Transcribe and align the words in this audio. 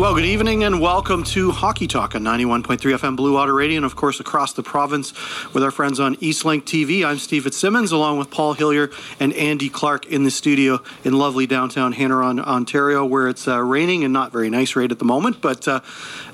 Well, 0.00 0.14
good 0.14 0.24
evening 0.24 0.64
and 0.64 0.80
welcome 0.80 1.24
to 1.24 1.50
Hockey 1.50 1.86
Talk 1.86 2.14
on 2.14 2.22
91.3 2.22 2.78
FM 2.78 3.16
Blue 3.16 3.34
Water 3.34 3.52
Radio 3.52 3.76
and, 3.76 3.84
of 3.84 3.96
course, 3.96 4.18
across 4.18 4.54
the 4.54 4.62
province 4.62 5.12
with 5.52 5.62
our 5.62 5.70
friends 5.70 6.00
on 6.00 6.16
Eastlink 6.16 6.62
TV. 6.62 7.04
I'm 7.04 7.18
Steve 7.18 7.44
Fitzsimmons 7.44 7.92
along 7.92 8.16
with 8.16 8.30
Paul 8.30 8.54
Hillier 8.54 8.90
and 9.20 9.34
Andy 9.34 9.68
Clark 9.68 10.06
in 10.06 10.24
the 10.24 10.30
studio 10.30 10.80
in 11.04 11.18
lovely 11.18 11.46
downtown 11.46 11.92
Hanover, 11.92 12.22
Ontario, 12.22 13.04
where 13.04 13.28
it's 13.28 13.46
uh, 13.46 13.60
raining 13.60 14.02
and 14.02 14.10
not 14.10 14.32
very 14.32 14.48
nice 14.48 14.74
right 14.74 14.90
at 14.90 14.98
the 14.98 15.04
moment. 15.04 15.42
But 15.42 15.68
uh, 15.68 15.80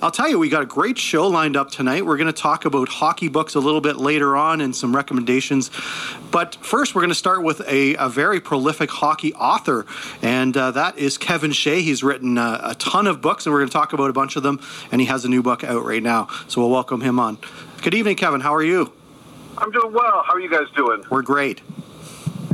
I'll 0.00 0.12
tell 0.12 0.28
you, 0.28 0.38
we 0.38 0.48
got 0.48 0.62
a 0.62 0.66
great 0.66 0.96
show 0.96 1.26
lined 1.26 1.56
up 1.56 1.72
tonight. 1.72 2.06
We're 2.06 2.18
going 2.18 2.32
to 2.32 2.40
talk 2.40 2.66
about 2.66 2.88
hockey 2.88 3.26
books 3.26 3.56
a 3.56 3.60
little 3.60 3.80
bit 3.80 3.96
later 3.96 4.36
on 4.36 4.60
and 4.60 4.76
some 4.76 4.94
recommendations. 4.94 5.72
But 6.30 6.54
first, 6.60 6.94
we're 6.94 7.02
going 7.02 7.08
to 7.08 7.16
start 7.16 7.42
with 7.42 7.62
a, 7.66 7.96
a 7.96 8.08
very 8.08 8.40
prolific 8.40 8.90
hockey 8.90 9.34
author, 9.34 9.86
and 10.22 10.56
uh, 10.56 10.70
that 10.70 10.96
is 10.98 11.18
Kevin 11.18 11.50
Shea. 11.50 11.82
He's 11.82 12.04
written 12.04 12.38
uh, 12.38 12.60
a 12.62 12.76
ton 12.76 13.08
of 13.08 13.20
books, 13.20 13.44
and 13.44 13.55
we're 13.56 13.60
going 13.60 13.70
to 13.70 13.72
talk 13.72 13.94
about 13.94 14.10
a 14.10 14.12
bunch 14.12 14.36
of 14.36 14.42
them. 14.42 14.60
And 14.92 15.00
he 15.00 15.06
has 15.06 15.24
a 15.24 15.30
new 15.30 15.42
book 15.42 15.64
out 15.64 15.82
right 15.82 16.02
now, 16.02 16.28
so 16.46 16.60
we'll 16.60 16.70
welcome 16.70 17.00
him 17.00 17.18
on. 17.18 17.38
Good 17.80 17.94
evening, 17.94 18.16
Kevin. 18.16 18.42
How 18.42 18.54
are 18.54 18.62
you? 18.62 18.92
I'm 19.56 19.70
doing 19.70 19.94
well. 19.94 20.22
How 20.26 20.34
are 20.34 20.40
you 20.40 20.50
guys 20.50 20.66
doing? 20.76 21.02
We're 21.10 21.22
great. 21.22 21.62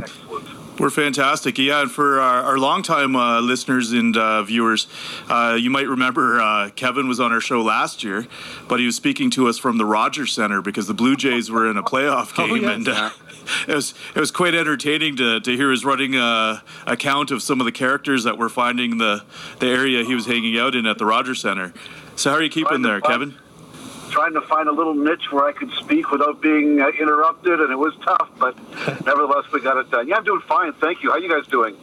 Excellent. 0.01 0.79
We're 0.79 0.89
fantastic. 0.89 1.57
Yeah, 1.57 1.81
and 1.81 1.91
for 1.91 2.21
our, 2.21 2.43
our 2.43 2.57
longtime 2.57 3.17
uh, 3.17 3.41
listeners 3.41 3.91
and 3.91 4.15
uh, 4.15 4.43
viewers, 4.43 4.87
uh, 5.27 5.57
you 5.59 5.69
might 5.69 5.87
remember 5.89 6.39
uh, 6.39 6.69
Kevin 6.69 7.09
was 7.09 7.19
on 7.19 7.33
our 7.33 7.41
show 7.41 7.61
last 7.61 8.01
year, 8.05 8.25
but 8.69 8.79
he 8.79 8.85
was 8.85 8.95
speaking 8.95 9.29
to 9.31 9.49
us 9.49 9.57
from 9.57 9.77
the 9.77 9.85
Rogers 9.85 10.31
Center 10.31 10.61
because 10.61 10.87
the 10.87 10.93
Blue 10.93 11.17
Jays 11.17 11.51
were 11.51 11.69
in 11.69 11.75
a 11.75 11.83
playoff 11.83 12.33
game. 12.33 12.49
Oh, 12.49 12.57
game, 12.57 12.83
yes. 12.83 13.11
And 13.61 13.67
it 13.69 13.75
was 13.75 13.93
it 14.15 14.19
was 14.19 14.31
quite 14.31 14.55
entertaining 14.55 15.15
to, 15.17 15.39
to 15.39 15.55
hear 15.55 15.71
his 15.71 15.85
running 15.85 16.15
uh, 16.15 16.59
account 16.85 17.31
of 17.31 17.41
some 17.41 17.59
of 17.61 17.65
the 17.65 17.71
characters 17.71 18.23
that 18.23 18.37
were 18.37 18.49
finding 18.49 18.97
the 18.97 19.23
the 19.59 19.67
area 19.67 20.03
he 20.03 20.15
was 20.15 20.25
hanging 20.25 20.57
out 20.57 20.75
in 20.75 20.85
at 20.85 20.97
the 20.97 21.05
Rogers 21.05 21.41
Center. 21.41 21.73
So 22.15 22.29
how 22.29 22.37
are 22.37 22.43
you 22.43 22.49
keeping 22.49 22.81
there, 22.81 22.99
find- 22.99 23.11
Kevin? 23.11 23.35
Trying 24.11 24.33
to 24.33 24.41
find 24.41 24.69
a 24.69 24.71
little 24.71 24.93
niche 24.93 25.31
where 25.31 25.45
I 25.45 25.53
could 25.53 25.71
speak 25.71 26.11
without 26.11 26.39
being 26.39 26.79
uh, 26.79 26.89
interrupted, 26.89 27.59
and 27.59 27.71
it 27.71 27.75
was 27.75 27.95
tough, 28.03 28.29
but 28.37 28.55
nevertheless, 29.07 29.45
we 29.51 29.59
got 29.59 29.77
it 29.77 29.89
done. 29.89 30.07
Yeah, 30.07 30.17
I'm 30.17 30.23
doing 30.23 30.41
fine. 30.41 30.71
Thank 30.73 31.01
you. 31.01 31.09
How 31.09 31.15
are 31.15 31.19
you 31.19 31.29
guys 31.29 31.47
doing? 31.47 31.75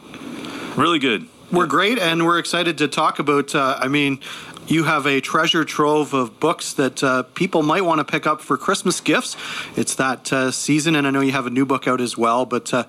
Really 0.77 0.99
good. 0.99 1.27
We're 1.51 1.67
great, 1.67 1.99
and 1.99 2.25
we're 2.25 2.39
excited 2.39 2.77
to 2.77 2.87
talk 2.87 3.19
about. 3.19 3.53
Uh, 3.53 3.77
I 3.77 3.89
mean, 3.89 4.21
you 4.71 4.85
have 4.85 5.05
a 5.05 5.19
treasure 5.19 5.65
trove 5.65 6.13
of 6.13 6.39
books 6.39 6.73
that 6.73 7.03
uh, 7.03 7.23
people 7.23 7.61
might 7.61 7.81
want 7.81 7.99
to 7.99 8.05
pick 8.05 8.25
up 8.25 8.39
for 8.39 8.57
Christmas 8.57 9.01
gifts. 9.01 9.35
It's 9.75 9.95
that 9.95 10.31
uh, 10.31 10.51
season, 10.51 10.95
and 10.95 11.05
I 11.05 11.11
know 11.11 11.19
you 11.19 11.33
have 11.33 11.45
a 11.45 11.49
new 11.49 11.65
book 11.65 11.87
out 11.87 11.99
as 11.99 12.17
well. 12.17 12.45
But 12.45 12.73
uh, 12.73 12.83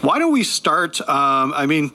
why 0.00 0.18
don't 0.18 0.32
we 0.32 0.42
start? 0.42 1.00
Um, 1.02 1.52
I 1.54 1.66
mean, 1.66 1.92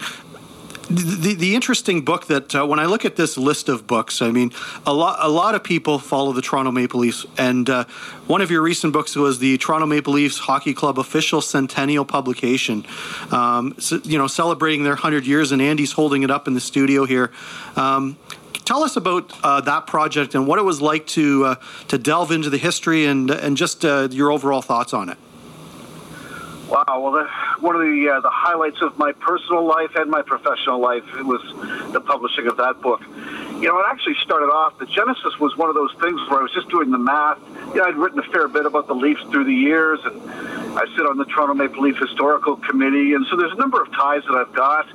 the, 0.89 1.33
the 1.33 1.55
interesting 1.55 2.05
book 2.05 2.27
that 2.27 2.55
uh, 2.55 2.65
when 2.65 2.79
I 2.79 2.85
look 2.85 3.05
at 3.05 3.15
this 3.15 3.37
list 3.37 3.69
of 3.69 3.87
books, 3.87 4.21
I 4.21 4.29
mean, 4.29 4.53
a 4.85 4.93
lot 4.93 5.17
a 5.21 5.29
lot 5.29 5.55
of 5.55 5.63
people 5.63 5.99
follow 5.99 6.31
the 6.31 6.41
Toronto 6.41 6.71
Maple 6.71 6.99
Leafs, 6.99 7.25
and 7.37 7.69
uh, 7.69 7.85
one 8.27 8.41
of 8.41 8.51
your 8.51 8.61
recent 8.61 8.93
books 8.93 9.15
was 9.15 9.39
the 9.39 9.57
Toronto 9.57 9.87
Maple 9.87 10.13
Leafs 10.13 10.37
Hockey 10.37 10.73
Club 10.73 10.99
official 10.99 11.41
centennial 11.41 12.05
publication. 12.05 12.85
Um, 13.31 13.75
so, 13.79 13.99
you 14.03 14.17
know, 14.17 14.27
celebrating 14.27 14.83
their 14.83 14.95
hundred 14.95 15.25
years, 15.25 15.51
and 15.51 15.61
Andy's 15.61 15.91
holding 15.93 16.23
it 16.23 16.29
up 16.29 16.47
in 16.47 16.53
the 16.53 16.61
studio 16.61 17.05
here. 17.05 17.31
Um, 17.75 18.15
tell 18.67 18.83
us 18.83 18.97
about 18.97 19.33
uh, 19.43 19.61
that 19.61 19.87
project 19.87 20.35
and 20.35 20.45
what 20.45 20.59
it 20.59 20.63
was 20.63 20.81
like 20.81 21.07
to 21.07 21.45
uh, 21.45 21.55
to 21.87 21.97
delve 21.97 22.31
into 22.31 22.49
the 22.49 22.57
history 22.57 23.05
and 23.05 23.31
and 23.31 23.55
just 23.55 23.85
uh, 23.85 24.09
your 24.11 24.29
overall 24.29 24.61
thoughts 24.61 24.93
on 24.93 25.09
it. 25.09 25.17
Wow. 26.69 26.83
Well, 26.99 27.27
one 27.61 27.75
of 27.75 27.81
the 27.81 28.09
uh, 28.09 28.19
the 28.19 28.29
highlights 28.29 28.81
of 28.81 28.97
my 28.97 29.13
personal 29.13 29.65
life 29.65 29.91
and 29.95 30.11
my 30.11 30.21
professional 30.21 30.79
life 30.79 31.05
was 31.23 31.41
the 31.93 32.01
publishing 32.01 32.47
of 32.47 32.57
that 32.57 32.81
book. 32.81 33.01
You 33.57 33.67
know, 33.69 33.79
it 33.79 33.85
actually 33.89 34.15
started 34.21 34.53
off. 34.53 34.77
The 34.77 34.85
genesis 34.85 35.39
was 35.39 35.57
one 35.57 35.67
of 35.69 35.73
those 35.73 35.91
things 35.99 36.21
where 36.29 36.39
I 36.39 36.43
was 36.43 36.51
just 36.53 36.69
doing 36.69 36.91
the 36.91 36.99
math. 36.99 37.39
You 37.73 37.81
know, 37.81 37.85
I'd 37.85 37.95
written 37.95 38.19
a 38.19 38.29
fair 38.31 38.47
bit 38.47 38.67
about 38.67 38.85
the 38.85 38.93
Leafs 38.93 39.21
through 39.31 39.45
the 39.45 39.53
years, 39.53 39.99
and 40.05 40.21
I 40.77 40.85
sit 40.95 41.07
on 41.07 41.17
the 41.17 41.25
Toronto 41.25 41.55
Maple 41.55 41.81
Leaf 41.81 41.97
Historical 41.97 42.57
Committee, 42.57 43.13
and 43.13 43.25
so 43.25 43.35
there's 43.35 43.53
a 43.53 43.57
number 43.57 43.81
of 43.81 43.91
ties 43.93 44.21
that 44.29 44.35
I've 44.35 44.53
got 44.53 44.87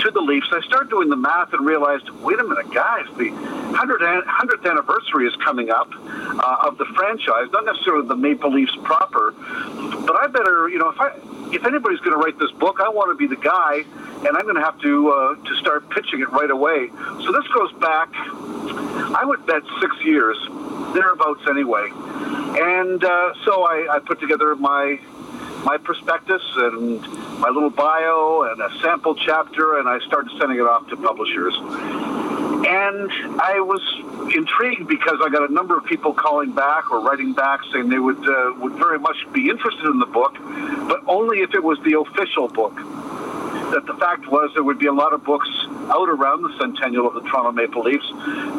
to 0.00 0.10
the 0.10 0.20
Leafs. 0.20 0.48
I 0.50 0.60
started 0.62 0.90
doing 0.90 1.08
the 1.08 1.16
math 1.16 1.52
and 1.52 1.64
realized, 1.64 2.10
wait 2.10 2.40
a 2.40 2.44
minute, 2.44 2.74
guys, 2.74 3.06
the 3.16 3.30
100th, 3.30 4.24
100th 4.24 4.68
anniversary 4.68 5.28
is 5.28 5.36
coming 5.36 5.70
up 5.70 5.88
uh, 5.94 6.66
of 6.66 6.78
the 6.78 6.86
franchise, 6.96 7.46
not 7.52 7.64
necessarily 7.64 8.08
the 8.08 8.16
Maple 8.16 8.50
Leafs 8.50 8.74
proper, 8.82 9.30
but 9.30 10.16
I 10.16 10.26
better, 10.26 10.68
you 10.68 10.78
know, 10.78 10.88
if 10.88 11.00
I 11.00 11.14
if 11.52 11.66
anybody's 11.66 12.00
going 12.00 12.12
to 12.12 12.22
write 12.22 12.38
this 12.38 12.50
book, 12.52 12.80
I 12.80 12.88
want 12.88 13.10
to 13.10 13.16
be 13.16 13.26
the 13.26 13.40
guy, 13.40 13.84
and 14.26 14.36
I'm 14.36 14.42
going 14.42 14.54
to 14.54 14.62
have 14.62 14.78
to 14.80 15.10
uh, 15.10 15.34
to 15.34 15.56
start 15.56 15.88
pitching 15.90 16.20
it 16.20 16.30
right 16.30 16.50
away. 16.50 16.88
So 17.24 17.32
this 17.32 17.46
goes 17.48 17.72
back, 17.80 17.99
I 18.12 19.24
would 19.24 19.44
bet 19.46 19.62
six 19.80 19.96
years, 20.04 20.36
thereabouts 20.94 21.42
anyway, 21.48 21.90
and 21.90 23.02
uh, 23.02 23.34
so 23.44 23.64
I, 23.64 23.96
I 23.96 23.98
put 24.00 24.20
together 24.20 24.54
my 24.56 24.98
my 25.64 25.76
prospectus 25.76 26.42
and 26.56 27.00
my 27.38 27.48
little 27.48 27.70
bio 27.70 28.48
and 28.50 28.60
a 28.60 28.70
sample 28.80 29.14
chapter, 29.14 29.78
and 29.78 29.88
I 29.88 29.98
started 30.06 30.32
sending 30.38 30.58
it 30.58 30.66
off 30.66 30.88
to 30.88 30.96
publishers. 30.96 31.54
And 32.66 33.10
I 33.40 33.60
was 33.60 33.80
intrigued 34.34 34.86
because 34.86 35.18
I 35.24 35.28
got 35.28 35.48
a 35.48 35.52
number 35.52 35.76
of 35.76 35.84
people 35.84 36.12
calling 36.12 36.52
back 36.52 36.90
or 36.90 37.00
writing 37.00 37.32
back 37.32 37.60
saying 37.72 37.88
they 37.88 37.98
would 37.98 38.26
uh, 38.26 38.54
would 38.58 38.74
very 38.74 38.98
much 38.98 39.16
be 39.32 39.48
interested 39.48 39.86
in 39.86 39.98
the 39.98 40.06
book, 40.06 40.36
but 40.88 41.00
only 41.06 41.40
if 41.40 41.54
it 41.54 41.62
was 41.62 41.78
the 41.80 41.98
official 41.98 42.48
book. 42.48 42.78
That 43.70 43.86
the 43.86 43.94
fact 43.94 44.26
was 44.26 44.50
there 44.54 44.64
would 44.64 44.78
be 44.78 44.86
a 44.86 44.92
lot 44.92 45.12
of 45.12 45.22
books 45.24 45.48
out 45.90 46.08
around 46.08 46.42
the 46.42 46.56
centennial 46.58 47.06
of 47.06 47.14
the 47.14 47.20
Toronto 47.20 47.52
Maple 47.52 47.82
Leafs, 47.82 48.10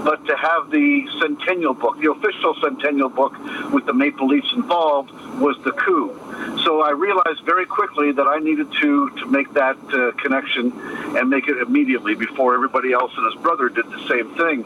but 0.03 0.25
to 0.25 0.37
have 0.37 0.71
the 0.71 1.07
centennial 1.19 1.73
book, 1.73 1.99
the 1.99 2.11
official 2.11 2.55
centennial 2.61 3.09
book 3.09 3.33
with 3.73 3.85
the 3.85 3.93
Maple 3.93 4.27
Leafs 4.27 4.51
involved, 4.53 5.11
was 5.39 5.57
the 5.63 5.71
coup. 5.71 6.17
So 6.63 6.81
I 6.81 6.91
realized 6.91 7.41
very 7.43 7.65
quickly 7.65 8.11
that 8.13 8.27
I 8.27 8.39
needed 8.39 8.71
to 8.81 9.09
to 9.09 9.25
make 9.25 9.53
that 9.53 9.77
uh, 9.93 10.11
connection 10.13 10.71
and 11.17 11.29
make 11.29 11.47
it 11.47 11.57
immediately 11.57 12.15
before 12.15 12.53
everybody 12.53 12.93
else 12.93 13.11
and 13.17 13.25
his 13.31 13.41
brother 13.41 13.69
did 13.69 13.85
the 13.91 14.07
same 14.07 14.33
thing. 14.35 14.63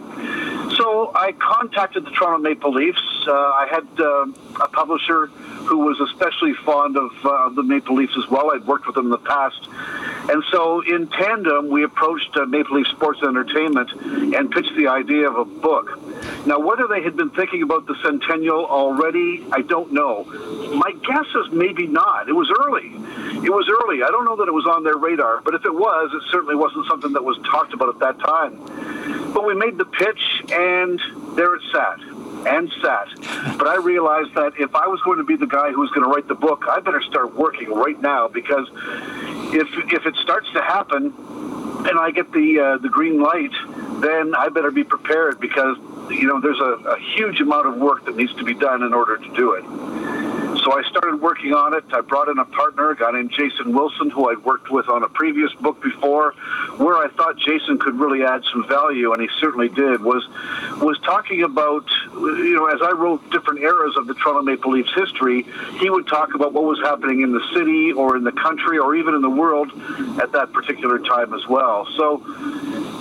So 0.76 1.12
I 1.16 1.32
contacted 1.32 2.06
the 2.06 2.12
Toronto 2.12 2.38
Maple 2.38 2.74
Leafs. 2.74 3.02
Uh, 3.28 3.32
I 3.32 3.68
had 3.70 3.88
uh, 4.00 4.26
a 4.64 4.68
publisher 4.68 5.28
who 5.68 5.80
was 5.80 6.00
especially 6.00 6.54
fond 6.54 6.98
of 6.98 7.12
uh, 7.26 7.50
the 7.50 7.64
Maple 7.64 7.96
Leafs 7.96 8.16
as 8.18 8.30
well. 8.30 8.52
I'd 8.52 8.66
worked 8.66 8.86
with 8.86 8.96
them 8.96 9.06
in 9.06 9.12
the 9.12 9.18
past. 9.18 9.68
And 10.30 10.44
so 10.52 10.82
in 10.82 11.08
tandem, 11.08 11.70
we 11.70 11.84
approached 11.84 12.36
uh, 12.36 12.46
Maple 12.46 12.78
Leaf 12.78 12.88
Sports 12.88 13.22
Entertainment 13.22 13.92
and 14.36 14.50
pitched 14.50 14.76
the 14.76 14.88
idea 14.88 15.30
of 15.30 15.38
a 15.38 15.46
book. 15.46 16.00
Now, 16.48 16.60
whether 16.60 16.88
they 16.88 17.04
had 17.04 17.16
been 17.16 17.30
thinking 17.30 17.62
about 17.62 17.86
the 17.86 17.96
centennial 18.04 18.66
already, 18.66 19.46
I 19.52 19.62
don't 19.62 19.94
know. 19.94 20.24
My 20.76 20.92
guess 20.92 21.28
is 21.36 21.52
maybe 21.52 21.86
not. 21.88 22.28
It 22.28 22.34
was 22.34 22.52
early. 22.66 22.88
It 23.46 23.52
was 23.52 23.70
early. 23.70 24.02
I 24.02 24.08
don't 24.08 24.26
know 24.26 24.36
that 24.38 24.48
it 24.48 24.54
was 24.54 24.66
on 24.66 24.84
their 24.84 24.98
radar, 24.98 25.42
but 25.42 25.54
if 25.54 25.66
it 25.66 25.74
was, 25.74 26.12
it 26.14 26.24
certainly 26.32 26.56
wasn't 26.56 26.88
something 26.88 27.14
that 27.14 27.24
was 27.24 27.38
talked 27.40 27.74
about 27.74 27.90
at 27.90 28.00
that 28.00 28.20
time. 28.20 29.34
But 29.34 29.46
we 29.46 29.54
made 29.54 29.78
the 29.78 29.86
pitch, 29.86 30.44
and 30.52 31.00
there 31.36 31.56
it 31.56 31.62
sat 31.72 32.15
and 32.46 32.72
sat. 32.82 33.08
But 33.58 33.68
I 33.68 33.78
realized 33.78 34.34
that 34.36 34.54
if 34.60 34.76
I 34.76 34.88
was 34.88 35.02
going 35.02 35.18
to 35.18 35.24
be 35.24 35.36
the 35.36 35.48
guy 35.48 35.72
who 35.72 35.82
was 35.82 35.90
going 35.92 36.04
to 36.04 36.10
write 36.10 36.28
the 36.28 36.36
book, 36.36 36.66
I 36.70 36.80
better 36.80 37.02
start 37.02 37.36
working 37.36 37.70
right 37.74 38.00
now 38.00 38.28
because 38.28 38.68
if 39.54 39.68
if 39.92 40.06
it 40.06 40.16
starts 40.18 40.52
to 40.54 40.62
happen 40.62 41.14
and 41.88 42.00
I 42.00 42.12
get 42.12 42.32
the 42.32 42.60
uh, 42.60 42.78
the 42.78 42.90
green 42.90 43.22
light, 43.22 43.54
then 44.02 44.36
I 44.36 44.50
better 44.50 44.72
be 44.72 44.84
prepared 44.84 45.40
because 45.40 45.78
you 46.10 46.28
know 46.28 46.40
there's 46.42 46.60
a, 46.60 46.96
a 46.96 47.00
huge 47.00 47.42
amount 47.42 47.68
of 47.68 47.78
work 47.78 48.06
that 48.06 48.16
needs 48.16 48.34
to 48.36 48.44
be 48.44 48.54
done 48.54 48.84
in 48.84 48.94
order 48.94 49.18
to 49.18 49.34
do 49.34 49.54
it. 49.54 50.35
So 50.66 50.74
I 50.74 50.82
started 50.90 51.22
working 51.22 51.54
on 51.54 51.76
it. 51.76 51.84
I 51.94 52.02
brought 52.02 52.28
in 52.28 52.40
a 52.40 52.46
partner, 52.46 52.90
a 52.90 52.96
guy 52.96 53.12
named 53.12 53.30
Jason 53.30 53.72
Wilson, 53.72 54.10
who 54.10 54.32
I'd 54.32 54.44
worked 54.44 54.72
with 54.72 54.90
on 54.90 55.04
a 55.04 55.08
previous 55.08 55.54
book 55.54 55.80
before, 55.80 56.32
where 56.78 56.96
I 56.96 57.08
thought 57.10 57.38
Jason 57.38 57.78
could 57.78 57.94
really 58.00 58.24
add 58.24 58.44
some 58.52 58.68
value, 58.68 59.14
and 59.14 59.22
he 59.22 59.30
certainly 59.40 59.70
did. 59.70 60.02
Was 60.02 60.28
was 60.82 60.98
talking 61.06 61.44
about, 61.44 61.86
you 62.16 62.56
know, 62.56 62.66
as 62.66 62.82
I 62.82 62.94
wrote 62.94 63.30
different 63.30 63.60
eras 63.60 63.96
of 63.96 64.08
the 64.08 64.16
Toronto 64.16 64.42
Maple 64.42 64.72
Leafs 64.72 64.92
history, 64.96 65.46
he 65.78 65.92
would 65.92 66.08
talk 66.08 66.34
about 66.34 66.52
what 66.52 66.64
was 66.64 66.80
happening 66.80 67.22
in 67.22 67.32
the 67.32 67.46
city 67.54 67.92
or 67.92 68.18
in 68.18 68.24
the 68.24 68.32
country 68.32 68.80
or 68.80 68.96
even 68.96 69.14
in 69.14 69.22
the 69.22 69.30
world 69.30 69.72
at 70.20 70.32
that 70.32 70.52
particular 70.52 70.98
time 70.98 71.36
as 71.36 71.48
well. 71.48 71.88
So 71.96 72.26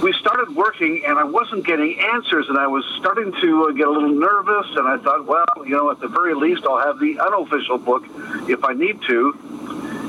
we 0.02 0.12
started 0.12 0.54
working, 0.54 1.02
and 1.06 1.18
I 1.18 1.24
wasn't 1.24 1.64
getting 1.64 1.98
answers, 1.98 2.46
and 2.50 2.58
I 2.58 2.66
was 2.66 2.84
starting 2.98 3.32
to 3.40 3.68
uh, 3.68 3.72
get 3.72 3.88
a 3.88 3.90
little 3.90 4.12
nervous. 4.12 4.66
And 4.76 4.86
I 4.86 4.98
thought, 4.98 5.24
well, 5.24 5.46
you 5.64 5.70
know, 5.70 5.90
at 5.90 5.98
the 5.98 6.08
very 6.08 6.34
least, 6.34 6.66
I'll 6.66 6.78
have 6.78 6.98
the 6.98 7.18
unofficial 7.18 7.53
book 7.84 8.04
if 8.48 8.64
I 8.64 8.72
need 8.72 9.00
to. 9.02 9.38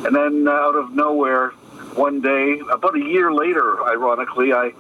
And 0.06 0.15
then 0.15 0.47
uh, 0.47 0.51
out 0.51 0.75
of 0.75 0.92
nowhere, 0.94 1.50
one 1.95 2.21
day, 2.21 2.59
about 2.71 2.95
a 2.95 3.00
year 3.00 3.33
later, 3.33 3.83
ironically, 3.83 4.53
I 4.53 4.74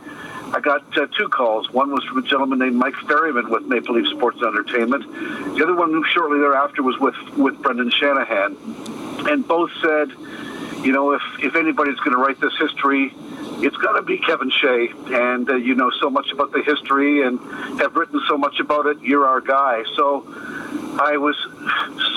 I 0.53 0.59
got 0.59 0.97
uh, 0.97 1.07
two 1.17 1.27
calls. 1.29 1.71
One 1.71 1.91
was 1.91 2.03
from 2.03 2.19
a 2.19 2.21
gentleman 2.21 2.59
named 2.59 2.75
Mike 2.75 2.95
Ferryman 3.07 3.49
with 3.49 3.63
Maple 3.65 3.95
Leaf 3.95 4.07
Sports 4.07 4.41
Entertainment. 4.41 5.03
The 5.55 5.63
other 5.63 5.75
one, 5.75 6.03
shortly 6.13 6.39
thereafter, 6.39 6.83
was 6.83 6.97
with 6.99 7.15
with 7.37 7.61
Brendan 7.61 7.89
Shanahan, 7.89 8.57
and 9.27 9.47
both 9.47 9.71
said, 9.81 10.11
you 10.85 10.91
know, 10.91 11.13
if 11.13 11.21
if 11.39 11.55
anybody's 11.55 11.97
going 11.97 12.11
to 12.11 12.17
write 12.17 12.39
this 12.39 12.55
history, 12.57 13.11
it's 13.63 13.77
got 13.77 13.93
to 13.93 14.01
be 14.01 14.17
Kevin 14.17 14.51
Shea, 14.51 14.89
and 15.07 15.49
uh, 15.49 15.55
you 15.55 15.75
know 15.75 15.89
so 15.99 16.09
much 16.09 16.31
about 16.31 16.51
the 16.51 16.61
history 16.61 17.23
and 17.23 17.39
have 17.79 17.95
written 17.95 18.21
so 18.27 18.37
much 18.37 18.59
about 18.59 18.85
it. 18.85 19.01
You're 19.01 19.25
our 19.25 19.41
guy. 19.41 19.83
So 19.95 20.21
I 20.99 21.17
was 21.17 21.35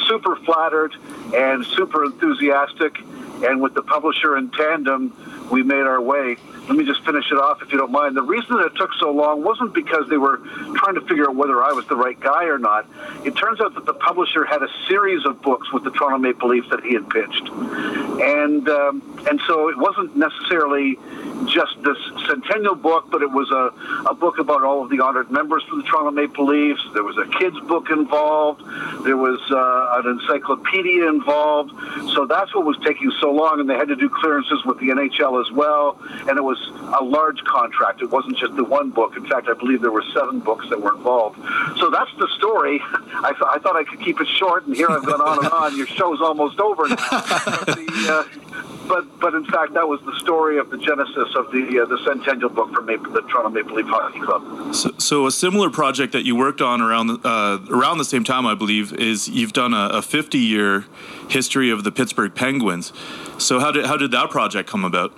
super 0.09 0.37
flattered 0.37 0.95
and 1.35 1.65
super 1.67 2.05
enthusiastic, 2.05 2.99
and 3.43 3.61
with 3.61 3.75
the 3.75 3.83
publisher 3.83 4.37
in 4.37 4.51
tandem, 4.51 5.13
we 5.51 5.63
made 5.63 5.87
our 5.87 6.01
way 6.01 6.37
let 6.69 6.77
me 6.77 6.85
just 6.85 7.03
finish 7.05 7.25
it 7.33 7.39
off 7.39 7.63
if 7.63 7.73
you 7.73 7.79
don't 7.79 7.91
mind. 7.91 8.15
The 8.15 8.23
reason 8.23 8.59
that 8.59 8.67
it 8.67 8.77
took 8.77 8.93
so 9.01 9.11
long 9.11 9.43
wasn't 9.43 9.73
because 9.73 10.07
they 10.11 10.19
were 10.19 10.37
trying 10.77 10.95
to 10.97 11.01
figure 11.01 11.29
out 11.29 11.35
whether 11.35 11.63
I 11.63 11.73
was 11.73 11.87
the 11.87 11.97
right 11.97 12.19
guy 12.21 12.45
or 12.45 12.59
not. 12.59 12.87
It 13.25 13.37
turns 13.37 13.59
out 13.61 13.75
that 13.75 13.87
the 13.87 13.95
publisher 13.95 14.45
had 14.45 14.63
a 14.63 14.69
series 14.87 15.25
of 15.25 15.41
books 15.41 15.73
with 15.73 15.85
the 15.85 15.91
Toronto 15.91 16.19
Maple 16.19 16.51
Leafs 16.51 16.69
that 16.69 16.85
he 16.85 16.93
had 16.93 17.09
pitched, 17.09 17.49
and 17.49 18.69
um, 18.69 19.25
and 19.29 19.41
so 19.47 19.71
it 19.71 19.79
wasn't 19.79 20.15
necessarily 20.15 20.99
just 21.47 21.81
this 21.83 21.97
centennial 22.27 22.75
book, 22.75 23.11
but 23.11 23.23
it 23.23 23.31
was 23.31 23.51
a, 23.51 24.09
a 24.11 24.15
book 24.15 24.39
about 24.39 24.63
all 24.63 24.83
of 24.83 24.91
the 24.91 25.01
honored 25.01 25.31
members 25.31 25.63
for 25.65 25.77
the 25.77 25.83
Toronto 25.85 26.11
Maple 26.11 26.45
Leafs. 26.45 26.83
There 26.93 27.05
was 27.05 27.17
a 27.17 27.27
kids 27.39 27.59
book 27.61 27.91
involved. 27.91 28.63
There 29.05 29.17
was 29.17 29.41
uh, 29.51 30.01
an 30.03 30.19
encyclopedia 30.19 31.09
involved. 31.09 31.73
So 32.13 32.27
that's 32.27 32.55
what 32.55 32.67
was 32.67 32.77
taking 32.85 33.11
so 33.21 33.33
long, 33.33 33.61
and 33.61 33.71
they 33.71 33.77
had 33.77 33.89
to 33.89 33.97
do 33.97 34.11
clearances 34.11 34.65
with 34.65 34.79
the 34.79 34.89
NHL 34.89 35.38
as 35.41 35.51
well, 35.53 35.99
and 36.29 36.37
it 36.37 36.43
was 36.43 36.59
was 36.59 36.97
a 37.01 37.05
large 37.05 37.43
contract. 37.45 38.03
It 38.03 38.11
wasn't 38.11 38.37
just 38.39 38.57
the 38.57 38.65
one 38.65 38.91
book. 38.91 39.17
In 39.17 39.27
fact, 39.27 39.49
I 39.49 39.55
believe 39.55 39.81
there 39.81 39.91
were 39.91 40.05
seven 40.15 40.41
books 40.41 40.69
that 40.71 40.81
were 40.81 40.95
involved. 40.95 41.39
So 41.79 41.91
that's 41.91 42.11
the 42.19 42.29
story. 42.37 42.81
I, 42.93 43.33
th- 43.33 43.43
I 43.47 43.59
thought 43.59 43.77
I 43.77 43.85
could 43.85 44.01
keep 44.01 44.21
it 44.21 44.29
short, 44.29 44.67
and 44.67 44.75
here 44.75 44.89
I've 44.91 45.05
gone 45.05 45.21
on 45.21 45.45
and 45.45 45.53
on. 45.53 45.77
Your 45.77 45.87
show's 45.87 46.21
almost 46.21 46.61
over 46.61 46.89
now. 46.89 46.95
the, 46.97 48.07
uh, 48.09 48.65
but 48.89 49.21
but 49.21 49.35
in 49.35 49.45
fact, 49.45 49.75
that 49.75 49.87
was 49.87 50.01
the 50.03 50.19
story 50.19 50.59
of 50.59 50.71
the 50.71 50.79
genesis 50.79 51.35
of 51.37 51.51
the 51.53 51.81
uh, 51.83 51.85
the 51.85 51.99
centennial 52.05 52.49
book 52.49 52.73
for 52.73 52.81
Maple, 52.81 53.13
the 53.13 53.23
Toronto 53.23 53.51
Maple 53.51 53.77
Leaf 53.77 53.87
Hockey 53.87 54.21
Club. 54.21 54.75
So, 54.75 54.91
so 54.99 55.27
a 55.27 55.31
similar 55.31 55.69
project 55.69 56.13
that 56.15 56.25
you 56.25 56.35
worked 56.35 56.63
on 56.63 56.81
around 56.81 57.09
the, 57.09 57.21
uh, 57.23 57.59
around 57.71 57.99
the 57.99 58.05
same 58.05 58.25
time, 58.25 58.47
I 58.47 58.55
believe, 58.55 58.95
is 58.95 59.29
you've 59.29 59.53
done 59.53 59.75
a, 59.75 59.91
a 59.93 60.03
50 60.03 60.39
year 60.39 60.87
history 61.29 61.71
of 61.71 61.85
the 61.85 61.93
Pittsburgh 61.93 62.35
Penguins. 62.35 62.93
So 63.37 63.61
how 63.61 63.71
did 63.71 63.85
how 63.85 63.99
did 63.99 64.11
that 64.13 64.31
project 64.31 64.69
come 64.69 64.85
about? 64.85 65.13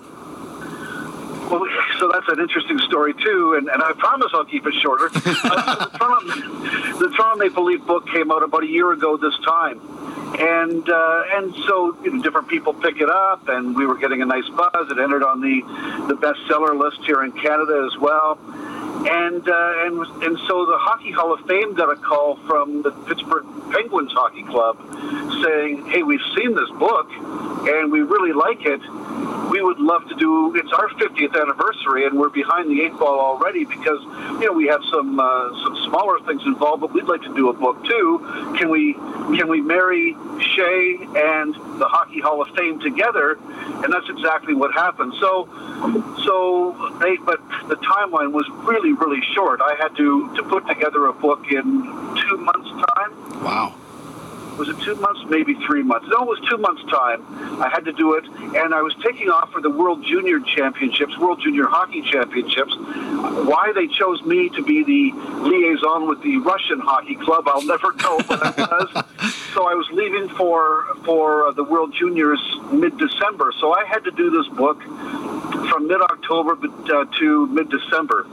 Well, 1.51 1.67
so 1.99 2.09
that's 2.13 2.29
an 2.29 2.39
interesting 2.39 2.79
story 2.79 3.13
too, 3.13 3.55
and, 3.59 3.69
and 3.69 3.83
I 3.83 3.93
promise 3.95 4.31
I'll 4.33 4.45
keep 4.45 4.67
it 4.69 4.75
shorter. 4.75 5.07
uh, 5.07 5.85
the, 5.91 5.99
Toronto, 5.99 6.99
the 6.99 7.17
Toronto 7.17 7.37
Maple 7.37 7.65
Leaf 7.65 7.85
book 7.87 8.07
came 8.09 8.31
out 8.31 8.45
about 8.45 8.63
a 8.63 8.69
year 8.69 8.93
ago 8.93 9.17
this 9.17 9.37
time, 9.45 9.81
and 10.39 10.89
uh, 10.89 11.23
and 11.35 11.53
so 11.67 11.99
you 12.05 12.13
know, 12.13 12.23
different 12.23 12.47
people 12.47 12.73
pick 12.73 13.01
it 13.01 13.11
up, 13.11 13.49
and 13.49 13.75
we 13.75 13.85
were 13.85 13.99
getting 13.99 14.23
a 14.23 14.27
nice 14.27 14.49
buzz. 14.51 14.93
It 14.93 15.01
entered 15.01 15.25
on 15.25 15.41
the 15.41 15.61
the 16.07 16.15
bestseller 16.15 16.79
list 16.79 17.05
here 17.05 17.25
in 17.25 17.33
Canada 17.33 17.89
as 17.93 17.99
well. 17.99 18.39
And, 19.01 19.49
uh, 19.49 19.73
and 19.87 19.99
and 20.23 20.39
so 20.47 20.67
the 20.67 20.77
Hockey 20.77 21.11
Hall 21.11 21.33
of 21.33 21.41
Fame 21.47 21.75
got 21.75 21.91
a 21.91 21.97
call 21.97 22.37
from 22.47 22.83
the 22.83 22.91
Pittsburgh 22.91 23.47
Penguins 23.73 24.13
Hockey 24.13 24.45
Club 24.45 24.77
saying, 25.43 25.87
"Hey, 25.87 26.03
we've 26.03 26.21
seen 26.37 26.55
this 26.55 26.69
book, 26.79 27.11
and 27.11 27.91
we 27.91 28.03
really 28.03 28.33
like 28.33 28.67
it 28.67 28.81
we 29.51 29.61
would 29.61 29.81
love 29.81 30.09
to 30.09 30.15
do. 30.15 30.55
It's 30.55 30.73
our 30.73 30.89
50th 30.91 31.35
anniversary, 31.35 32.07
and 32.07 32.19
we're 32.19 32.29
behind 32.31 32.71
the 32.71 32.83
eight 32.83 32.97
ball 32.97 33.19
already 33.19 33.65
because 33.65 34.01
you 34.41 34.47
know 34.47 34.53
we 34.53 34.69
have 34.69 34.81
some 34.91 35.19
uh, 35.19 35.65
some 35.65 35.77
smaller 35.89 36.21
things 36.21 36.43
involved, 36.47 36.81
but 36.83 36.93
we'd 36.93 37.09
like 37.09 37.23
to 37.23 37.35
do 37.35 37.51
a 37.51 37.53
book 37.53 37.85
too. 37.85 38.55
Can 38.57 38.71
we 38.71 38.95
can 38.95 39.49
we 39.49 39.61
marry 39.61 40.17
Shea 40.55 40.99
and 41.03 41.55
the 41.81 41.89
Hockey 41.89 42.21
Hall 42.21 42.41
of 42.41 42.49
Fame 42.57 42.79
together? 42.81 43.39
And 43.83 43.93
that's 43.93 44.09
exactly 44.09 44.55
what 44.55 44.73
happened. 44.73 45.15
So 45.21 45.49
so 46.25 46.97
they, 47.03 47.17
but 47.17 47.41
the 47.69 47.77
timeline 47.77 48.33
was 48.33 48.49
really 48.65 48.93
really 48.93 49.21
short. 49.35 49.61
I 49.61 49.75
had 49.81 49.97
to 49.97 50.35
to 50.37 50.43
put 50.45 50.67
together 50.69 51.07
a 51.07 51.13
book 51.13 51.51
in 51.51 51.65
two 52.23 52.37
months' 52.37 52.71
time. 52.95 53.43
Wow 53.43 53.80
was 54.61 54.69
it 54.69 54.79
two 54.81 54.95
months, 54.97 55.23
maybe 55.31 55.55
three 55.67 55.83
months? 55.83 56.07
No, 56.11 56.21
it 56.21 56.29
was 56.29 56.41
two 56.51 56.59
months' 56.59 56.83
time. 56.91 57.25
I 57.63 57.71
had 57.71 57.87
to 57.87 57.93
do 57.93 58.13
it, 58.13 58.27
and 58.27 58.75
I 58.75 58.83
was 58.83 58.95
taking 59.03 59.31
off 59.31 59.51
for 59.51 59.63
the 59.63 59.71
World 59.71 60.05
Junior 60.05 60.39
Championships, 60.39 61.17
World 61.17 61.41
Junior 61.43 61.65
Hockey 61.65 62.03
Championships. 62.03 62.77
Why 62.77 63.73
they 63.75 63.87
chose 63.87 64.23
me 64.23 64.51
to 64.51 64.63
be 64.63 64.85
the 64.85 65.19
liaison 65.41 66.07
with 66.07 66.23
the 66.23 66.37
Russian 66.37 66.79
hockey 66.79 67.15
club, 67.15 67.49
I'll 67.49 67.65
never 67.65 67.95
know, 67.95 68.21
but 68.29 68.39
I 68.43 68.51
was. 68.61 69.05
so 69.55 69.67
I 69.67 69.75
was 69.75 69.89
leaving 69.93 70.29
for 70.29 70.87
for 71.05 71.47
uh, 71.47 71.53
the 71.53 71.65
World 71.65 71.93
Juniors 71.95 72.41
mid-December. 72.73 73.53
So 73.61 73.73
I 73.73 73.85
had 73.85 74.05
to 74.05 74.11
do 74.11 74.31
this 74.31 74.49
book 74.57 74.83
from 74.83 75.89
mid-October 75.89 76.59
uh, 76.63 77.05
to 77.19 77.47
mid-December 77.47 78.27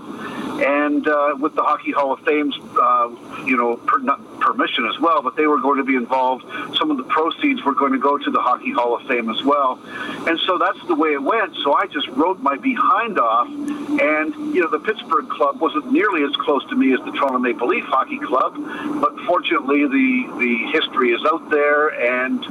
and 0.60 1.08
uh, 1.08 1.36
with 1.40 1.54
the 1.56 1.62
Hockey 1.62 1.92
Hall 1.92 2.14
of 2.14 2.19
Fame's, 2.22 2.58
uh, 2.58 3.10
you 3.46 3.58
know, 3.58 3.78
per, 3.78 4.00
permission 4.40 4.88
as 4.88 5.00
well. 5.00 5.22
But 5.22 5.36
they 5.36 5.46
were 5.46 5.60
going 5.60 5.78
to 5.78 5.84
be 5.84 5.96
involved. 5.96 6.46
Some 6.78 6.90
of 6.90 6.98
the 6.98 7.04
proceeds 7.04 7.64
were 7.64 7.75
going 7.75 7.92
to 7.92 8.00
go 8.00 8.18
to 8.18 8.31
the 8.31 8.40
Hockey 8.40 8.72
Hall 8.72 8.96
of 8.96 9.08
Fame 9.08 9.30
as 9.30 9.44
well, 9.44 9.80
and 10.28 10.40
so 10.46 10.58
that's 10.58 10.80
the 10.88 10.96
way 10.96 11.14
it 11.14 11.22
went. 11.22 11.56
So 11.64 11.74
I 11.74 11.86
just 11.88 12.08
wrote 12.10 12.40
my 12.40 12.58
behind 12.58 13.19
off, 13.19 13.48
and 13.48 14.34
you 14.54 14.62
know, 14.62 14.69
the 14.69 14.80
Pittsburgh 14.80 15.30
club 15.30 15.62
wasn't 15.62 15.92
nearly 15.92 16.24
as 16.24 16.36
close 16.38 16.68
to 16.69 16.75
me 16.75 16.94
as 16.94 17.00
the 17.02 17.12
Toronto 17.12 17.40
Maple 17.40 17.68
Leaf 17.68 17.86
Hockey 17.86 18.19
Club, 18.19 18.56
but 19.00 19.18
fortunately, 19.22 19.88
the 19.88 20.38
the 20.40 20.72
history 20.72 21.06
is 21.09 21.24
out 21.25 21.50
there, 21.50 21.89
and 21.89 22.44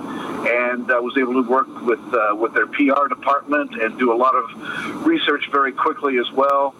and 0.46 0.90
I 0.90 1.00
was 1.00 1.16
able 1.16 1.42
to 1.42 1.48
work 1.48 1.68
with 1.82 2.00
uh, 2.14 2.34
with 2.34 2.54
their 2.54 2.66
PR 2.66 3.08
department 3.08 3.74
and 3.80 3.98
do 3.98 4.12
a 4.12 4.16
lot 4.16 4.34
of 4.34 5.06
research 5.06 5.48
very 5.50 5.72
quickly 5.72 6.18
as 6.18 6.30
well 6.32 6.74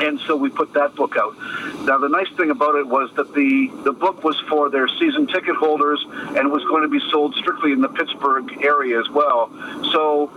and 0.00 0.20
so 0.20 0.36
we 0.36 0.50
put 0.50 0.72
that 0.74 0.94
book 0.94 1.16
out. 1.16 1.36
Now, 1.84 1.98
the 1.98 2.08
nice 2.08 2.30
thing 2.36 2.50
about 2.50 2.76
it 2.76 2.86
was 2.86 3.10
that 3.16 3.34
the, 3.34 3.70
the 3.84 3.92
book 3.92 4.22
was 4.22 4.38
for 4.48 4.70
their 4.70 4.86
season 4.86 5.26
ticket 5.26 5.56
holders 5.56 6.04
and 6.36 6.50
was 6.52 6.62
going 6.64 6.82
to 6.82 6.88
be 6.88 7.00
sold 7.10 7.34
strictly 7.34 7.72
in 7.72 7.80
the 7.80 7.88
Pittsburgh 7.88 8.62
area 8.62 9.00
as 9.00 9.08
well. 9.10 9.50
So, 9.92 10.30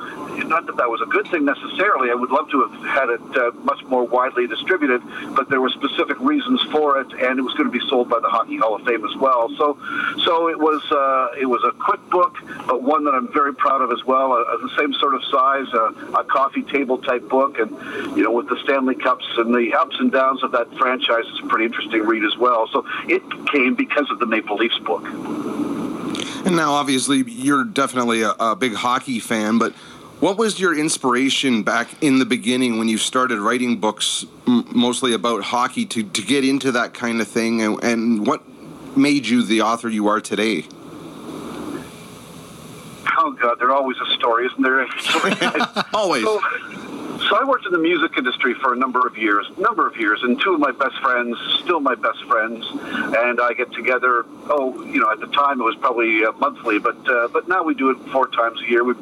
not 0.48 0.66
that 0.66 0.78
that 0.78 0.90
was 0.90 1.02
a 1.02 1.06
good 1.06 1.28
thing 1.28 1.46
necessarily. 1.46 2.10
I 2.10 2.16
would 2.16 2.32
love 2.32 2.50
to 2.50 2.68
have 2.68 2.86
had 2.86 3.10
it 3.10 3.38
uh, 3.38 3.52
much 3.64 3.84
more 3.86 4.04
widely 4.04 4.48
distributed, 4.48 5.02
but 5.36 5.50
there 5.50 5.62
were 5.62 5.70
specific 5.70 6.20
reasons 6.20 6.62
for 6.72 7.00
it, 7.00 7.08
and 7.14 7.40
it 7.40 7.42
was 7.42 7.54
going 7.54 7.72
to 7.72 7.78
be 7.78 7.86
sold 7.88 8.10
by 8.10 8.20
the 8.20 8.30
Hockey 8.30 8.58
Hall 8.58 8.76
of 8.76 8.84
Fame 8.84 9.06
as 9.06 9.16
well. 9.18 9.50
So, 9.58 9.78
so 10.24 10.50
it 10.50 10.60
was 10.60 10.82
uh, 10.92 11.40
it 11.40 11.46
was 11.46 11.64
a 11.64 11.72
quick 11.72 12.02
book, 12.10 12.38
but 12.66 12.82
one 12.82 13.06
that 13.06 13.14
I'm 13.14 13.32
very 13.32 13.54
proud 13.54 13.82
of 13.82 13.92
as 13.92 14.04
well. 14.06 14.34
Uh, 14.34 14.58
the 14.58 14.76
same 14.78 14.94
sort 14.94 15.16
of 15.16 15.24
size, 15.26 15.68
uh, 15.74 16.20
a 16.20 16.24
coffee 16.24 16.64
table 16.64 16.98
type 16.98 17.28
book, 17.30 17.60
and 17.60 17.72
you 18.18 18.24
know, 18.24 18.32
with 18.32 18.50
the 18.50 18.58
Stanley 18.64 18.96
Cups 18.96 19.26
and 19.38 19.45
the 19.52 19.74
ups 19.74 19.96
and 20.00 20.12
downs 20.12 20.44
of 20.44 20.52
that 20.52 20.74
franchise 20.78 21.26
is 21.26 21.40
a 21.44 21.48
pretty 21.48 21.66
interesting 21.66 22.02
read 22.02 22.24
as 22.24 22.38
well. 22.38 22.68
So 22.72 22.86
it 23.08 23.24
came 23.52 23.76
because 23.76 24.10
of 24.10 24.20
the 24.20 24.26
Maple 24.26 24.58
Leafs 24.58 24.80
book. 24.80 25.04
And 26.46 26.56
now, 26.56 26.74
obviously, 26.74 27.24
you're 27.24 27.64
definitely 27.64 28.22
a, 28.22 28.32
a 28.40 28.56
big 28.56 28.74
hockey 28.74 29.20
fan, 29.20 29.58
but 29.58 29.74
what 30.20 30.38
was 30.38 30.60
your 30.60 30.78
inspiration 30.78 31.64
back 31.64 31.90
in 32.02 32.20
the 32.20 32.26
beginning 32.26 32.78
when 32.78 32.88
you 32.88 32.98
started 32.98 33.40
writing 33.40 33.80
books 33.80 34.26
m- 34.48 34.66
mostly 34.74 35.14
about 35.14 35.44
hockey 35.44 35.86
to, 35.88 36.04
to 36.04 36.22
get 36.22 36.46
into 36.46 36.72
that 36.72 36.94
kind 36.94 37.20
of 37.20 37.28
thing? 37.28 37.62
And, 37.62 37.84
and 37.84 38.28
what 38.28 38.42
made 38.96 39.28
you 39.28 39.44
the 39.44 39.62
author 39.62 39.90
you 39.90 40.08
are 40.08 40.22
today? 40.22 40.66
Oh, 43.18 43.32
God, 43.42 43.60
there's 43.60 43.72
always 43.72 43.98
a 43.98 44.14
story, 44.14 44.46
isn't 44.46 44.62
there? 44.62 44.88
always. 45.94 46.24
So, 46.24 46.40
so 47.30 47.38
I 47.38 47.44
worked 47.44 47.66
in 47.66 47.72
the 47.72 47.80
music 47.80 48.18
industry 48.18 48.54
for 48.56 48.74
a 48.74 48.76
number 48.76 49.06
of 49.08 49.18
years, 49.18 49.48
number 49.58 49.88
of 49.88 49.98
years, 49.98 50.22
and 50.24 50.40
two 50.40 50.54
of 50.54 50.60
my 50.60 50.72
best 50.72 50.98
friends, 51.02 51.38
still 51.64 51.80
my 51.80 51.96
best 51.96 52.24
friends, 52.26 52.66
and 52.72 53.42
I 53.42 53.54
get 53.54 53.72
together. 53.74 54.26
Oh, 54.50 54.84
you 54.86 55.00
know, 55.00 55.12
at 55.12 55.20
the 55.20 55.28
time 55.28 55.60
it 55.60 55.64
was 55.64 55.76
probably 55.78 56.24
uh, 56.24 56.32
monthly, 56.34 56.80
but 56.80 56.98
uh, 57.10 57.28
but 57.30 57.48
now 57.48 57.64
we 57.64 57.74
do 57.74 57.90
it 57.90 57.98
four 58.12 58.28
times 58.28 58.62
a 58.62 58.70
year. 58.70 58.84
We 58.84 58.94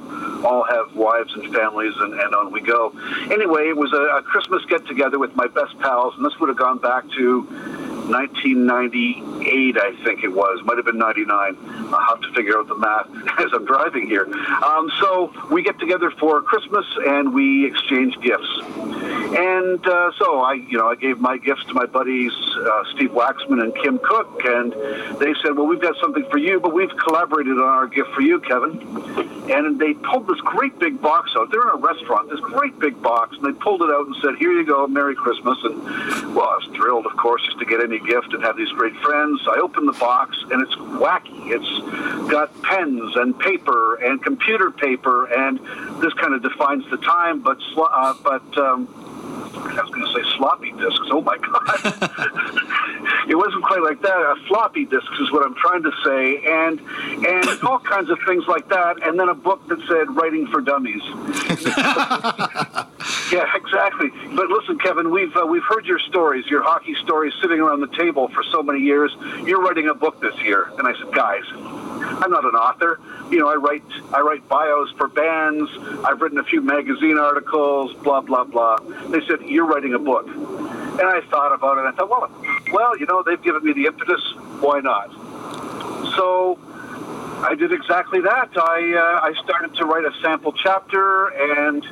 all 0.44 0.64
have 0.64 0.96
wives 0.96 1.34
and 1.34 1.54
families, 1.54 1.94
and, 1.98 2.14
and 2.14 2.36
on 2.36 2.52
we 2.52 2.62
go. 2.62 2.94
Anyway, 3.32 3.68
it 3.68 3.78
was 3.78 3.92
a, 3.94 4.18
a 4.18 4.22
Christmas 4.22 4.64
get 4.66 4.86
together 4.88 5.20
with 5.20 5.36
my 5.36 5.48
best 5.48 5.78
pals, 5.80 6.14
and 6.16 6.26
this 6.26 6.40
would 6.40 6.50
have 6.50 6.58
gone 6.58 6.80
back 6.80 7.10
to 7.18 7.44
1998, 8.10 9.78
I 9.78 10.04
think 10.04 10.24
it 10.24 10.30
was. 10.30 10.64
Might 10.66 10.78
have 10.78 10.86
been 10.86 10.98
99. 10.98 11.58
I'll 11.94 12.00
have 12.00 12.22
to 12.22 12.32
figure 12.34 12.58
out 12.58 12.68
the 12.68 12.76
math 12.76 13.08
as 13.40 13.52
I'm 13.54 13.66
driving 13.66 14.08
here. 14.08 14.26
Um, 14.64 14.92
so 15.00 15.34
we 15.52 15.64
get 15.64 15.80
together 15.80 16.12
for 16.12 16.42
Christmas 16.42 16.86
and 17.06 17.34
we 17.34 17.66
exchange 17.66 18.20
gifts. 18.22 18.50
And 19.36 19.86
uh, 19.88 20.12
so 20.18 20.42
I, 20.42 20.54
you 20.54 20.78
know, 20.78 20.90
I 20.90 20.96
gave 20.96 21.20
my 21.20 21.38
gifts 21.38 21.64
to 21.66 21.74
my 21.74 21.86
buddies 21.86 22.32
uh, 22.56 22.84
Steve 22.96 23.12
Waxman 23.12 23.62
and 23.64 23.76
Kim 23.76 24.00
Cook, 24.00 24.42
and 24.46 24.74
they 25.20 25.34
said, 25.42 25.56
"Well, 25.56 25.66
we've 25.66 25.82
got 25.82 25.96
something 26.00 26.26
for 26.30 26.38
you, 26.38 26.60
but 26.60 26.74
we've 26.74 26.96
collaborated 26.98 27.54
on 27.54 27.64
our 27.64 27.88
gift 27.88 28.12
for 28.12 28.22
you, 28.22 28.40
Kevin." 28.40 28.80
And 29.50 29.80
they 29.80 29.94
pulled 29.94 30.28
this 30.28 30.40
great 30.42 30.78
big 30.80 31.02
box 31.02 31.32
out. 31.36 31.52
They're 31.52 31.64
in 31.64 31.70
a 31.70 31.82
restaurant, 31.82 32.30
this 32.30 32.40
great 32.40 32.78
big 32.80 33.02
box, 33.02 33.36
and 33.38 33.46
they 33.46 33.60
pulled 33.60 33.82
it 33.82 33.90
out 33.90 34.06
and 34.06 34.16
said, 34.22 34.36
"Here 34.38 34.52
you 34.52 34.66
go, 34.66 34.88
Merry 34.88 35.16
Christmas." 35.16 35.58
And 35.64 36.36
well, 36.36 36.60
I 37.34 37.38
was 37.38 37.42
thrilled, 37.42 37.42
of 37.42 37.42
course, 37.42 37.46
just 37.46 37.60
to 37.60 37.66
get 37.66 37.82
any 37.84 38.00
gift 38.00 38.34
and 38.34 38.44
have 38.44 38.58
these 38.58 38.72
great 38.72 38.96
friends. 38.98 39.42
I 39.48 39.60
open 39.60 39.86
the 39.86 39.94
box 39.94 40.38
and 40.52 40.62
it's 40.62 40.76
wacky. 40.76 41.52
It's 41.52 42.32
got 42.32 42.50
pens 42.62 43.16
and 43.16 43.38
paper 43.38 43.96
and 43.96 44.22
computer 44.24 44.72
paper, 44.72 45.26
and 45.26 45.60
this 46.02 46.14
kind 46.14 46.34
of 46.34 46.42
defines 46.42 46.90
the 46.90 46.98
time. 46.98 47.42
But 47.42 47.60
uh, 47.76 48.14
but 48.24 48.58
um, 48.58 48.88
I 49.56 49.82
was 49.82 49.92
going 49.92 50.06
to 50.06 50.14
say 50.14 50.38
sloppy 50.38 50.72
disks. 50.74 51.08
Oh 51.12 51.22
my 51.22 51.38
god, 51.38 51.80
it 53.30 53.36
wasn't 53.36 53.64
quite 53.64 53.82
like 53.82 54.02
that. 54.02 54.18
A 54.18 54.36
floppy 54.48 54.86
disks 54.86 55.20
is 55.20 55.32
what 55.32 55.46
I'm 55.46 55.56
trying 55.56 55.84
to 55.84 55.92
say, 56.04 56.44
and 56.46 56.80
and 57.26 57.64
all 57.64 57.80
kinds 57.80 58.10
of 58.10 58.20
things 58.28 58.46
like 58.48 58.70
that. 58.70 59.02
And 59.04 59.20
then 59.20 59.30
a 59.30 59.36
book 59.36 59.68
that 59.70 59.80
said 59.88 60.16
"Writing 60.16 60.48
for 60.48 60.62
Dummies." 60.62 61.04
yeah, 63.34 63.50
exactly. 63.56 64.10
But 64.36 64.50
listen, 64.50 64.78
Kevin, 64.78 65.10
we've 65.10 65.36
uh, 65.36 65.46
we've 65.48 65.64
heard 65.64 65.88
your 65.88 65.98
stories, 65.98 66.46
your 66.46 66.62
hockey 66.62 66.94
stories, 67.04 67.34
sitting 67.42 67.60
around 67.60 67.82
the 67.82 67.88
table 67.88 68.28
for 68.28 68.44
so 68.44 68.62
many 68.62 68.80
years. 68.80 69.12
You're 69.44 69.62
writing 69.62 69.90
a 69.90 69.96
book 69.96 70.22
this 70.22 70.36
year, 70.42 70.72
and 70.78 70.88
I 70.88 70.94
said, 70.94 71.12
guys, 71.12 71.42
I'm 71.52 72.30
not 72.30 72.46
an 72.46 72.54
author. 72.54 73.00
You 73.32 73.40
know, 73.40 73.50
I 73.50 73.56
write 73.56 73.84
I 74.14 74.22
write 74.22 74.48
bios 74.48 74.92
for 74.92 75.08
bands. 75.08 75.68
I've 76.06 76.22
written 76.22 76.38
a 76.38 76.44
few 76.44 76.62
magazine 76.62 77.18
articles. 77.18 77.96
Blah 78.04 78.22
blah 78.22 78.44
blah. 78.44 78.78
They 79.08 79.26
said 79.26 79.42
you're 79.42 79.66
writing 79.66 79.96
a 79.96 80.00
book, 80.00 80.28
and 80.28 81.02
I 81.02 81.22
thought 81.32 81.56
about 81.56 81.80
it. 81.80 81.88
I 81.88 81.92
thought, 81.92 82.10
well, 82.12 82.30
well, 82.72 82.98
you 83.00 83.08
know, 83.08 83.24
they've 83.24 83.42
given 83.42 83.64
me 83.66 83.74
the 83.74 83.88
impetus. 83.88 84.22
Why 84.60 84.80
not? 84.80 85.12
So 86.16 86.60
I 87.44 87.56
did 87.58 87.72
exactly 87.72 88.22
that. 88.22 88.52
I 88.56 88.94
uh, 88.94 89.28
I 89.28 89.34
started 89.44 89.74
to 89.78 89.86
write 89.86 90.06
a 90.06 90.14
sample 90.22 90.54
chapter 90.54 91.30
and 91.30 91.84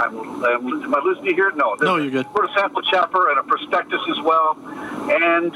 I'm, 0.00 0.44
I'm, 0.44 0.82
am 0.84 0.94
I 0.94 1.00
losing 1.04 1.24
you 1.24 1.34
here? 1.34 1.50
No. 1.52 1.74
No, 1.80 1.96
you're 1.96 2.10
good. 2.10 2.26
Wrote 2.34 2.50
a 2.50 2.54
sample 2.54 2.82
chapter 2.82 3.30
and 3.30 3.38
a 3.38 3.42
prospectus 3.42 4.00
as 4.10 4.20
well, 4.20 4.56
and 5.10 5.52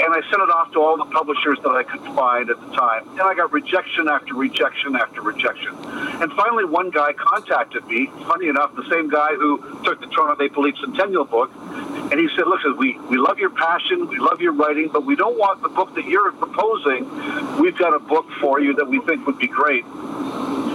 and 0.00 0.14
I 0.14 0.20
sent 0.30 0.40
it 0.42 0.50
off 0.50 0.72
to 0.72 0.80
all 0.80 0.96
the 0.96 1.04
publishers 1.06 1.58
that 1.62 1.70
I 1.70 1.82
could 1.82 2.00
find 2.14 2.48
at 2.50 2.60
the 2.60 2.70
time, 2.74 3.08
and 3.10 3.20
I 3.20 3.34
got 3.34 3.52
rejection 3.52 4.08
after 4.08 4.34
rejection 4.34 4.96
after 4.96 5.20
rejection, 5.20 5.74
and 6.22 6.32
finally 6.32 6.64
one 6.64 6.90
guy 6.90 7.12
contacted 7.12 7.86
me. 7.86 8.06
Funny 8.26 8.48
enough, 8.48 8.74
the 8.76 8.88
same 8.90 9.08
guy 9.08 9.34
who 9.34 9.58
took 9.84 10.00
the 10.00 10.06
Toronto 10.06 10.42
Maple 10.42 10.62
Leaf 10.62 10.76
Centennial 10.80 11.24
book, 11.24 11.50
and 12.10 12.18
he 12.18 12.28
said, 12.36 12.46
"Look, 12.46 12.60
we 12.78 12.98
we 13.10 13.18
love 13.18 13.38
your 13.38 13.50
passion, 13.50 14.08
we 14.08 14.18
love 14.18 14.40
your 14.40 14.52
writing, 14.52 14.88
but 14.88 15.04
we 15.04 15.16
don't 15.16 15.38
want 15.38 15.62
the 15.62 15.68
book 15.68 15.94
that 15.94 16.06
you're 16.06 16.32
proposing. 16.32 17.08
We've 17.58 17.76
got 17.76 17.94
a 17.94 18.00
book 18.00 18.26
for 18.40 18.60
you 18.60 18.74
that 18.74 18.88
we 18.88 19.00
think 19.00 19.26
would 19.26 19.38
be 19.38 19.48
great." 19.48 19.84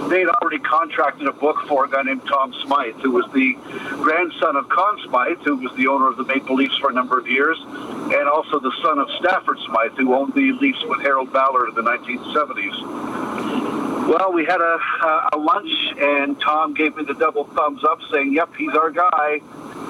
They 0.08 0.20
had 0.20 0.28
already 0.28 0.58
contracted 0.58 1.26
a 1.26 1.32
book 1.32 1.56
for 1.68 1.84
a 1.84 1.90
guy 1.90 2.02
named 2.02 2.22
Tom 2.26 2.54
Smythe, 2.64 2.96
who 2.96 3.10
was 3.10 3.26
the 3.32 3.54
grandson 4.02 4.56
of 4.56 4.68
Conn 4.68 5.00
Smythe, 5.04 5.38
who 5.38 5.56
was 5.56 5.72
the 5.76 5.88
owner 5.88 6.08
of 6.08 6.16
the 6.16 6.24
Maple 6.24 6.56
Leafs 6.56 6.76
for 6.78 6.90
a 6.90 6.92
number 6.92 7.18
of 7.18 7.28
years, 7.28 7.58
and 7.60 8.28
also 8.28 8.60
the 8.60 8.72
son 8.82 8.98
of 8.98 9.10
Stafford 9.18 9.58
Smythe, 9.66 9.92
who 9.92 10.14
owned 10.14 10.34
the 10.34 10.52
Leafs 10.52 10.82
with 10.84 11.00
Harold 11.00 11.32
Ballard 11.32 11.70
in 11.70 11.74
the 11.74 11.82
1970s. 11.82 14.06
Well, 14.06 14.32
we 14.32 14.44
had 14.44 14.60
a, 14.60 14.78
a 15.32 15.36
lunch, 15.36 15.72
and 15.98 16.40
Tom 16.40 16.74
gave 16.74 16.96
me 16.96 17.04
the 17.04 17.14
double 17.14 17.44
thumbs 17.44 17.82
up, 17.82 17.98
saying, 18.12 18.32
"Yep, 18.32 18.54
he's 18.56 18.74
our 18.74 18.90
guy." 18.90 19.40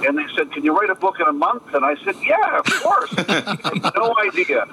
And 0.07 0.17
they 0.17 0.27
said, 0.35 0.53
"Can 0.53 0.65
you 0.65 0.79
write 0.79 0.89
a 0.89 0.95
book 0.95 1.21
in 1.21 1.27
a 1.27 1.33
month?" 1.33 1.75
And 1.75 1.85
I 1.85 1.97
said, 2.03 2.17
"Yeah, 2.23 2.59
of 2.59 2.65
course." 2.65 3.15
no 3.95 4.15
idea 4.19 4.67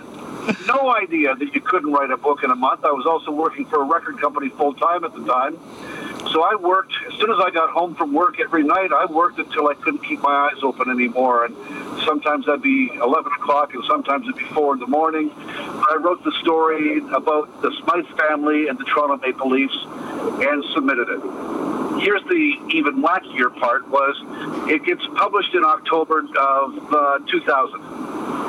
no 0.68 0.94
idea 0.94 1.36
that 1.36 1.54
you 1.54 1.62
couldn't 1.62 1.92
write 1.92 2.12
a 2.12 2.18
book 2.18 2.44
in 2.44 2.52
a 2.52 2.56
month. 2.56 2.84
I 2.84 2.92
was 2.92 3.06
also 3.06 3.32
working 3.32 3.66
for 3.66 3.82
a 3.82 3.86
record 3.86 4.20
company 4.20 4.50
full 4.50 4.74
time 4.74 5.04
at 5.04 5.14
the 5.14 5.26
time. 5.26 5.58
So 6.32 6.42
I 6.42 6.56
worked, 6.56 6.94
as 7.08 7.20
soon 7.20 7.32
as 7.32 7.38
I 7.40 7.52
got 7.52 7.70
home 7.70 7.96
from 7.96 8.14
work 8.14 8.40
every 8.40 8.64
night, 8.64 8.92
I 8.92 9.06
worked 9.06 9.40
until 9.40 9.68
I 9.68 9.76
couldn't 9.76 10.04
keep 10.04 10.22
my 10.22 10.50
eyes 10.50 10.64
open 10.64 10.90
anymore. 10.90 11.46
And 11.46 11.56
sometimes 12.06 12.46
that'd 12.46 12.62
be 12.62 12.92
11 12.94 13.32
o'clock 13.34 13.74
and 13.74 13.84
sometimes 13.86 14.24
it'd 14.28 14.38
be 14.38 14.46
4 14.46 14.74
in 14.76 14.80
the 14.80 14.88
morning. 14.88 15.32
I 15.38 15.98
wrote 16.00 16.24
the 16.24 16.32
story 16.42 17.00
about 17.14 17.62
the 17.62 17.72
Smythe 17.84 18.08
family 18.18 18.68
and 18.68 18.80
the 18.80 18.86
Toronto 18.86 19.18
Maple 19.18 19.50
Leafs 19.50 19.78
and 19.86 20.64
submitted 20.74 21.10
it. 21.10 21.22
Here's 22.02 22.24
the 22.24 22.58
even 22.72 23.04
wackier 23.04 23.56
part 23.60 23.88
was 23.88 24.16
it 24.70 24.84
gets 24.84 25.06
published 25.16 25.54
in 25.54 25.64
October 25.64 26.20
of 26.20 26.94
uh, 26.94 27.20
2000 27.28 28.43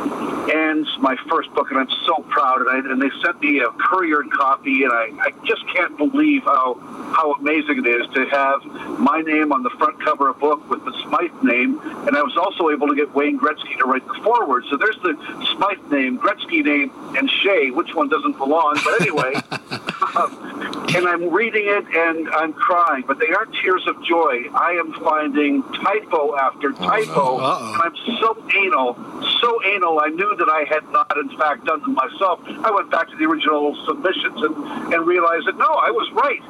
and 0.50 0.86
my 1.00 1.16
first 1.28 1.52
book, 1.54 1.70
and 1.70 1.80
I'm 1.80 1.90
so 2.06 2.16
proud. 2.28 2.60
And, 2.60 2.70
I, 2.70 2.92
and 2.92 3.00
they 3.00 3.10
sent 3.22 3.40
me 3.40 3.60
a 3.60 3.70
couriered 3.70 4.30
copy, 4.30 4.84
and 4.84 4.92
I, 4.92 5.10
I 5.20 5.30
just 5.44 5.66
can't 5.74 5.96
believe 5.96 6.42
how 6.44 6.74
how 7.14 7.32
amazing 7.34 7.78
it 7.78 7.86
is 7.86 8.06
to 8.14 8.26
have 8.26 8.64
my 8.98 9.20
name 9.20 9.52
on 9.52 9.62
the 9.62 9.70
front 9.70 10.02
cover 10.04 10.28
of 10.28 10.36
a 10.36 10.40
book 10.40 10.70
with 10.70 10.84
the 10.84 10.92
Smythe 11.02 11.42
name. 11.42 11.80
And 12.06 12.16
I 12.16 12.22
was 12.22 12.36
also 12.36 12.70
able 12.70 12.88
to 12.88 12.94
get 12.94 13.14
Wayne 13.14 13.38
Gretzky 13.38 13.78
to 13.78 13.84
write 13.84 14.06
the 14.06 14.14
foreword. 14.22 14.64
So 14.70 14.76
there's 14.76 14.98
the 15.02 15.14
Smythe 15.54 15.90
name, 15.90 16.18
Gretzky 16.18 16.64
name, 16.64 16.90
and 17.16 17.30
Shea. 17.30 17.70
Which 17.70 17.94
one 17.94 18.08
doesn't 18.08 18.36
belong? 18.38 18.78
But 18.84 19.00
anyway, 19.00 19.34
um, 20.16 20.86
and 20.94 21.06
I'm 21.06 21.30
reading 21.30 21.64
it 21.66 21.86
and 21.94 22.28
I'm 22.30 22.52
crying, 22.52 23.04
but 23.06 23.18
they 23.18 23.30
aren't 23.30 23.54
tears 23.54 23.86
of 23.86 24.02
joy. 24.04 24.48
I 24.54 24.72
am 24.72 24.92
finding 24.94 25.62
typo 25.62 26.36
after 26.36 26.72
typo. 26.72 27.38
Uh-oh. 27.38 27.80
I'm 27.82 27.96
so 28.20 28.36
anal, 28.56 28.94
so 29.40 29.62
anal. 29.64 30.00
I 30.00 30.08
knew 30.08 30.33
that 30.38 30.48
I 30.48 30.64
had 30.68 30.88
not, 30.90 31.10
in 31.16 31.36
fact, 31.38 31.64
done 31.66 31.80
them 31.82 31.94
myself. 31.94 32.40
I 32.46 32.70
went 32.70 32.90
back 32.90 33.08
to 33.10 33.16
the 33.16 33.24
original 33.24 33.74
submissions 33.86 34.42
and, 34.42 34.92
and 34.94 35.06
realized 35.06 35.46
that 35.46 35.56
no, 35.56 35.66
I 35.74 35.90
was 35.90 36.10
right. 36.12 36.42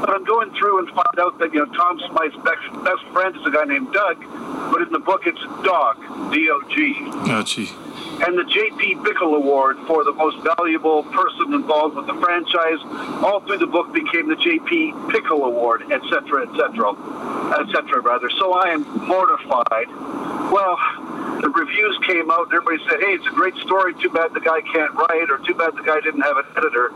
But 0.00 0.10
I'm 0.10 0.24
going 0.24 0.50
through 0.54 0.78
and 0.80 0.88
find 0.88 1.16
out 1.20 1.38
that 1.38 1.52
you 1.52 1.64
know 1.64 1.72
Tom 1.72 1.98
Smythe's 2.10 2.36
best, 2.42 2.84
best 2.84 3.04
friend 3.12 3.36
is 3.36 3.42
a 3.46 3.50
guy 3.50 3.64
named 3.64 3.92
Doug, 3.92 4.18
but 4.72 4.82
in 4.82 4.90
the 4.92 4.98
book 4.98 5.22
it's 5.26 5.40
Dog, 5.64 5.96
D-O-G 6.32 6.96
Oh, 7.30 7.42
gee. 7.42 7.70
and 8.24 8.38
the 8.38 8.44
J.P. 8.44 8.96
Bickle 8.96 9.36
Award 9.36 9.76
for 9.86 10.02
the 10.04 10.12
most 10.12 10.38
valuable 10.56 11.02
person 11.04 11.52
involved 11.52 11.96
with 11.96 12.06
the 12.06 12.14
franchise. 12.14 12.78
All 13.22 13.40
through 13.40 13.58
the 13.58 13.66
book 13.66 13.92
became 13.92 14.28
the 14.28 14.36
J.P. 14.36 14.94
Pickle 15.10 15.44
Award, 15.44 15.82
etc., 15.92 16.48
etc., 16.48 16.48
et 16.48 16.56
cetera, 16.56 17.60
et 17.60 17.66
cetera, 17.72 18.00
rather. 18.00 18.30
So 18.38 18.52
I 18.54 18.70
am 18.70 18.82
mortified. 19.06 19.88
Well, 20.50 20.76
the 21.40 21.48
reviews 21.48 21.98
came 22.06 22.30
out 22.30 22.50
and 22.50 22.54
everybody 22.54 22.78
said, 22.88 23.00
hey, 23.00 23.14
it's 23.14 23.26
a 23.26 23.30
great 23.30 23.56
story. 23.56 23.94
Too 23.94 24.10
bad 24.10 24.32
the 24.34 24.40
guy 24.40 24.60
can't 24.60 24.94
write, 24.94 25.30
or 25.30 25.38
too 25.38 25.54
bad 25.54 25.74
the 25.76 25.82
guy 25.82 26.00
didn't 26.00 26.22
have 26.22 26.36
an 26.36 26.46
editor. 26.56 26.90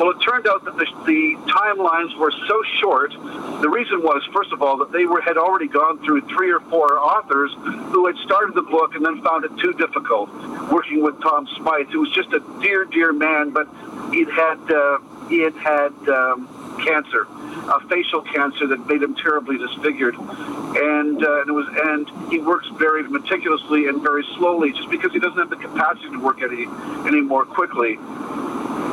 Well, 0.00 0.12
it 0.12 0.20
turned 0.24 0.46
out 0.46 0.64
that 0.64 0.76
the, 0.76 0.86
the 1.04 1.36
timelines 1.52 2.16
were 2.16 2.32
so 2.48 2.62
short. 2.80 3.12
The 3.60 3.68
reason 3.68 4.02
was, 4.02 4.26
first 4.32 4.52
of 4.52 4.62
all, 4.62 4.78
that 4.78 4.92
they 4.92 5.04
were 5.04 5.20
had 5.20 5.36
already 5.36 5.68
gone 5.68 6.02
through 6.04 6.22
three 6.22 6.50
or 6.50 6.60
four 6.60 6.98
authors 6.98 7.52
who 7.92 8.06
had 8.06 8.16
started 8.24 8.54
the 8.54 8.62
book 8.62 8.94
and 8.94 9.04
then 9.04 9.22
found 9.22 9.44
it 9.44 9.52
too 9.58 9.74
difficult 9.74 10.30
working 10.70 11.02
with 11.02 11.20
Tom 11.20 11.46
Smythe, 11.56 11.88
who 11.88 12.00
was 12.00 12.10
just 12.12 12.32
a 12.32 12.40
dear, 12.62 12.84
dear 12.86 13.12
man, 13.12 13.50
but 13.50 13.68
he'd 14.10 14.30
had 14.30 14.58
uh, 14.70 14.98
had 15.28 15.54
had 15.56 16.08
um, 16.08 16.48
cancer, 16.78 17.26
a 17.30 17.80
facial 17.88 18.22
cancer 18.22 18.66
that 18.68 18.86
made 18.86 19.02
him 19.02 19.14
terribly 19.14 19.58
disfigured, 19.58 20.14
and, 20.16 21.24
uh, 21.24 21.40
and 21.40 21.48
it 21.48 21.52
was 21.52 21.66
and 21.84 22.30
he 22.30 22.38
works 22.38 22.68
very 22.78 23.02
meticulously 23.02 23.86
and 23.88 24.02
very 24.02 24.24
slowly, 24.36 24.72
just 24.72 24.88
because 24.90 25.12
he 25.12 25.18
doesn't 25.18 25.38
have 25.38 25.50
the 25.50 25.56
capacity 25.56 26.10
to 26.10 26.18
work 26.18 26.42
any 26.42 26.66
any 27.06 27.20
more 27.20 27.44
quickly 27.44 27.98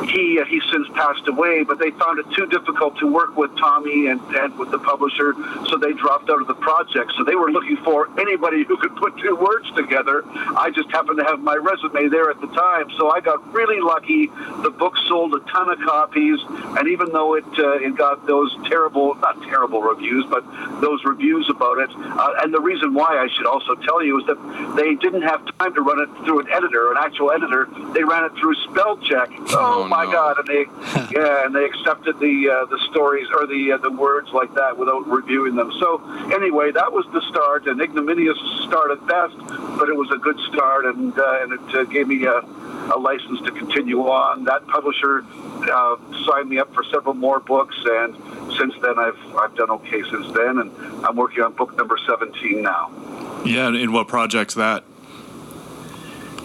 he 0.08 0.40
uh, 0.40 0.44
he 0.44 0.60
since 0.72 0.88
passed 0.94 1.26
away, 1.28 1.62
but 1.62 1.78
they 1.78 1.90
found 1.92 2.18
it 2.18 2.26
too 2.34 2.46
difficult 2.46 2.98
to 2.98 3.06
work 3.06 3.36
with 3.36 3.54
Tommy 3.56 4.08
and, 4.08 4.20
and 4.34 4.58
with 4.58 4.70
the 4.70 4.78
publisher, 4.78 5.34
so 5.68 5.76
they 5.76 5.92
dropped 5.92 6.30
out 6.30 6.40
of 6.40 6.46
the 6.46 6.54
project. 6.54 7.12
So 7.16 7.24
they 7.24 7.34
were 7.34 7.50
looking 7.50 7.76
for 7.78 8.08
anybody 8.18 8.64
who 8.64 8.76
could 8.76 8.96
put 8.96 9.16
two 9.18 9.36
words 9.36 9.70
together. 9.76 10.22
I 10.56 10.70
just 10.70 10.90
happened 10.90 11.18
to 11.18 11.24
have 11.24 11.40
my 11.40 11.56
resume 11.56 12.08
there 12.08 12.30
at 12.30 12.40
the 12.40 12.48
time, 12.48 12.90
so 12.96 13.10
I 13.10 13.20
got 13.20 13.52
really 13.52 13.80
lucky. 13.80 14.26
The 14.62 14.70
book 14.70 14.94
sold 15.08 15.34
a 15.34 15.40
ton 15.50 15.70
of 15.70 15.78
copies, 15.80 16.38
and 16.48 16.88
even 16.88 17.12
though 17.12 17.34
it 17.34 17.44
uh, 17.58 17.86
it 17.86 17.96
got 17.96 18.26
those 18.26 18.54
terrible 18.66 19.14
not 19.16 19.42
terrible 19.44 19.82
reviews, 19.82 20.24
but 20.30 20.44
those 20.80 21.04
reviews 21.04 21.48
about 21.50 21.78
it, 21.78 21.90
uh, 21.94 22.42
and 22.42 22.52
the 22.52 22.60
reason 22.60 22.94
why 22.94 23.18
I 23.18 23.28
should 23.36 23.46
also 23.46 23.74
tell 23.74 24.02
you 24.02 24.20
is 24.20 24.26
that 24.26 24.38
they 24.76 24.94
didn't 24.94 25.22
have 25.22 25.44
time 25.58 25.74
to 25.74 25.82
run 25.82 26.00
it 26.00 26.08
through 26.24 26.40
an 26.40 26.48
editor, 26.50 26.90
an 26.92 26.98
actual 26.98 27.30
editor. 27.30 27.68
They 27.92 28.04
ran 28.04 28.24
it 28.24 28.32
through 28.38 28.54
spell 28.70 28.96
check. 28.98 29.30
Oh, 29.50 29.86
my 29.88 29.97
no. 30.04 30.12
God! 30.12 30.38
And 30.38 30.48
they, 30.48 30.64
yeah, 31.18 31.44
and 31.44 31.54
they 31.54 31.64
accepted 31.64 32.18
the 32.18 32.48
uh, 32.50 32.66
the 32.66 32.78
stories 32.90 33.26
or 33.32 33.46
the 33.46 33.72
uh, 33.72 33.78
the 33.78 33.90
words 33.90 34.30
like 34.32 34.54
that 34.54 34.76
without 34.76 35.06
reviewing 35.08 35.56
them. 35.56 35.72
So 35.80 36.02
anyway, 36.32 36.72
that 36.72 36.92
was 36.92 37.06
the 37.12 37.20
start, 37.28 37.66
an 37.66 37.80
ignominious 37.80 38.38
start 38.66 38.90
at 38.90 39.06
best, 39.06 39.36
but 39.78 39.88
it 39.88 39.96
was 39.96 40.10
a 40.12 40.18
good 40.18 40.38
start, 40.52 40.86
and 40.86 41.18
uh, 41.18 41.38
and 41.42 41.52
it 41.52 41.74
uh, 41.74 41.84
gave 41.84 42.08
me 42.08 42.24
a, 42.24 42.38
a 42.94 42.98
license 42.98 43.40
to 43.42 43.52
continue 43.52 44.00
on. 44.02 44.44
That 44.44 44.66
publisher 44.66 45.24
uh, 45.72 45.96
signed 46.26 46.48
me 46.48 46.58
up 46.58 46.72
for 46.74 46.84
several 46.84 47.14
more 47.14 47.40
books, 47.40 47.76
and 47.84 48.14
since 48.58 48.74
then 48.82 48.98
I've 48.98 49.18
I've 49.36 49.54
done 49.56 49.70
okay 49.70 50.02
since 50.10 50.26
then, 50.34 50.58
and 50.58 51.04
I'm 51.04 51.16
working 51.16 51.42
on 51.42 51.52
book 51.54 51.76
number 51.76 51.98
17 52.06 52.62
now. 52.62 52.90
Yeah, 53.44 53.68
and 53.68 53.92
what 53.92 54.08
project's 54.08 54.54
that? 54.54 54.84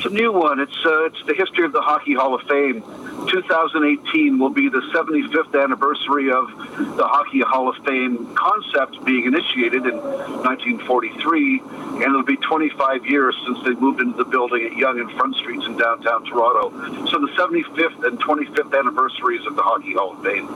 It's 0.04 0.12
a 0.12 0.18
new 0.18 0.34
one. 0.34 0.60
It's 0.60 0.86
uh, 0.86 1.06
it's 1.06 1.24
the 1.28 1.34
history 1.34 1.64
of 1.64 1.72
the 1.72 1.80
Hockey 1.80 2.14
Hall 2.14 2.36
of 2.36 2.42
Fame. 2.42 2.84
2018 3.30 4.38
will 4.38 4.50
be 4.50 4.68
the 4.68 4.82
75th 4.94 5.64
anniversary 5.64 6.30
of 6.30 6.50
the 6.98 7.08
Hockey 7.08 7.40
Hall 7.40 7.70
of 7.70 7.78
Fame 7.86 8.36
concept 8.36 9.02
being 9.06 9.24
initiated 9.24 9.86
in 9.86 9.96
1943, 9.96 11.60
and 11.62 12.02
it'll 12.02 12.22
be 12.22 12.36
25 12.36 13.06
years 13.06 13.34
since 13.46 13.64
they 13.64 13.76
moved 13.76 14.02
into 14.02 14.18
the 14.18 14.26
building 14.26 14.66
at 14.66 14.76
Yonge 14.76 15.00
and 15.00 15.12
Front 15.14 15.38
Streets 15.38 15.66
in 15.68 15.78
downtown 15.78 16.26
Toronto. 16.26 16.72
So 17.08 17.22
the 17.22 17.32
75th 17.40 18.06
and 18.06 18.20
25th 18.20 18.78
anniversaries 18.78 19.48
of 19.48 19.56
the 19.56 19.64
Hockey 19.64 19.94
Hall 19.94 20.18
of 20.18 20.22
Fame. 20.22 20.50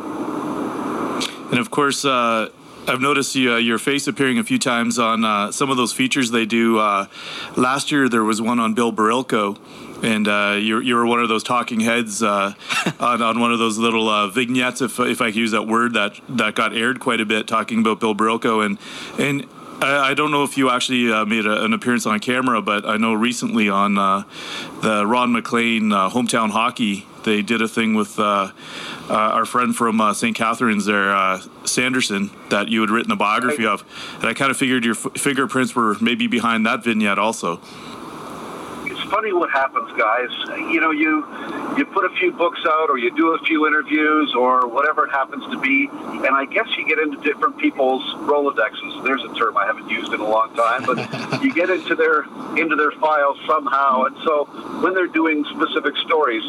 And 1.52 1.60
of 1.60 1.72
course, 1.72 2.04
uh, 2.04 2.50
I've 2.90 3.02
noticed 3.02 3.36
you, 3.36 3.54
uh, 3.54 3.58
your 3.58 3.80
face 3.80 4.08
appearing 4.08 4.40
a 4.40 4.46
few 4.46 4.58
times 4.58 4.98
on 4.98 5.26
uh, 5.26 5.52
some 5.52 5.70
of 5.70 5.76
those 5.76 5.92
features 5.92 6.32
they 6.32 6.46
do. 6.46 6.80
Uh, 6.80 7.08
last 7.58 7.92
year, 7.92 8.08
there 8.08 8.24
was 8.24 8.42
one 8.42 8.62
on 8.62 8.76
Bill 8.76 8.94
Barilko, 8.94 9.60
and 10.02 10.26
uh, 10.26 10.58
you, 10.58 10.80
you 10.80 10.96
were 10.96 11.06
one 11.06 11.20
of 11.20 11.28
those 11.28 11.44
talking 11.44 11.82
heads 11.82 12.24
uh, 12.24 12.54
on, 13.02 13.22
on 13.22 13.42
one 13.42 13.52
of 13.52 13.60
those 13.60 13.78
little 13.78 14.08
uh, 14.08 14.30
vignettes, 14.30 14.80
if, 14.80 15.02
if 15.02 15.20
I 15.20 15.32
can 15.32 15.40
use 15.40 15.52
that 15.52 15.68
word, 15.68 15.96
that, 15.96 16.18
that 16.30 16.56
got 16.56 16.74
aired 16.74 17.02
quite 17.02 17.20
a 17.20 17.26
bit, 17.26 17.46
talking 17.46 17.82
about 17.82 18.00
Bill 18.00 18.16
Barilko. 18.16 18.66
And, 18.66 18.78
and 19.20 19.50
I, 19.82 20.12
I 20.12 20.14
don't 20.14 20.32
know 20.32 20.44
if 20.44 20.58
you 20.58 20.70
actually 20.70 21.12
uh, 21.12 21.26
made 21.26 21.46
a, 21.46 21.66
an 21.66 21.74
appearance 21.74 22.06
on 22.06 22.22
camera, 22.22 22.62
but 22.62 22.86
I 22.86 22.96
know 22.96 23.14
recently 23.14 23.68
on 23.68 23.98
uh, 23.98 24.24
the 24.82 25.06
Ron 25.06 25.34
MacLean 25.34 25.92
uh, 25.92 26.10
hometown 26.10 26.52
hockey, 26.52 27.06
they 27.28 27.42
did 27.42 27.62
a 27.62 27.68
thing 27.68 27.94
with 27.94 28.18
uh, 28.20 28.52
uh, 29.10 29.14
our 29.14 29.46
friend 29.46 29.76
from 29.76 30.00
uh, 30.00 30.14
St. 30.14 30.36
Catharines 30.36 30.86
there, 30.86 31.14
uh, 31.14 31.42
Sanderson, 31.66 32.32
that 32.50 32.70
you 32.70 32.80
had 32.82 32.90
written 32.90 33.12
a 33.12 33.18
biography 33.18 33.66
of. 33.66 33.84
And 34.16 34.26
I 34.26 34.34
kind 34.34 34.50
of 34.50 34.58
figured 34.58 34.86
your 34.86 34.96
f- 34.96 35.12
fingerprints 35.18 35.76
were 35.76 35.98
maybe 36.00 36.28
behind 36.28 36.66
that 36.66 36.84
vignette 36.84 37.20
also. 37.20 37.60
Funny 39.10 39.34
what 39.34 39.50
happens, 39.52 39.92
guys. 39.98 40.30
You 40.72 40.80
know, 40.80 40.92
you 40.92 41.26
you 41.78 41.86
put 41.86 42.06
a 42.06 42.16
few 42.18 42.32
books 42.32 42.60
out, 42.66 42.90
or 42.90 42.98
you 42.98 43.16
do 43.16 43.34
a 43.36 43.40
few 43.40 43.68
interviews, 43.68 44.34
or 44.36 44.68
whatever 44.68 45.06
it 45.06 45.12
happens 45.12 45.44
to 45.52 45.60
be, 45.60 45.90
and 45.92 46.36
I 46.36 46.46
guess 46.46 46.68
you 46.78 46.88
get 46.88 47.00
into 47.00 47.18
different 47.22 47.58
people's 47.58 48.04
rolodexes. 48.28 49.04
There's 49.04 49.24
a 49.24 49.34
term 49.36 49.58
I 49.58 49.66
haven't 49.66 49.90
used 49.90 50.14
in 50.14 50.20
a 50.20 50.28
long 50.28 50.54
time, 50.56 50.84
but 50.86 51.42
you 51.44 51.54
get 51.54 51.70
into 51.70 51.96
their 51.96 52.24
into 52.58 52.76
their 52.76 52.92
files 53.00 53.38
somehow. 53.48 54.04
And 54.04 54.16
so 54.24 54.46
when 54.82 54.94
they're 54.94 55.08
doing 55.08 55.46
specific 55.56 55.96
stories, 56.06 56.44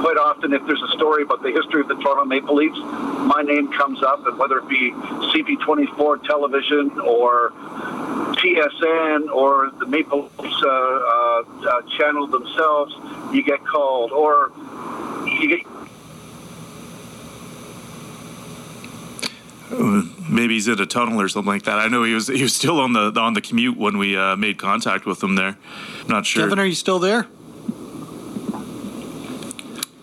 quite 0.00 0.16
often 0.16 0.52
if 0.52 0.64
there's 0.66 0.82
a 0.82 0.92
story 0.96 1.22
about 1.22 1.42
the 1.42 1.52
history 1.52 1.80
of 1.80 1.88
the 1.88 1.96
Toronto 1.96 2.24
Maple 2.24 2.54
Leafs, 2.54 2.78
my 2.78 3.42
name 3.42 3.70
comes 3.72 4.02
up, 4.02 4.26
and 4.26 4.38
whether 4.38 4.58
it 4.58 4.68
be 4.68 4.92
CP24 5.32 6.24
television 6.24 6.98
or 7.00 7.52
TSN 8.40 9.30
or 9.30 9.70
the 9.78 9.86
Maple 9.86 10.30
Leafs 10.38 10.62
uh, 10.62 10.68
uh, 10.68 11.42
uh, 11.68 11.82
channel 12.00 12.26
themselves, 12.26 12.94
you 13.32 13.42
get 13.42 13.64
called, 13.66 14.12
or 14.12 14.52
you 15.26 15.48
get 15.48 15.66
Maybe 20.28 20.54
he's 20.54 20.66
in 20.66 20.80
a 20.80 20.86
tunnel 20.86 21.20
or 21.20 21.28
something 21.28 21.48
like 21.48 21.62
that. 21.64 21.78
I 21.78 21.86
know 21.88 22.02
he 22.02 22.12
was 22.12 22.26
he 22.26 22.42
was 22.42 22.54
still 22.54 22.80
on 22.80 22.92
the 22.92 23.12
on 23.20 23.34
the 23.34 23.40
commute 23.40 23.76
when 23.76 23.98
we 23.98 24.16
uh, 24.16 24.36
made 24.36 24.58
contact 24.58 25.06
with 25.06 25.22
him 25.22 25.36
there. 25.36 25.58
Not 26.08 26.26
sure. 26.26 26.44
Kevin, 26.44 26.58
are 26.58 26.66
you 26.66 26.74
still 26.74 26.98
there? 26.98 27.28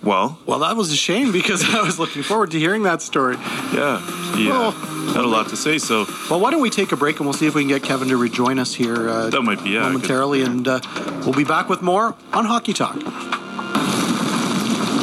Well, 0.08 0.40
Well, 0.46 0.60
that 0.60 0.76
was 0.76 0.92
a 0.92 0.96
shame 0.96 1.32
because 1.32 1.64
I 1.76 1.82
was 1.82 2.00
looking 2.00 2.24
forward 2.24 2.52
to 2.52 2.60
hearing 2.60 2.84
that 2.84 3.02
story. 3.02 3.36
yeah, 3.74 4.00
he 4.36 4.50
uh, 4.50 4.54
Well, 4.54 4.72
had 4.72 5.24
a 5.24 5.28
lot 5.28 5.50
to 5.50 5.58
say. 5.58 5.78
So 5.78 6.06
Well, 6.30 6.40
why 6.40 6.52
don't 6.52 6.62
we 6.62 6.70
take 6.70 6.92
a 6.92 6.98
break 6.98 7.18
and 7.20 7.26
we'll 7.28 7.34
see 7.34 7.48
if 7.48 7.54
we 7.56 7.62
can 7.64 7.70
get 7.70 7.84
Kevin 7.84 8.08
to 8.10 8.18
rejoin 8.18 8.58
us 8.60 8.74
here 8.74 9.10
uh, 9.10 9.30
That 9.30 9.42
might 9.42 9.64
be, 9.64 9.72
yeah, 9.72 9.82
momentarily, 9.82 10.42
and 10.44 10.68
uh, 10.68 10.80
we'll 11.26 11.34
be 11.34 11.44
back 11.44 11.70
with 11.70 11.82
more 11.82 12.16
on 12.34 12.46
Hockey 12.46 12.74
Talk. 12.74 12.96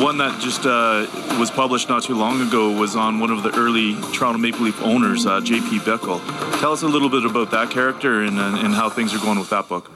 One 0.00 0.18
that 0.18 0.40
just 0.40 0.66
uh, 0.66 1.06
was 1.38 1.50
published 1.50 1.88
not 1.88 2.02
too 2.02 2.14
long 2.14 2.40
ago 2.46 2.72
was 2.78 2.96
on 2.96 3.20
one 3.20 3.30
of 3.30 3.42
the 3.42 3.56
early 3.56 3.94
Toronto 4.12 4.38
Maple 4.38 4.62
Leaf 4.66 4.82
owners, 4.82 5.24
uh, 5.24 5.40
J.P. 5.40 5.78
Bickle. 5.80 6.20
Tell 6.60 6.72
us 6.72 6.82
a 6.82 6.88
little 6.88 7.08
bit 7.08 7.24
about 7.24 7.50
that 7.52 7.70
character 7.70 8.22
and, 8.22 8.38
and, 8.38 8.58
and 8.58 8.74
how 8.74 8.90
things 8.90 9.14
are 9.14 9.18
going 9.18 9.38
with 9.38 9.50
that 9.50 9.68
book. 9.68 9.90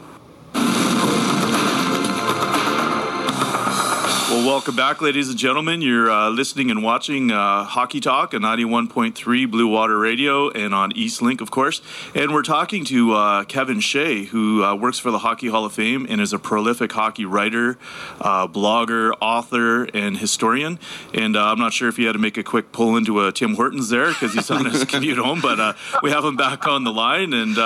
Well, 4.28 4.46
welcome 4.46 4.76
back, 4.76 5.00
ladies 5.00 5.30
and 5.30 5.38
gentlemen. 5.38 5.80
You're 5.80 6.10
uh, 6.10 6.28
listening 6.28 6.70
and 6.70 6.82
watching 6.82 7.30
uh, 7.30 7.64
Hockey 7.64 7.98
Talk 7.98 8.34
on 8.34 8.42
91.3 8.42 9.50
Blue 9.50 9.66
Water 9.66 9.98
Radio 9.98 10.50
and 10.50 10.74
on 10.74 10.92
Eastlink, 10.92 11.40
of 11.40 11.50
course. 11.50 11.80
And 12.14 12.34
we're 12.34 12.42
talking 12.42 12.84
to 12.84 13.14
uh, 13.14 13.44
Kevin 13.44 13.80
Shea, 13.80 14.24
who 14.24 14.62
uh, 14.62 14.74
works 14.74 14.98
for 14.98 15.10
the 15.10 15.20
Hockey 15.20 15.48
Hall 15.48 15.64
of 15.64 15.72
Fame 15.72 16.06
and 16.10 16.20
is 16.20 16.34
a 16.34 16.38
prolific 16.38 16.92
hockey 16.92 17.24
writer, 17.24 17.78
uh, 18.20 18.46
blogger, 18.46 19.14
author, 19.22 19.84
and 19.94 20.18
historian. 20.18 20.78
And 21.14 21.34
uh, 21.34 21.46
I'm 21.46 21.58
not 21.58 21.72
sure 21.72 21.88
if 21.88 21.96
he 21.96 22.04
had 22.04 22.12
to 22.12 22.18
make 22.18 22.36
a 22.36 22.44
quick 22.44 22.70
pull 22.70 22.98
into 22.98 23.26
a 23.26 23.32
Tim 23.32 23.54
Hortons 23.54 23.88
there 23.88 24.08
because 24.08 24.34
he's 24.34 24.50
on 24.50 24.66
his 24.66 24.84
commute 24.84 25.16
home, 25.16 25.40
but 25.40 25.74
we 26.02 26.10
have 26.10 26.26
him 26.26 26.36
back 26.36 26.66
on 26.66 26.84
the 26.84 26.92
line. 26.92 27.32
And 27.32 27.56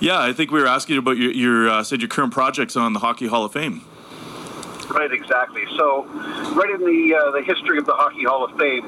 yeah, 0.00 0.22
I 0.22 0.32
think 0.32 0.52
we 0.52 0.60
were 0.62 0.68
asking 0.68 0.96
about 0.96 1.18
your, 1.18 1.32
your 1.32 1.84
said 1.84 2.00
your 2.00 2.08
current 2.08 2.32
projects 2.32 2.76
on 2.76 2.94
the 2.94 3.00
Hockey 3.00 3.26
Hall 3.26 3.44
of 3.44 3.52
Fame. 3.52 3.82
Right, 4.90 5.12
exactly. 5.12 5.64
So, 5.76 6.04
right 6.56 6.70
in 6.70 6.80
the 6.80 7.14
uh, 7.14 7.30
the 7.32 7.42
history 7.42 7.76
of 7.76 7.84
the 7.84 7.92
Hockey 7.92 8.24
Hall 8.24 8.44
of 8.44 8.56
Fame, 8.56 8.82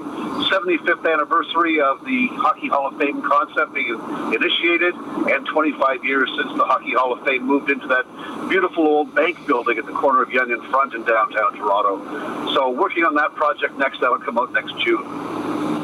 75th 0.48 1.12
anniversary 1.12 1.80
of 1.80 2.02
the 2.06 2.28
Hockey 2.32 2.68
Hall 2.68 2.88
of 2.88 2.96
Fame 2.98 3.20
concept 3.20 3.74
being 3.74 4.00
initiated, 4.32 4.94
and 4.94 5.46
25 5.46 6.04
years 6.04 6.30
since 6.36 6.56
the 6.56 6.64
Hockey 6.64 6.94
Hall 6.94 7.12
of 7.12 7.22
Fame 7.24 7.44
moved 7.46 7.70
into 7.70 7.86
that 7.88 8.06
beautiful 8.48 8.86
old 8.86 9.14
bank 9.14 9.46
building 9.46 9.76
at 9.76 9.84
the 9.84 9.92
corner 9.92 10.22
of 10.22 10.30
Yonge 10.30 10.52
and 10.52 10.64
Front 10.70 10.94
in 10.94 11.04
downtown 11.04 11.54
Toronto. 11.56 12.54
So, 12.54 12.70
working 12.70 13.04
on 13.04 13.14
that 13.16 13.34
project 13.34 13.76
next. 13.78 14.00
That'll 14.00 14.18
come 14.18 14.38
out 14.38 14.52
next 14.52 14.78
June. 14.78 15.79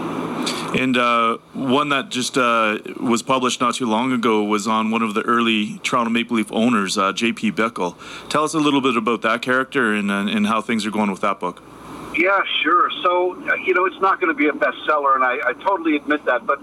And 0.75 0.97
uh, 0.97 1.39
one 1.53 1.91
that 1.91 2.11
just 2.11 2.37
uh, 2.37 2.79
was 3.01 3.23
published 3.23 3.61
not 3.61 3.75
too 3.75 3.87
long 3.87 4.13
ago 4.13 4.43
was 4.43 4.67
on 4.67 4.91
one 4.91 5.03
of 5.03 5.15
the 5.15 5.23
early 5.23 5.79
Toronto 5.83 6.11
Maple 6.11 6.37
Leaf 6.37 6.51
owners, 6.53 6.99
uh, 6.99 7.13
J.P. 7.13 7.53
Bickle. 7.53 7.97
Tell 8.29 8.45
us 8.45 8.55
a 8.55 8.59
little 8.59 8.81
bit 8.81 8.97
about 8.97 9.23
that 9.23 9.43
character 9.43 9.93
and, 9.93 10.11
and, 10.11 10.29
and 10.29 10.47
how 10.47 10.61
things 10.61 10.85
are 10.85 10.91
going 10.91 11.11
with 11.11 11.21
that 11.21 11.41
book. 11.41 11.63
Yeah, 12.17 12.43
sure. 12.63 12.91
So, 13.03 13.37
uh, 13.47 13.55
you 13.57 13.75
know, 13.75 13.85
it's 13.85 14.01
not 14.01 14.21
going 14.21 14.35
to 14.35 14.39
be 14.39 14.49
a 14.49 14.53
bestseller, 14.53 15.17
and 15.17 15.25
I, 15.25 15.39
I 15.49 15.53
totally 15.53 15.97
admit 15.97 16.25
that. 16.25 16.47
But 16.47 16.61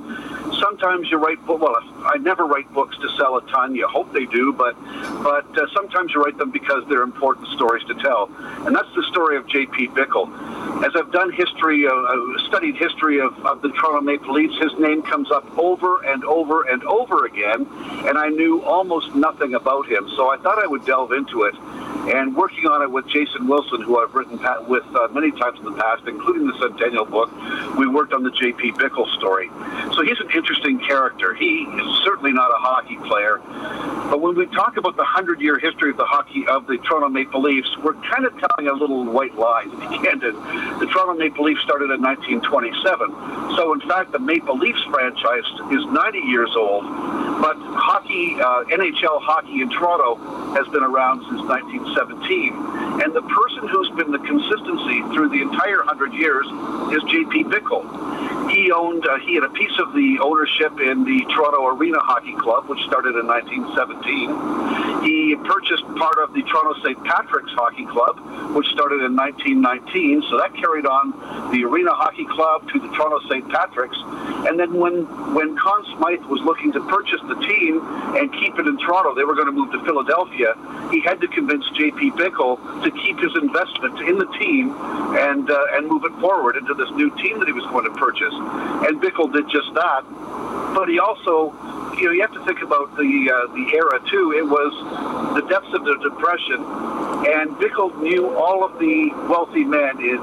sometimes 0.60 1.12
you 1.12 1.18
write, 1.18 1.46
well, 1.48 1.78
I 2.04 2.18
never 2.18 2.46
write 2.46 2.72
books 2.74 2.98
to 2.98 3.10
sell 3.18 3.38
a 3.38 3.42
ton. 3.52 3.76
You 3.76 3.88
hope 3.88 4.12
they 4.14 4.26
do, 4.26 4.52
but 4.52 4.76
but 5.22 5.46
uh, 5.58 5.68
sometimes 5.74 6.12
you 6.14 6.24
write 6.24 6.38
them 6.38 6.50
because 6.50 6.84
they're 6.90 7.04
important 7.04 7.48
stories 7.50 7.86
to 7.86 7.94
tell. 7.96 8.32
And 8.66 8.76
that's 8.76 8.94
the 8.96 9.04
story 9.12 9.38
of 9.38 9.48
J.P. 9.48 9.90
Bickle. 9.90 10.28
As 10.82 10.92
I've 10.96 11.12
done 11.12 11.32
history, 11.32 11.88
uh, 11.88 11.92
uh, 11.94 12.48
studied 12.48 12.76
history 12.76 13.20
of, 13.20 13.34
of 13.46 13.62
the 13.62 13.70
Toronto 13.70 14.02
Maple 14.02 14.34
Leafs, 14.34 14.58
his 14.58 14.74
name 14.80 15.02
comes 15.02 15.32
up 15.32 15.46
over 15.58 16.04
and 16.04 16.26
over 16.26 16.64
and 16.64 16.84
over 16.84 17.26
again, 17.26 17.68
and 18.06 18.18
I 18.18 18.30
knew 18.30 18.62
almost 18.64 19.16
nothing 19.16 19.54
about 19.54 19.88
him. 19.88 20.10
So 20.16 20.30
I 20.30 20.38
thought 20.38 20.60
I 20.62 20.68
would 20.68 20.86
delve 20.86 21.14
into 21.14 21.44
it. 21.44 21.56
And 22.04 22.36
working 22.36 22.68
on 22.68 22.82
it 22.82 22.92
with 22.92 23.08
Jason 23.08 23.48
Wilson, 23.48 23.82
who 23.82 23.98
I've 23.98 24.14
written 24.14 24.38
with 24.68 24.84
uh, 24.94 25.08
many 25.14 25.32
times 25.32 25.60
in 25.60 25.66
the 25.66 25.72
past, 25.72 26.04
including 26.06 26.48
the 26.48 26.58
Centennial 26.60 27.06
book, 27.06 27.32
we 27.78 27.88
worked 27.88 28.12
on 28.12 28.24
the 28.24 28.32
J.P. 28.32 28.74
Bickle 28.74 29.08
story. 29.16 29.50
So 29.96 30.04
he's 30.04 30.20
an 30.20 30.30
interesting 30.36 30.80
character. 30.80 31.34
He 31.34 31.64
is 31.64 32.04
certainly 32.04 32.34
not 32.34 32.52
a 32.52 32.60
hockey 32.60 32.98
player, 33.08 33.40
but 34.12 34.20
when 34.20 34.36
we 34.36 34.46
talk 34.48 34.76
about 34.76 34.98
the 34.98 35.06
hundred-year 35.06 35.60
history 35.60 35.92
of 35.92 35.98
the 35.98 36.06
hockey 36.06 36.46
of 36.48 36.68
the 36.68 36.78
Toronto 36.80 37.08
Maple 37.08 37.42
Leafs, 37.42 37.70
we're 37.78 37.94
kind 37.94 38.26
of 38.26 38.34
telling 38.38 38.68
a 38.70 38.74
little 38.74 39.06
white 39.06 39.36
lie. 39.36 39.64
To 39.64 39.78
be 39.78 39.98
candid, 40.04 40.36
the 40.36 40.88
Toronto 40.92 41.14
Maple 41.16 41.46
Leafs 41.46 41.62
started 41.64 41.90
in 41.90 42.02
1927. 42.02 43.56
So 43.56 43.74
in 43.74 43.82
fact, 43.88 44.12
the 44.12 44.20
Maple 44.20 44.58
Leafs 44.58 44.84
franchise 44.92 45.48
is 45.72 45.86
90 45.86 46.20
years 46.20 46.52
old, 46.56 46.84
but 47.40 47.56
hockey, 47.80 48.36
uh, 48.40 48.66
NHL 48.66 49.22
hockey 49.22 49.62
in 49.62 49.70
Toronto, 49.70 50.16
has 50.54 50.68
been 50.68 50.84
around 50.84 51.24
since 51.30 51.42
1917. 51.96 53.02
And 53.02 53.14
the 53.14 53.22
person 53.22 53.68
who's 53.68 53.90
been 53.92 54.12
the 54.12 54.20
consistency 54.20 55.02
through 55.14 55.30
the 55.30 55.42
entire 55.42 55.82
hundred 55.84 56.14
years 56.14 56.46
is 56.94 57.04
J.P. 57.10 57.46
Bickle. 57.46 57.84
He 58.50 58.72
owned, 58.72 59.06
uh, 59.08 59.18
he 59.20 59.36
had 59.36 59.44
a 59.44 59.50
piece 59.50 59.74
of 59.80 59.94
the 59.94 60.20
ownership 60.22 60.80
in 60.80 61.04
the 61.04 61.26
Toronto 61.34 61.66
Arena 61.74 62.00
Hockey 62.00 62.36
Club, 62.36 62.70
which 62.70 62.82
started 62.86 63.16
in 63.16 63.26
1917. 63.26 65.04
He 65.04 65.36
purchased 65.36 65.84
part 65.98 66.18
of 66.20 66.34
the 66.34 66.44
Toronto 66.44 66.80
St. 66.84 67.04
Patrick's 67.04 67.52
Hockey 67.54 67.86
Club, 67.88 68.20
which 68.56 68.68
started 68.68 69.02
in 69.04 69.16
1919. 69.16 70.24
So 70.30 70.38
that 70.38 70.54
carried 70.56 70.86
on 70.86 71.52
the 71.52 71.66
Arena 71.66 71.94
Hockey 71.94 72.26
Club 72.26 72.70
to 72.72 72.80
the 72.80 72.88
Toronto 72.94 73.20
St. 73.28 73.50
Patrick's. 73.50 73.98
And 74.48 74.60
then 74.60 74.74
when 74.74 75.04
when 75.34 75.58
Conn 75.58 75.84
Smythe 75.98 76.24
was 76.26 76.42
looking 76.42 76.72
to 76.74 76.82
purchase 76.88 77.22
the 77.28 77.36
team 77.36 77.82
and 78.16 78.32
keep 78.34 78.60
it 78.60 78.68
in 78.68 78.78
Toronto, 78.78 79.16
they 79.16 79.24
were 79.24 79.36
going 79.36 79.48
to 79.48 79.56
move 79.56 79.72
to 79.72 79.84
Philadelphia. 79.84 80.56
He 80.92 81.02
had 81.02 81.20
to 81.22 81.28
convince 81.28 81.66
J.P. 81.84 82.12
Bickle 82.12 82.56
to 82.84 82.92
keep 82.92 83.20
his 83.20 83.36
investment 83.36 84.00
in 84.08 84.18
the 84.18 84.26
team 84.40 84.72
and 85.20 85.50
uh, 85.50 85.66
and 85.76 85.88
move 85.88 86.06
it 86.06 86.16
forward 86.22 86.56
into 86.56 86.74
this 86.74 86.90
new 86.92 87.10
team 87.18 87.40
that 87.40 87.48
he 87.48 87.52
was 87.52 87.66
going 87.66 87.84
to 87.84 87.92
purchase. 88.00 88.34
And 88.88 89.02
Bickle 89.02 89.32
did 89.34 89.50
just 89.50 89.74
that. 89.76 90.04
but 90.74 90.88
he 90.88 91.00
also, 91.00 91.52
you 92.00 92.06
know, 92.06 92.12
you 92.12 92.22
have 92.22 92.32
to 92.34 92.44
think 92.46 92.62
about 92.62 92.96
the 92.96 93.12
uh, 93.28 93.52
the 93.54 93.66
era 93.76 94.00
too. 94.10 94.32
It 94.32 94.48
was 94.48 94.72
the 95.36 95.44
depths 95.50 95.74
of 95.74 95.84
the 95.84 95.98
depression, 96.08 96.64
and 97.28 97.52
Bickle 97.60 97.92
knew 98.02 98.34
all 98.36 98.64
of 98.64 98.80
the 98.80 99.12
wealthy 99.28 99.66
men 99.66 100.00
in 100.00 100.18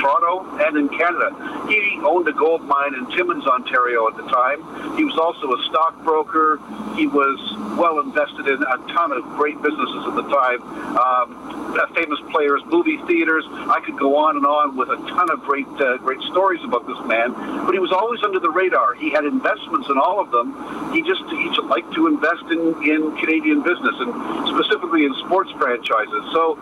Toronto 0.00 0.48
and 0.64 0.76
in 0.78 0.88
Canada. 0.88 1.30
He 1.68 2.00
owned 2.02 2.26
a 2.26 2.32
gold 2.32 2.62
mine 2.62 2.94
in 2.94 3.04
Timmins, 3.12 3.46
Ontario 3.46 4.08
at 4.08 4.16
the 4.16 4.24
time. 4.32 4.60
He 4.96 5.04
was 5.04 5.16
also 5.18 5.52
a 5.52 5.60
stockbroker. 5.68 6.58
He 6.96 7.06
was 7.06 7.38
well 7.78 8.00
invested 8.00 8.48
in 8.48 8.62
a 8.62 8.76
ton 8.92 9.12
of 9.12 9.22
great 9.36 9.60
businesses 9.62 10.02
at 10.08 10.14
the 10.16 10.26
time. 10.28 10.60
Um, 11.02 11.52
famous 11.94 12.20
players, 12.30 12.62
movie 12.66 12.98
theaters. 13.06 13.44
I 13.48 13.80
could 13.84 13.98
go 13.98 14.16
on 14.16 14.36
and 14.36 14.46
on 14.46 14.76
with 14.76 14.88
a 14.88 14.96
ton 14.96 15.30
of 15.30 15.42
great, 15.42 15.66
uh, 15.80 15.96
great 15.98 16.20
stories 16.30 16.62
about 16.64 16.86
this 16.86 16.98
man. 17.06 17.32
But 17.64 17.72
he 17.72 17.80
was 17.80 17.92
always 17.92 18.22
under 18.22 18.38
the 18.38 18.50
radar. 18.50 18.94
He 18.94 19.10
had 19.10 19.24
investments 19.24 19.88
in 19.88 19.98
all 19.98 20.20
of 20.20 20.30
them. 20.30 20.54
He 20.92 21.02
just 21.02 21.24
he 21.30 21.48
just 21.48 21.64
liked 21.64 21.92
to 21.94 22.06
invest 22.06 22.44
in, 22.50 22.60
in 22.84 23.16
Canadian 23.16 23.62
business 23.62 23.96
and 23.98 24.12
specifically 24.48 25.04
in 25.04 25.14
sports 25.26 25.50
franchises. 25.52 26.24
So 26.32 26.56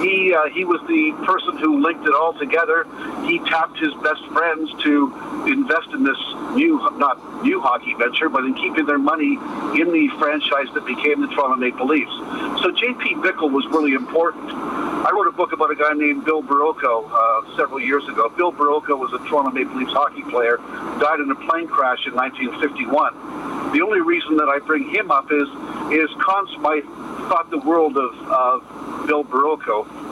he 0.00 0.34
uh, 0.34 0.48
he 0.50 0.64
was 0.64 0.80
the 0.88 1.12
person 1.24 1.56
who 1.58 1.80
linked 1.82 2.06
it 2.06 2.14
all 2.14 2.32
together. 2.34 2.86
He 3.26 3.38
tapped 3.40 3.78
his 3.78 3.92
best 4.02 4.24
friends 4.26 4.70
to 4.82 5.44
invest 5.46 5.88
in 5.92 6.04
this 6.04 6.18
new 6.54 6.78
not 6.98 7.18
new 7.42 7.60
hockey 7.60 7.94
venture, 7.94 8.28
but 8.28 8.44
in 8.44 8.54
keeping 8.54 8.86
their 8.86 8.98
money 8.98 9.38
in 9.78 9.92
the 9.92 10.08
franchise 10.18 10.68
that 10.74 10.86
became 10.86 11.20
the 11.20 11.28
Toronto 11.28 11.56
Maple 11.56 11.86
Leafs. 11.86 12.12
So 12.62 12.70
J.P. 12.72 13.16
Bickle 13.16 13.50
was 13.50 13.66
really 13.66 13.92
important. 13.94 14.50
I 14.52 15.10
wrote 15.12 15.28
a 15.28 15.32
book 15.32 15.52
about 15.52 15.70
a 15.70 15.76
guy 15.76 15.92
named 15.94 16.24
Bill 16.24 16.42
Barilko 16.42 17.08
uh, 17.08 17.56
several 17.56 17.80
years 17.80 18.06
ago. 18.08 18.28
Bill 18.36 18.52
Barilko 18.52 18.98
was 18.98 19.12
a 19.12 19.18
Toronto 19.28 19.50
Maple 19.50 19.76
Leafs 19.78 19.92
hockey 19.92 20.22
player, 20.22 20.58
died 20.98 21.20
in 21.20 21.30
a 21.30 21.38
plane 21.46 21.68
crash 21.68 22.06
in 22.06 22.14
1951. 22.14 23.47
The 23.72 23.82
only 23.82 24.00
reason 24.00 24.36
that 24.36 24.48
I 24.48 24.58
bring 24.60 24.88
him 24.88 25.10
up 25.10 25.30
is 25.30 25.48
is 25.92 26.08
Conn 26.20 26.46
Smythe 26.56 26.84
thought 27.28 27.50
the 27.50 27.58
world 27.58 27.96
of, 27.96 28.14
of 28.30 29.06
Bill 29.06 29.24
Barilko 29.24 30.07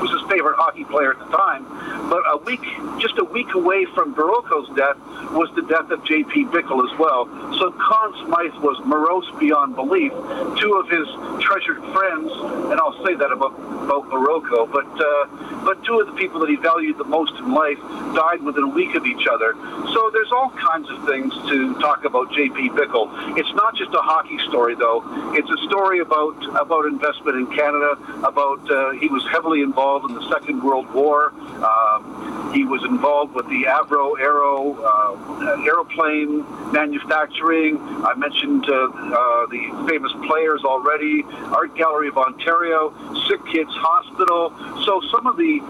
was 0.00 0.10
his 0.10 0.22
favorite 0.30 0.56
hockey 0.56 0.84
player 0.84 1.12
at 1.12 1.18
the 1.18 1.36
time. 1.36 1.64
But 2.08 2.22
a 2.26 2.36
week, 2.38 2.62
just 2.98 3.18
a 3.18 3.24
week 3.24 3.54
away 3.54 3.84
from 3.94 4.14
Barilko's 4.14 4.68
death, 4.76 4.96
was 5.32 5.50
the 5.54 5.62
death 5.62 5.90
of 5.90 6.04
J.P. 6.04 6.46
Bickle 6.46 6.84
as 6.84 6.98
well. 6.98 7.26
So 7.58 7.72
Conn 7.72 8.12
Smythe 8.26 8.54
was 8.62 8.78
morose 8.84 9.28
beyond 9.38 9.74
belief. 9.74 10.12
Two 10.58 10.74
of 10.74 10.88
his 10.88 11.06
treasured 11.42 11.82
friends, 11.92 12.30
and 12.70 12.78
I'll 12.80 12.98
say 13.04 13.14
that 13.14 13.32
about, 13.32 13.54
about 13.86 14.08
Barilko, 14.10 14.70
but 14.70 14.86
uh, 14.98 15.64
but 15.64 15.82
two 15.84 16.00
of 16.00 16.06
the 16.06 16.12
people 16.14 16.40
that 16.40 16.48
he 16.48 16.56
valued 16.56 16.96
the 16.98 17.04
most 17.04 17.34
in 17.38 17.52
life 17.52 17.78
died 18.14 18.42
within 18.42 18.64
a 18.64 18.68
week 18.68 18.94
of 18.94 19.04
each 19.06 19.26
other. 19.26 19.54
So 19.92 20.10
there's 20.12 20.30
all 20.30 20.50
kinds 20.50 20.88
of 20.90 21.04
things 21.06 21.34
to 21.50 21.74
talk 21.80 22.04
about 22.04 22.32
J.P. 22.32 22.70
Bickle. 22.70 23.10
It's 23.36 23.52
not 23.54 23.74
just 23.76 23.92
a 23.92 24.02
hockey 24.02 24.38
story, 24.48 24.74
though. 24.74 25.02
It's 25.34 25.50
a 25.50 25.58
story 25.66 26.00
about 26.00 26.38
about 26.54 26.86
investment 26.86 27.36
in 27.36 27.46
Canada. 27.48 27.98
About 28.22 28.62
uh, 28.70 28.92
he 28.92 29.08
was 29.08 29.26
heavily 29.30 29.62
involved 29.62 29.75
involved 29.76 30.08
in 30.08 30.14
the 30.14 30.26
Second 30.30 30.62
World 30.62 30.90
War. 30.94 31.34
Um, 31.62 32.50
he 32.54 32.64
was 32.64 32.82
involved 32.84 33.34
with 33.34 33.46
the 33.48 33.64
Avro 33.64 34.18
Aero 34.18 34.72
uh, 34.72 35.62
aeroplane 35.66 36.46
manufacturing. 36.72 37.76
I 37.78 38.14
mentioned 38.14 38.64
uh, 38.70 38.72
uh, 38.72 39.46
the 39.52 39.86
famous 39.86 40.12
players 40.26 40.64
already. 40.64 41.24
Art 41.52 41.76
Gallery 41.76 42.08
of 42.08 42.16
Ontario, 42.16 42.94
Sick 43.28 43.44
Kids 43.52 43.68
Hospital. 43.74 44.48
So 44.86 45.02
some 45.12 45.26
of 45.26 45.36
the 45.36 45.60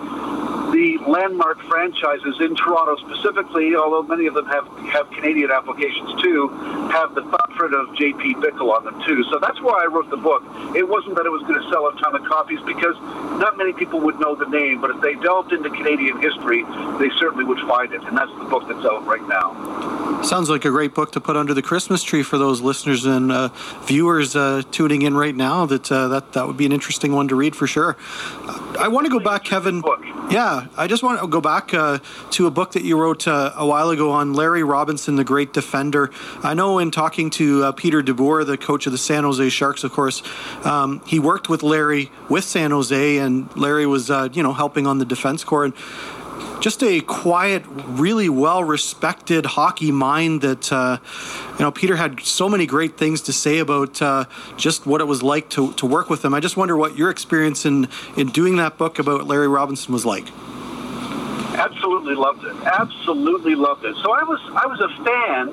the 0.71 0.99
landmark 1.09 1.61
franchises 1.63 2.37
in 2.41 2.55
Toronto 2.55 2.97
specifically, 3.09 3.75
although 3.75 4.03
many 4.03 4.27
of 4.27 4.35
them 4.35 4.47
have, 4.47 4.67
have 4.91 5.11
Canadian 5.11 5.51
applications 5.51 6.21
too, 6.21 6.49
have 6.91 7.15
the 7.15 7.23
of 7.65 7.95
J.P. 7.97 8.35
Bickle 8.37 8.71
on 8.71 8.85
them 8.85 9.03
too. 9.07 9.25
So 9.25 9.39
that's 9.39 9.61
why 9.61 9.83
I 9.83 9.87
wrote 9.87 10.11
the 10.11 10.17
book. 10.17 10.43
It 10.75 10.89
wasn't 10.89 11.17
that 11.17 11.27
it 11.27 11.31
was 11.31 11.43
going 11.43 11.61
to 11.61 11.69
sell 11.71 11.87
a 11.89 11.97
ton 11.99 12.15
of 12.15 12.25
copies 12.25 12.61
because 12.63 12.97
not 13.41 13.57
many 13.57 13.73
people 13.73 14.01
would 14.01 14.21
know 14.21 14.35
the 14.35 14.47
name, 14.47 14.81
but 14.81 14.91
if 14.91 15.01
they 15.01 15.15
delved 15.15 15.53
into 15.53 15.71
Canadian 15.71 16.21
history, 16.21 16.65
they 16.99 17.11
certainly 17.19 17.45
would 17.45 17.61
find 17.61 17.93
it. 17.93 18.03
And 18.05 18.17
that's 18.17 18.33
the 18.39 18.45
book 18.45 18.69
that's 18.69 18.85
out 18.85 19.07
right 19.07 19.27
now. 19.29 20.23
Sounds 20.23 20.49
like 20.49 20.65
a 20.65 20.71
great 20.71 20.95
book 20.95 21.13
to 21.13 21.21
put 21.21 21.37
under 21.37 21.55
the 21.55 21.63
Christmas 21.63 22.03
tree 22.03 22.23
for 22.23 22.39
those 22.39 22.61
listeners 22.61 23.05
and 23.05 23.31
uh, 23.31 23.49
viewers 23.83 24.35
uh, 24.35 24.63
tuning 24.71 25.03
in 25.03 25.17
right 25.17 25.35
now. 25.35 25.67
That 25.67 25.91
uh, 25.93 26.09
that 26.09 26.33
that 26.33 26.47
would 26.47 26.57
be 26.57 26.67
an 26.67 26.73
interesting 26.73 27.13
one 27.13 27.29
to 27.29 27.35
read 27.35 27.55
for 27.55 27.67
sure. 27.67 27.97
I 28.79 28.89
want 28.89 29.07
to 29.07 29.11
go 29.11 29.21
back, 29.21 29.45
Kevin. 29.45 29.83
Yeah, 30.31 30.67
I 30.77 30.87
just 30.87 31.03
want 31.03 31.21
to 31.21 31.27
go 31.27 31.41
back 31.41 31.73
uh, 31.73 31.99
to 32.33 32.47
a 32.47 32.51
book 32.51 32.73
that 32.73 32.83
you 32.83 32.99
wrote 32.99 33.27
uh, 33.29 33.53
a 33.57 33.67
while 33.67 33.91
ago 33.91 34.11
on 34.11 34.35
Larry 34.35 34.63
Robinson, 34.63 35.17
the 35.17 35.25
great 35.25 35.53
defender. 35.53 36.11
I 36.43 36.55
know 36.55 36.79
in 36.79 36.91
talking 36.91 37.31
to 37.31 37.65
uh, 37.65 37.73
Peter 37.73 38.03
DeBoer, 38.03 38.45
the 38.45 38.59
coach 38.59 38.87
of 38.87 38.93
the 38.93 38.99
San 38.99 39.25
Jose 39.25 39.49
Sharks, 39.51 39.85
of 39.85 39.93
course, 39.93 40.23
um, 40.65 41.01
he 41.07 41.19
worked 41.19 41.49
with 41.49 41.63
Larry 41.63 42.11
with 42.29 42.45
San 42.45 42.71
Jose, 42.71 43.19
and 43.19 43.55
Larry 43.57 43.87
was, 43.87 44.11
uh, 44.11 44.29
you 44.33 44.43
know, 44.43 44.53
helping 44.53 44.87
on 44.87 44.99
the 44.99 45.05
defense 45.05 45.45
corps. 45.45 45.65
And 45.65 45.75
just 46.61 46.83
a 46.83 47.01
quiet, 47.01 47.65
really 47.69 48.29
well 48.29 48.65
respected 48.65 49.47
hockey 49.47 49.93
mind 49.93 50.41
that, 50.43 50.73
uh, 50.73 50.99
you 51.53 51.61
know, 51.61 51.71
Peter 51.71 51.97
had 51.97 52.21
so 52.21 52.49
many 52.49 52.67
great 52.67 52.97
things 52.97 53.23
to 53.23 53.33
say 53.33 53.59
about 53.59 54.01
uh, 54.01 54.25
just 54.57 54.87
what 54.87 55.01
it 55.01 55.05
was 55.05 55.23
like 55.23 55.49
to, 55.51 55.73
to 55.75 55.87
work 55.87 56.11
with 56.11 56.25
him. 56.25 56.35
I 56.35 56.41
just 56.41 56.57
wonder 56.57 56.77
what 56.77 56.97
your 56.97 57.11
experience 57.11 57.67
in, 57.67 57.89
in 58.17 58.29
doing 58.29 58.57
that 58.57 58.79
book 58.79 58.99
about 58.99 59.27
Larry 59.27 59.49
Robinson 59.49 59.93
was 59.93 60.07
like. 60.07 60.27
Absolutely 61.57 62.15
loved 62.15 62.45
it. 62.45 62.55
Absolutely 62.65 63.55
loved 63.55 63.85
it. 63.85 63.97
So 64.03 64.13
I 64.13 64.23
was 64.23 64.41
I 64.53 64.67
was 64.67 64.81
a 64.81 64.89
fan, 65.05 65.51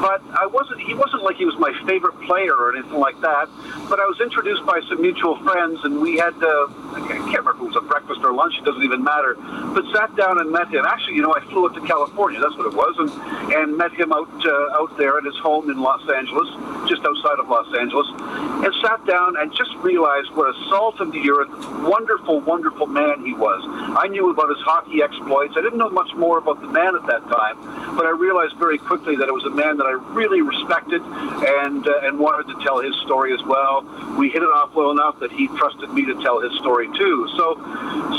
but 0.00 0.24
I 0.32 0.46
wasn't. 0.46 0.80
He 0.80 0.94
wasn't 0.94 1.22
like 1.22 1.36
he 1.36 1.44
was 1.44 1.56
my 1.58 1.72
favorite 1.86 2.18
player 2.22 2.54
or 2.56 2.74
anything 2.74 2.98
like 2.98 3.20
that. 3.20 3.48
But 3.88 4.00
I 4.00 4.06
was 4.06 4.18
introduced 4.20 4.64
by 4.64 4.80
some 4.88 5.02
mutual 5.02 5.36
friends, 5.44 5.78
and 5.84 6.00
we 6.00 6.16
had 6.16 6.32
uh, 6.42 6.72
I 6.96 7.04
can't 7.04 7.44
remember 7.44 7.52
if 7.52 7.60
it 7.60 7.68
was 7.68 7.76
a 7.76 7.84
breakfast 7.84 8.20
or 8.24 8.32
lunch. 8.32 8.56
It 8.58 8.64
doesn't 8.64 8.82
even 8.82 9.04
matter. 9.04 9.36
But 9.76 9.84
sat 9.92 10.16
down 10.16 10.40
and 10.40 10.50
met 10.50 10.72
him. 10.72 10.86
Actually, 10.86 11.16
you 11.16 11.22
know, 11.22 11.34
I 11.34 11.40
flew 11.52 11.66
up 11.66 11.74
to 11.74 11.84
California. 11.84 12.40
That's 12.40 12.56
what 12.56 12.72
it 12.72 12.74
was, 12.74 12.96
and 12.96 13.10
and 13.52 13.76
met 13.76 13.92
him 13.92 14.12
out 14.12 14.32
uh, 14.46 14.80
out 14.80 14.96
there 14.96 15.18
at 15.18 15.24
his 15.24 15.36
home 15.44 15.68
in 15.68 15.80
Los 15.80 16.00
Angeles, 16.08 16.48
just 16.88 17.04
outside 17.04 17.36
of 17.38 17.48
Los 17.52 17.68
Angeles, 17.76 18.08
and 18.64 18.72
sat 18.80 19.04
down 19.04 19.36
and 19.36 19.52
just 19.52 19.76
realized 19.84 20.30
what 20.32 20.48
a 20.48 20.56
salt 20.70 21.00
of 21.00 21.12
the 21.12 21.28
earth, 21.28 21.52
wonderful, 21.84 22.40
wonderful 22.40 22.86
man 22.86 23.20
he 23.24 23.34
was. 23.34 23.60
I 23.98 24.08
knew 24.08 24.30
about 24.30 24.48
his 24.48 24.62
hockey 24.64 25.02
exploits 25.02 25.41
I 25.50 25.60
didn't 25.60 25.78
know 25.78 25.90
much 25.90 26.14
more 26.14 26.38
about 26.38 26.60
the 26.60 26.68
man 26.68 26.94
at 26.94 27.06
that 27.06 27.22
time, 27.28 27.56
but 27.96 28.06
I 28.06 28.10
realized 28.10 28.56
very 28.56 28.78
quickly 28.78 29.16
that 29.16 29.28
it 29.28 29.34
was 29.34 29.44
a 29.44 29.50
man 29.50 29.76
that 29.78 29.86
I 29.86 29.92
really 30.14 30.42
respected 30.42 31.02
and 31.02 31.86
uh, 31.86 32.06
and 32.06 32.18
wanted 32.18 32.52
to 32.54 32.64
tell 32.64 32.80
his 32.80 32.94
story 33.02 33.32
as 33.32 33.42
well. 33.44 33.82
We 34.18 34.30
hit 34.30 34.42
it 34.42 34.52
off 34.52 34.74
well 34.74 34.90
enough 34.90 35.18
that 35.20 35.32
he 35.32 35.48
trusted 35.58 35.90
me 35.92 36.04
to 36.06 36.14
tell 36.22 36.40
his 36.40 36.52
story 36.58 36.86
too. 36.96 37.28
So, 37.36 37.56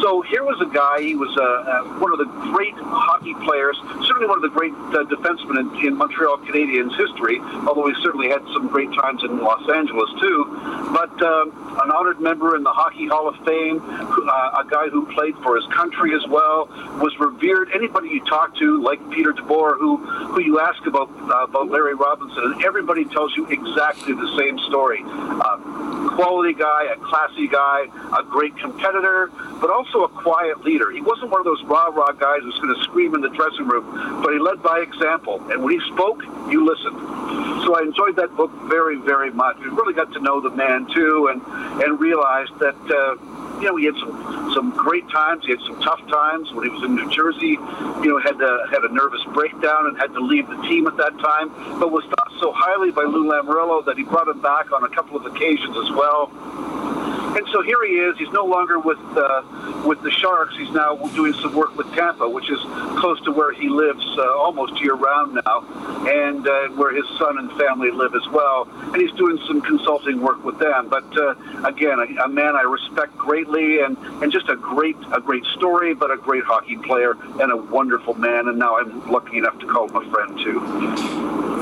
so 0.02 0.22
here 0.28 0.44
was 0.44 0.60
a 0.60 0.70
guy. 0.74 1.02
He 1.02 1.16
was 1.16 1.32
uh, 1.38 1.44
uh, 1.44 2.00
one 2.00 2.12
of 2.12 2.20
the 2.20 2.30
great 2.52 2.76
hockey 2.76 3.34
players, 3.46 3.78
certainly 4.08 4.28
one 4.28 4.44
of 4.44 4.46
the 4.46 4.54
great 4.54 4.74
uh, 4.92 5.06
defensemen 5.08 5.60
in, 5.60 5.88
in 5.88 5.94
Montreal 5.96 6.38
Canadiens 6.44 6.96
history. 6.98 7.40
Although 7.68 7.88
he 7.88 7.96
certainly 8.04 8.30
had 8.30 8.44
some 8.54 8.68
great 8.68 8.92
times 8.94 9.24
in 9.24 9.40
Los 9.40 9.64
Angeles 9.70 10.10
too. 10.20 10.40
But 10.92 11.14
um, 11.22 11.52
an 11.82 11.92
honored 11.92 12.20
member 12.20 12.56
in 12.56 12.64
the 12.64 12.74
Hockey 12.74 13.08
Hall 13.08 13.28
of 13.28 13.36
Fame, 13.46 13.80
uh, 13.80 14.62
a 14.62 14.66
guy 14.70 14.90
who 14.90 15.06
played 15.14 15.36
for 15.44 15.56
his 15.56 15.66
country 15.74 16.14
as 16.16 16.26
well, 16.28 16.68
was 17.00 17.13
was 17.18 17.34
revered. 17.34 17.72
Anybody 17.74 18.10
you 18.10 18.24
talk 18.26 18.56
to, 18.58 18.82
like 18.82 19.00
Peter 19.12 19.34
DeBoer, 19.34 19.78
who 19.78 19.98
who 19.98 20.42
you 20.42 20.60
ask 20.60 20.86
about 20.86 21.10
uh, 21.10 21.46
about 21.46 21.70
Larry 21.70 21.96
Robinson, 21.96 22.44
and 22.44 22.64
everybody 22.66 23.06
tells 23.06 23.36
you 23.36 23.48
exactly 23.48 24.14
the 24.14 24.38
same 24.38 24.58
story. 24.70 25.02
Uh, 25.04 26.10
quality 26.16 26.54
guy, 26.54 26.86
a 26.86 26.98
classy 26.98 27.48
guy, 27.48 27.86
a 28.18 28.24
great 28.24 28.56
competitor, 28.58 29.32
but 29.60 29.70
also 29.70 30.04
a 30.04 30.10
quiet 30.10 30.64
leader. 30.64 30.92
He 30.92 31.02
wasn't 31.02 31.32
one 31.32 31.40
of 31.42 31.46
those 31.46 31.64
rah 31.64 31.88
rah 31.88 32.12
guys 32.12 32.42
who's 32.44 32.60
going 32.60 32.76
to 32.76 32.82
scream 32.84 33.16
in 33.16 33.22
the 33.22 33.30
dressing 33.30 33.68
room, 33.68 34.22
but 34.22 34.34
he 34.34 34.40
led 34.40 34.62
by 34.62 34.80
example. 34.80 35.42
And 35.52 35.64
when 35.64 35.80
he 35.80 35.86
spoke, 35.92 36.24
you 36.50 36.66
listened. 36.66 36.98
So 37.66 37.76
I 37.78 37.84
enjoyed 37.84 38.18
that 38.18 38.36
book 38.36 38.52
very, 38.64 38.98
very 38.98 39.32
much. 39.32 39.58
We 39.60 39.68
really 39.68 39.94
got 39.94 40.12
to 40.14 40.20
know 40.20 40.42
the 40.42 40.52
man 40.52 40.88
too, 40.94 41.30
and 41.32 41.42
and 41.84 42.00
realized 42.00 42.58
that. 42.60 42.76
Uh, 42.90 43.33
you 43.64 43.70
know, 43.70 43.78
he 43.78 43.86
had 43.86 43.96
some 43.96 44.52
some 44.54 44.70
great 44.72 45.10
times. 45.10 45.46
He 45.46 45.52
had 45.52 45.62
some 45.62 45.82
tough 45.82 46.06
times 46.08 46.52
when 46.52 46.66
he 46.66 46.70
was 46.70 46.84
in 46.84 46.96
New 46.96 47.10
Jersey. 47.10 47.58
You 48.04 48.10
know, 48.12 48.20
had 48.20 48.38
to, 48.38 48.68
had 48.70 48.84
a 48.84 48.94
nervous 48.94 49.24
breakdown 49.34 49.88
and 49.88 49.98
had 49.98 50.14
to 50.14 50.20
leave 50.20 50.48
the 50.48 50.62
team 50.64 50.86
at 50.86 50.98
that 50.98 51.18
time. 51.20 51.50
But 51.80 51.92
was 51.92 52.04
thought 52.04 52.32
so 52.42 52.52
highly 52.52 52.92
by 52.92 53.04
Lou 53.04 53.26
Lamoriello 53.26 53.86
that 53.86 53.98
he 53.98 54.04
brought 54.04 54.28
him 54.28 54.42
back 54.42 54.74
on 54.74 54.84
a 54.84 54.90
couple 54.90 55.16
of 55.16 55.26
occasions 55.26 55.78
as 55.78 55.92
well. 55.92 56.30
And 57.36 57.48
so 57.52 57.64
here 57.64 57.84
he 57.84 57.94
is. 57.94 58.18
He's 58.18 58.32
no 58.32 58.46
longer 58.46 58.78
with 58.80 59.00
uh, 59.18 59.84
with 59.86 60.02
the 60.04 60.12
Sharks. 60.12 60.56
He's 60.56 60.70
now 60.70 60.96
doing 61.16 61.34
some 61.34 61.56
work 61.56 61.76
with 61.76 61.92
Tampa, 61.94 62.30
which 62.30 62.50
is 62.50 62.60
close 63.00 63.20
to 63.22 63.32
where 63.32 63.52
he 63.52 63.70
lives 63.70 64.06
uh, 64.18 64.38
almost 64.38 64.80
year 64.80 64.94
round 64.94 65.42
now, 65.44 65.66
and 66.08 66.48
uh, 66.48 66.68
where 66.70 66.94
his 66.94 67.06
son 67.18 67.40
and 67.40 67.52
family 67.54 67.90
live 67.90 68.14
as 68.14 68.28
well. 68.30 68.70
And 68.94 68.98
he's 68.98 69.12
doing 69.14 69.40
some 69.48 69.62
consulting 69.62 70.22
work 70.22 70.44
with 70.44 70.60
them. 70.60 70.90
But 70.90 71.06
uh, 71.18 71.34
again, 71.64 72.00
a, 72.00 72.26
a 72.26 72.28
man 72.28 72.56
I 72.56 72.62
respect 72.62 73.18
greatly, 73.18 73.82
and 73.82 73.98
and 74.22 74.32
just 74.32 74.50
a 74.50 74.56
great 74.56 74.98
a 75.12 75.20
great 75.20 75.46
story, 75.58 75.96
but 75.96 76.12
a 76.12 76.18
great 76.18 76.44
hockey 76.44 76.78
player 76.78 77.18
and 77.42 77.52
a 77.52 77.58
wonderful 77.58 78.14
man. 78.14 78.48
And 78.48 78.60
now 78.60 78.78
I'm 78.78 79.12
lucky 79.12 79.40
enough 79.40 79.58
to 79.60 79.66
call 79.66 79.90
him 79.90 79.96
a 79.96 80.12
friend 80.12 80.38
too. 80.40 80.60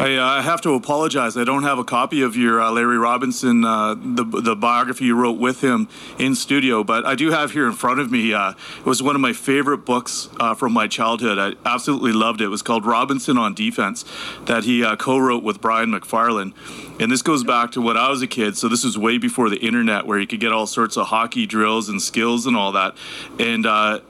I, 0.01 0.15
uh, 0.15 0.25
I 0.25 0.41
have 0.41 0.61
to 0.61 0.73
apologize. 0.73 1.37
I 1.37 1.43
don't 1.43 1.63
have 1.63 1.77
a 1.77 1.83
copy 1.83 2.23
of 2.23 2.35
your 2.35 2.59
uh, 2.59 2.71
Larry 2.71 2.97
Robinson, 2.97 3.61
the 3.61 4.25
the 4.25 4.55
biography 4.55 5.05
you 5.05 5.15
wrote 5.15 5.37
with 5.37 5.60
him 5.61 5.87
in 6.19 6.35
studio, 6.35 6.83
but 6.83 7.05
I 7.05 7.15
do 7.15 7.31
have 7.31 7.51
here 7.51 7.65
in 7.65 7.73
front 7.73 7.99
of 7.99 8.11
me. 8.11 8.33
Uh, 8.33 8.51
it 8.79 8.85
was 8.85 9.01
one 9.01 9.15
of 9.15 9.21
my 9.21 9.33
favorite 9.33 9.85
books 9.85 10.29
uh, 10.39 10.53
from 10.53 10.73
my 10.73 10.87
childhood. 10.87 11.39
I 11.39 11.53
absolutely 11.69 12.11
loved 12.11 12.41
it. 12.41 12.45
It 12.45 12.47
was 12.49 12.61
called 12.61 12.85
Robinson 12.85 13.37
on 13.37 13.53
Defense, 13.53 14.03
that 14.45 14.63
he 14.65 14.83
uh, 14.83 14.95
co-wrote 14.95 15.43
with 15.43 15.61
Brian 15.61 15.91
McFarlane. 15.91 16.53
And 16.99 17.11
this 17.11 17.21
goes 17.21 17.43
back 17.43 17.71
to 17.71 17.81
when 17.81 17.97
I 17.97 18.09
was 18.09 18.21
a 18.21 18.27
kid. 18.27 18.57
So 18.57 18.67
this 18.67 18.83
was 18.83 18.97
way 18.97 19.17
before 19.17 19.49
the 19.49 19.57
internet, 19.57 20.05
where 20.05 20.19
you 20.19 20.27
could 20.27 20.39
get 20.39 20.51
all 20.51 20.67
sorts 20.67 20.97
of 20.97 21.07
hockey 21.07 21.45
drills 21.45 21.89
and 21.89 22.01
skills 22.01 22.45
and 22.45 22.57
all 22.57 22.71
that. 22.73 22.95
And 23.39 23.65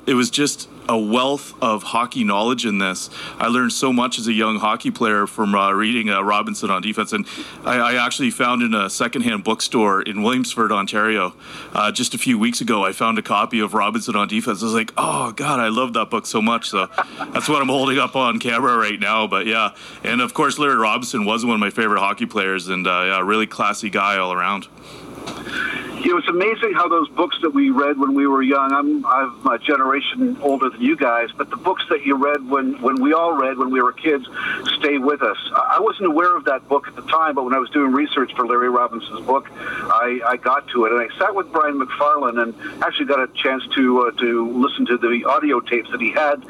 it 0.08 0.16
was 0.16 0.30
just 0.30 0.68
a 0.90 0.98
wealth 0.98 1.54
of 1.62 1.84
hockey 1.84 2.24
knowledge 2.24 2.66
in 2.66 2.78
this. 2.78 3.10
I 3.38 3.48
learned 3.48 3.74
so 3.74 3.94
much 3.94 4.20
as 4.20 4.28
a 4.28 4.34
young 4.34 4.58
hockey 4.58 4.92
player 4.92 5.28
from 5.28 5.56
uh, 5.56 5.72
reading 5.72 6.10
uh, 6.10 6.22
Robinson 6.22 6.70
on 6.70 6.82
defense, 6.82 7.14
and 7.14 7.26
I, 7.66 7.78
I, 7.78 8.06
actually 8.06 8.32
found 8.32 8.62
in 8.62 8.74
a 8.74 8.90
secondhand 8.90 9.44
bookstore 9.44 10.02
in 10.02 10.18
Williamsford, 10.18 10.72
Ontario, 10.72 11.34
uh, 11.74 11.92
just 11.92 12.14
a 12.14 12.18
few 12.18 12.38
weeks 12.38 12.62
ago. 12.62 12.84
I 12.84 12.92
found 12.92 13.20
a 13.20 13.22
copy 13.22 13.60
of 13.60 13.74
Robinson 13.74 14.16
on 14.16 14.28
defense. 14.28 14.62
I 14.62 14.66
was 14.66 14.74
like, 14.74 14.92
oh 14.98 15.32
god, 15.32 15.60
I 15.60 15.70
love 15.70 15.94
that 15.94 16.10
book 16.10 16.26
so 16.26 16.42
much. 16.42 16.70
So 16.70 16.88
that's 17.34 17.48
what 17.48 17.62
I'm 17.62 17.70
holding 17.70 18.00
up 18.00 18.16
on 18.16 18.40
camera 18.40 18.78
right 18.78 19.00
now. 19.00 19.28
But 19.28 19.46
yeah, 19.46 19.76
and 20.04 20.22
of 20.22 20.34
course, 20.34 20.58
Larry 20.58 20.76
Robinson 20.76 21.26
was 21.26 21.46
one 21.46 21.56
of 21.56 21.60
my 21.60 21.70
favorite 21.70 22.00
hockey 22.00 22.26
players, 22.26 22.68
and 22.68 22.88
uh, 22.88 23.04
yeah, 23.06 23.22
really 23.22 23.48
classy 23.48 23.90
guy 23.90 24.18
all 24.18 24.34
around 24.34 24.68
you 26.04 26.12
know, 26.12 26.18
it's 26.18 26.28
amazing 26.28 26.74
how 26.74 26.88
those 26.88 27.08
books 27.10 27.38
that 27.42 27.52
we 27.52 27.70
read 27.70 27.98
when 27.98 28.16
we 28.16 28.26
were 28.26 28.42
young. 28.42 28.72
I'm 28.72 29.06
I'm 29.06 29.48
a 29.48 29.60
generation 29.60 30.38
older 30.42 30.70
than 30.70 30.82
you 30.82 30.96
guys, 30.96 31.30
but 31.38 31.50
the 31.50 31.58
books 31.58 31.84
that 31.90 32.06
you 32.06 32.16
read 32.16 32.50
when 32.50 32.82
when 32.82 33.02
we 33.02 33.14
all 33.14 33.34
read 33.34 33.58
when 33.58 33.70
we 33.70 33.82
were 33.82 33.92
kids 33.92 34.26
stay 34.80 34.98
with 34.98 35.22
us. 35.22 35.38
I 35.54 35.80
wasn't 35.80 36.08
aware 36.08 36.36
of 36.36 36.46
that 36.46 36.68
book 36.68 36.88
at 36.88 36.96
the 36.96 37.04
time, 37.04 37.36
but 37.36 37.44
when 37.44 37.54
I 37.54 37.60
was 37.60 37.70
doing 37.70 37.92
research 37.92 38.34
for 38.36 38.48
Larry 38.48 38.70
Robinson's 38.70 39.26
book, 39.26 39.50
I, 39.52 40.20
I 40.26 40.38
got 40.38 40.68
to 40.70 40.86
it 40.86 40.92
and 40.92 41.02
I 41.02 41.18
sat 41.20 41.36
with 41.36 41.52
Brian 41.52 41.80
McFarlane 41.80 42.42
and 42.42 42.84
actually 42.84 43.06
got 43.06 43.20
a 43.20 43.28
chance 43.34 43.64
to 43.76 44.08
uh, 44.08 44.12
to 44.20 44.50
listen 44.52 44.88
to 44.88 44.98
the 44.98 45.26
audio 45.26 45.60
tapes 45.60 45.92
that 45.92 46.02
he 46.02 46.12
had 46.12 46.42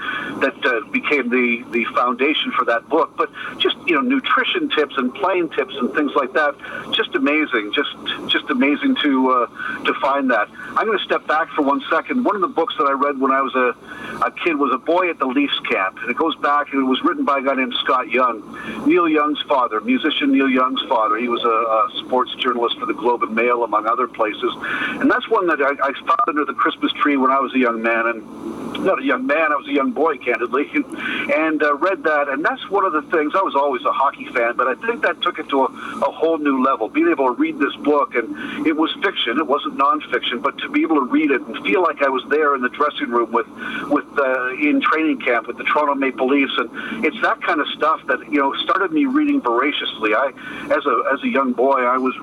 that 0.41 0.55
uh, 0.65 0.89
became 0.91 1.29
the 1.29 1.65
the 1.71 1.83
foundation 1.93 2.51
for 2.51 2.63
that 2.65 2.87
book. 2.87 3.17
But 3.17 3.29
just 3.57 3.75
you 3.85 3.95
know, 3.95 4.01
nutrition 4.01 4.69
tips 4.69 4.95
and 4.97 5.13
playing 5.13 5.49
tips 5.49 5.75
and 5.75 5.93
things 5.93 6.13
like 6.15 6.31
that, 6.33 6.55
just 6.93 7.13
amazing, 7.15 7.73
just 7.73 7.93
just 8.27 8.49
amazing 8.49 8.95
to. 9.03 9.31
Uh, 9.31 9.40
to 9.47 9.93
find 10.01 10.29
that. 10.31 10.49
I'm 10.77 10.85
going 10.85 10.97
to 10.97 11.03
step 11.03 11.27
back 11.27 11.49
for 11.51 11.61
one 11.61 11.81
second. 11.89 12.23
One 12.23 12.35
of 12.35 12.41
the 12.41 12.47
books 12.47 12.73
that 12.77 12.85
I 12.85 12.93
read 12.93 13.19
when 13.19 13.31
I 13.31 13.41
was 13.41 13.55
a, 13.55 14.25
a 14.25 14.31
kid 14.31 14.55
was 14.55 14.71
A 14.73 14.77
Boy 14.77 15.09
at 15.09 15.19
the 15.19 15.25
Leafs 15.25 15.59
Camp, 15.69 15.97
and 16.01 16.09
it 16.09 16.17
goes 16.17 16.35
back, 16.37 16.71
and 16.73 16.81
it 16.81 16.85
was 16.85 17.01
written 17.03 17.25
by 17.25 17.39
a 17.39 17.41
guy 17.41 17.55
named 17.55 17.73
Scott 17.83 18.09
Young, 18.09 18.41
Neil 18.87 19.07
Young's 19.07 19.41
father, 19.43 19.81
musician 19.81 20.31
Neil 20.31 20.49
Young's 20.49 20.81
father. 20.89 21.17
He 21.17 21.27
was 21.27 21.43
a, 21.43 21.47
a 21.47 22.05
sports 22.05 22.33
journalist 22.35 22.77
for 22.79 22.85
the 22.85 22.93
Globe 22.93 23.23
and 23.23 23.35
Mail, 23.35 23.63
among 23.63 23.87
other 23.87 24.07
places. 24.07 24.53
And 25.01 25.09
that's 25.09 25.27
one 25.29 25.47
that 25.47 25.61
I, 25.61 25.71
I 25.71 25.93
found 25.93 26.27
under 26.27 26.45
the 26.45 26.53
Christmas 26.53 26.91
tree 26.93 27.17
when 27.17 27.31
I 27.31 27.39
was 27.39 27.53
a 27.53 27.59
young 27.59 27.81
man, 27.81 28.07
and 28.07 28.81
not 28.83 28.99
a 28.99 29.05
young 29.05 29.25
man, 29.27 29.51
I 29.51 29.55
was 29.55 29.67
a 29.67 29.73
young 29.73 29.91
boy, 29.91 30.17
candidly, 30.17 30.69
and 30.73 31.61
uh, 31.61 31.75
read 31.75 32.03
that. 32.03 32.29
And 32.29 32.43
that's 32.43 32.69
one 32.69 32.85
of 32.85 32.93
the 32.93 33.01
things, 33.03 33.33
I 33.35 33.41
was 33.41 33.55
always 33.55 33.83
a 33.85 33.91
hockey 33.91 34.25
fan, 34.25 34.55
but 34.55 34.67
I 34.67 34.75
think 34.75 35.03
that 35.03 35.21
took 35.21 35.39
it 35.39 35.49
to 35.49 35.61
a, 35.61 35.65
a 35.65 36.11
whole 36.11 36.37
new 36.37 36.63
level. 36.63 36.89
Being 36.89 37.09
able 37.09 37.33
to 37.33 37.39
read 37.39 37.59
this 37.59 37.75
book, 37.77 38.15
and 38.15 38.65
it 38.65 38.75
was 38.75 38.91
fiction, 39.03 39.30
it 39.39 39.47
wasn't 39.47 39.77
nonfiction, 39.77 40.41
but 40.41 40.57
to 40.59 40.69
be 40.69 40.81
able 40.81 40.95
to 40.97 41.05
read 41.05 41.31
it 41.31 41.41
and 41.41 41.65
feel 41.65 41.81
like 41.81 42.01
I 42.01 42.09
was 42.09 42.23
there 42.29 42.55
in 42.55 42.61
the 42.61 42.69
dressing 42.69 43.09
room 43.09 43.31
with, 43.31 43.47
with 43.89 44.05
uh, 44.17 44.53
in 44.53 44.81
training 44.81 45.19
camp 45.19 45.47
with 45.47 45.57
the 45.57 45.63
Toronto 45.63 45.95
Maple 45.95 46.27
Leafs. 46.27 46.53
And 46.57 47.05
it's 47.05 47.19
that 47.21 47.41
kind 47.41 47.59
of 47.59 47.67
stuff 47.69 48.05
that, 48.07 48.19
you 48.31 48.39
know, 48.39 48.53
started 48.63 48.91
me 48.91 49.05
reading 49.05 49.41
voraciously. 49.41 50.13
I, 50.13 50.31
as 50.71 50.85
a, 50.85 51.03
as 51.13 51.23
a 51.23 51.27
young 51.27 51.53
boy, 51.53 51.81
I 51.81 51.97
was 51.97 52.15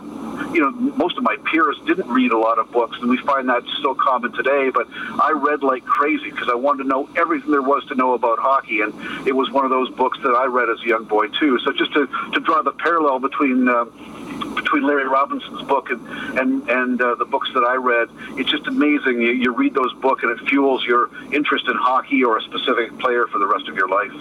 you 0.52 0.60
know, 0.60 0.70
most 0.70 1.16
of 1.18 1.24
my 1.24 1.36
peers 1.50 1.76
didn't 1.86 2.08
read 2.08 2.32
a 2.32 2.38
lot 2.38 2.58
of 2.58 2.70
books, 2.70 2.96
and 3.00 3.10
we 3.10 3.18
find 3.18 3.48
that 3.48 3.62
still 3.78 3.94
common 3.94 4.32
today. 4.32 4.70
But 4.70 4.86
I 4.92 5.32
read 5.34 5.62
like 5.62 5.84
crazy 5.84 6.30
because 6.30 6.48
I 6.48 6.54
wanted 6.54 6.84
to 6.84 6.88
know 6.88 7.08
everything 7.16 7.50
there 7.50 7.62
was 7.62 7.84
to 7.86 7.94
know 7.94 8.14
about 8.14 8.38
hockey, 8.38 8.80
and 8.80 8.94
it 9.26 9.34
was 9.34 9.50
one 9.50 9.64
of 9.64 9.70
those 9.70 9.90
books 9.90 10.18
that 10.22 10.30
I 10.30 10.46
read 10.46 10.68
as 10.70 10.80
a 10.82 10.86
young 10.86 11.04
boy 11.04 11.28
too. 11.28 11.58
So 11.60 11.72
just 11.72 11.92
to, 11.94 12.06
to 12.32 12.40
draw 12.40 12.62
the 12.62 12.72
parallel 12.72 13.18
between. 13.18 13.68
Uh, 13.68 13.86
between 14.62 14.86
Larry 14.86 15.08
Robinson's 15.08 15.62
book 15.62 15.90
and 15.90 16.06
and 16.38 16.68
and 16.68 17.00
uh, 17.00 17.14
the 17.14 17.24
books 17.24 17.48
that 17.54 17.64
I 17.64 17.76
read, 17.76 18.08
it's 18.38 18.50
just 18.50 18.66
amazing. 18.66 19.20
You, 19.20 19.30
you 19.30 19.52
read 19.52 19.74
those 19.74 19.92
books 19.94 20.22
and 20.22 20.38
it 20.38 20.48
fuels 20.48 20.84
your 20.84 21.10
interest 21.32 21.66
in 21.68 21.76
hockey 21.76 22.24
or 22.24 22.38
a 22.38 22.42
specific 22.42 22.98
player 22.98 23.26
for 23.26 23.38
the 23.38 23.46
rest 23.46 23.68
of 23.68 23.76
your 23.76 23.88
life. 23.88 24.12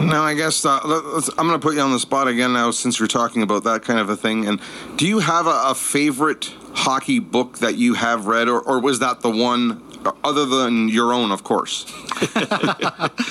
Now, 0.00 0.22
I 0.22 0.34
guess 0.34 0.64
uh, 0.64 0.78
I'm 0.82 1.48
going 1.48 1.58
to 1.58 1.58
put 1.58 1.74
you 1.74 1.80
on 1.80 1.92
the 1.92 1.98
spot 1.98 2.28
again 2.28 2.52
now 2.52 2.70
since 2.70 2.98
you're 2.98 3.08
talking 3.08 3.42
about 3.42 3.64
that 3.64 3.82
kind 3.82 3.98
of 3.98 4.08
a 4.08 4.16
thing. 4.16 4.46
And 4.46 4.60
do 4.96 5.06
you 5.06 5.18
have 5.18 5.46
a, 5.46 5.62
a 5.66 5.74
favorite 5.74 6.54
hockey 6.72 7.18
book 7.18 7.58
that 7.58 7.74
you 7.74 7.94
have 7.94 8.26
read, 8.26 8.48
or, 8.48 8.60
or 8.60 8.80
was 8.80 9.00
that 9.00 9.20
the 9.20 9.30
one 9.30 9.82
other 10.24 10.46
than 10.46 10.88
your 10.88 11.12
own, 11.12 11.30
of 11.32 11.44
course? 11.44 11.86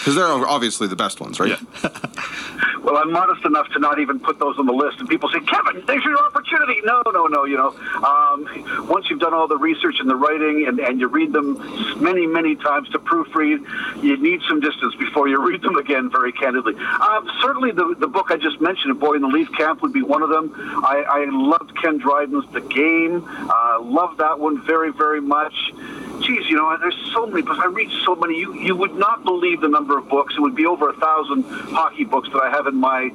Because 0.07 0.15
they're 0.15 0.27
obviously 0.27 0.87
the 0.87 0.95
best 0.95 1.19
ones, 1.19 1.37
right? 1.37 1.49
Yeah. 1.49 1.89
well, 2.87 2.95
I'm 2.95 3.11
modest 3.11 3.43
enough 3.43 3.67
to 3.73 3.79
not 3.79 3.99
even 3.99 4.17
put 4.21 4.39
those 4.39 4.57
on 4.57 4.65
the 4.65 4.71
list. 4.71 4.99
And 4.99 5.09
people 5.09 5.27
say, 5.29 5.41
Kevin, 5.41 5.83
there's 5.85 6.03
your 6.05 6.17
opportunity. 6.17 6.79
No, 6.85 7.01
no, 7.07 7.27
no. 7.27 7.43
You 7.43 7.57
know, 7.57 7.75
um, 8.01 8.87
once 8.87 9.09
you've 9.09 9.19
done 9.19 9.33
all 9.33 9.49
the 9.49 9.57
research 9.57 9.95
and 9.99 10.09
the 10.09 10.15
writing 10.15 10.65
and, 10.65 10.79
and 10.79 10.97
you 11.01 11.07
read 11.07 11.33
them 11.33 11.57
many, 12.01 12.25
many 12.25 12.55
times 12.55 12.87
to 12.89 12.99
proofread, 12.99 13.67
you 14.01 14.15
need 14.15 14.41
some 14.47 14.61
distance 14.61 14.95
before 14.95 15.27
you 15.27 15.37
read 15.45 15.61
them 15.61 15.75
again, 15.75 16.09
very 16.09 16.31
candidly. 16.31 16.75
Um, 16.75 17.29
certainly, 17.41 17.71
the, 17.71 17.95
the 17.99 18.07
book 18.07 18.27
I 18.29 18.37
just 18.37 18.61
mentioned, 18.61 18.91
A 18.91 18.95
Boy 18.95 19.15
in 19.15 19.21
the 19.21 19.27
Leaf 19.27 19.51
Camp, 19.57 19.81
would 19.81 19.91
be 19.91 20.03
one 20.03 20.23
of 20.23 20.29
them. 20.29 20.53
I, 20.55 21.03
I 21.09 21.25
loved 21.29 21.75
Ken 21.81 21.97
Dryden's 21.97 22.49
The 22.53 22.61
Game. 22.61 23.25
Uh, 23.27 23.81
loved 23.81 24.19
that 24.19 24.39
one 24.39 24.65
very, 24.65 24.93
very 24.93 25.19
much 25.19 25.73
geez, 26.21 26.49
you 26.49 26.55
know, 26.55 26.75
there's 26.79 27.11
so 27.13 27.25
many 27.25 27.41
books. 27.41 27.59
I 27.61 27.67
read 27.67 27.89
so 28.05 28.15
many. 28.15 28.37
You 28.39 28.53
you 28.53 28.75
would 28.75 28.95
not 28.95 29.23
believe 29.23 29.61
the 29.61 29.67
number 29.67 29.97
of 29.97 30.07
books. 30.09 30.35
It 30.35 30.41
would 30.41 30.55
be 30.55 30.65
over 30.65 30.89
a 30.89 30.93
thousand 30.93 31.43
hockey 31.43 32.03
books 32.03 32.29
that 32.33 32.41
I 32.41 32.49
have 32.49 32.67
in 32.67 32.75
my. 32.75 33.11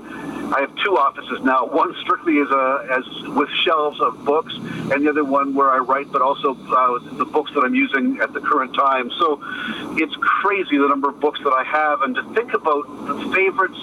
I 0.55 0.61
have 0.61 0.75
two 0.85 0.97
offices 0.99 1.41
now. 1.43 1.67
One 1.67 1.95
strictly 2.01 2.39
as 2.41 2.51
a 2.51 2.87
as 2.91 3.29
with 3.37 3.49
shelves 3.65 4.01
of 4.01 4.25
books, 4.25 4.55
and 4.55 5.05
the 5.05 5.11
other 5.11 5.25
one 5.25 5.55
where 5.55 5.71
I 5.71 5.79
write, 5.79 6.11
but 6.13 6.23
also 6.23 6.55
uh, 6.55 6.99
the 7.17 7.25
books 7.25 7.53
that 7.55 7.61
I'm 7.61 7.75
using 7.75 8.21
at 8.21 8.33
the 8.33 8.41
current 8.41 8.75
time. 8.75 9.11
So 9.19 9.41
it's 9.97 10.15
crazy 10.17 10.79
the 10.79 10.89
number 10.89 11.09
of 11.09 11.21
books 11.21 11.41
that 11.45 11.53
I 11.53 11.65
have, 11.65 12.03
and 12.03 12.15
to 12.17 12.23
think 12.35 12.55
about 12.55 12.85
the 13.07 13.33
favorites 13.35 13.79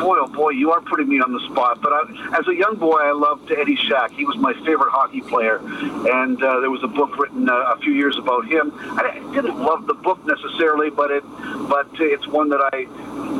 boy, 0.00 0.16
oh 0.18 0.26
boy, 0.28 0.50
you 0.50 0.72
are 0.72 0.80
putting 0.80 1.08
me 1.08 1.20
on 1.20 1.32
the 1.32 1.40
spot. 1.50 1.80
But 1.80 1.92
I, 1.92 2.38
as 2.38 2.48
a 2.48 2.54
young 2.54 2.76
boy, 2.76 2.96
I 2.96 3.12
loved 3.12 3.52
Eddie 3.52 3.76
Shack. 3.76 4.12
He 4.12 4.24
was 4.24 4.36
my 4.38 4.54
favorite 4.64 4.90
hockey 4.90 5.20
player, 5.20 5.58
and 5.58 6.42
uh, 6.42 6.60
there 6.60 6.70
was 6.70 6.82
a 6.82 6.88
book 6.88 7.18
written 7.18 7.48
uh, 7.48 7.74
a 7.74 7.78
few 7.78 7.92
years 7.92 8.16
about 8.30 8.50
him. 8.50 8.72
I 8.98 9.18
didn't 9.34 9.58
love 9.58 9.86
the 9.86 9.94
book 9.94 10.24
necessarily, 10.24 10.90
but 10.90 11.10
it, 11.10 11.24
but 11.68 11.88
it's 11.98 12.26
one 12.28 12.48
that 12.50 12.60
I 12.72 12.86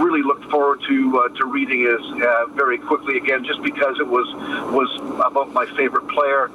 really 0.03 0.23
looked 0.23 0.51
forward 0.51 0.81
to 0.89 1.19
uh, 1.19 1.29
to 1.37 1.47
reading 1.47 1.83
is 1.87 2.01
uh, 2.23 2.47
very 2.53 2.79
quickly 2.79 3.17
again, 3.17 3.45
just 3.45 3.63
because 3.63 3.99
it 4.01 4.07
was 4.07 4.27
was 4.73 4.91
about 5.25 5.53
my 5.53 5.67
favorite 5.77 6.09
player 6.09 6.51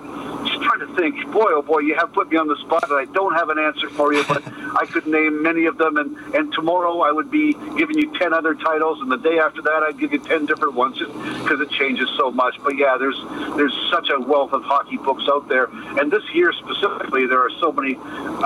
just 0.45 0.61
trying 0.61 0.79
to 0.79 0.95
think. 0.95 1.31
Boy, 1.31 1.47
oh 1.49 1.61
boy, 1.61 1.79
you 1.79 1.95
have 1.95 2.13
put 2.13 2.29
me 2.29 2.37
on 2.37 2.47
the 2.47 2.57
spot, 2.57 2.83
and 2.89 2.99
I 2.99 3.05
don't 3.13 3.33
have 3.33 3.49
an 3.49 3.57
answer 3.57 3.89
for 3.89 4.13
you, 4.13 4.23
but 4.27 4.43
I 4.75 4.85
could 4.85 5.07
name 5.07 5.41
many 5.41 5.65
of 5.65 5.77
them. 5.77 5.97
And, 5.97 6.17
and 6.35 6.53
tomorrow 6.53 7.01
I 7.01 7.11
would 7.11 7.31
be 7.31 7.53
giving 7.77 7.97
you 7.97 8.13
10 8.17 8.33
other 8.33 8.55
titles, 8.55 9.01
and 9.01 9.11
the 9.11 9.17
day 9.17 9.39
after 9.39 9.61
that 9.61 9.83
I'd 9.83 9.99
give 9.99 10.13
you 10.13 10.19
10 10.19 10.45
different 10.45 10.73
ones 10.73 10.97
because 10.99 11.61
it 11.61 11.69
changes 11.71 12.09
so 12.17 12.31
much. 12.31 12.55
But 12.63 12.77
yeah, 12.77 12.97
there's 12.97 13.19
there's 13.55 13.75
such 13.91 14.09
a 14.09 14.19
wealth 14.19 14.53
of 14.53 14.63
hockey 14.63 14.97
books 14.97 15.23
out 15.29 15.47
there. 15.47 15.65
And 15.99 16.11
this 16.11 16.23
year 16.33 16.51
specifically, 16.53 17.25
there 17.27 17.39
are 17.39 17.51
so 17.59 17.71
many 17.71 17.95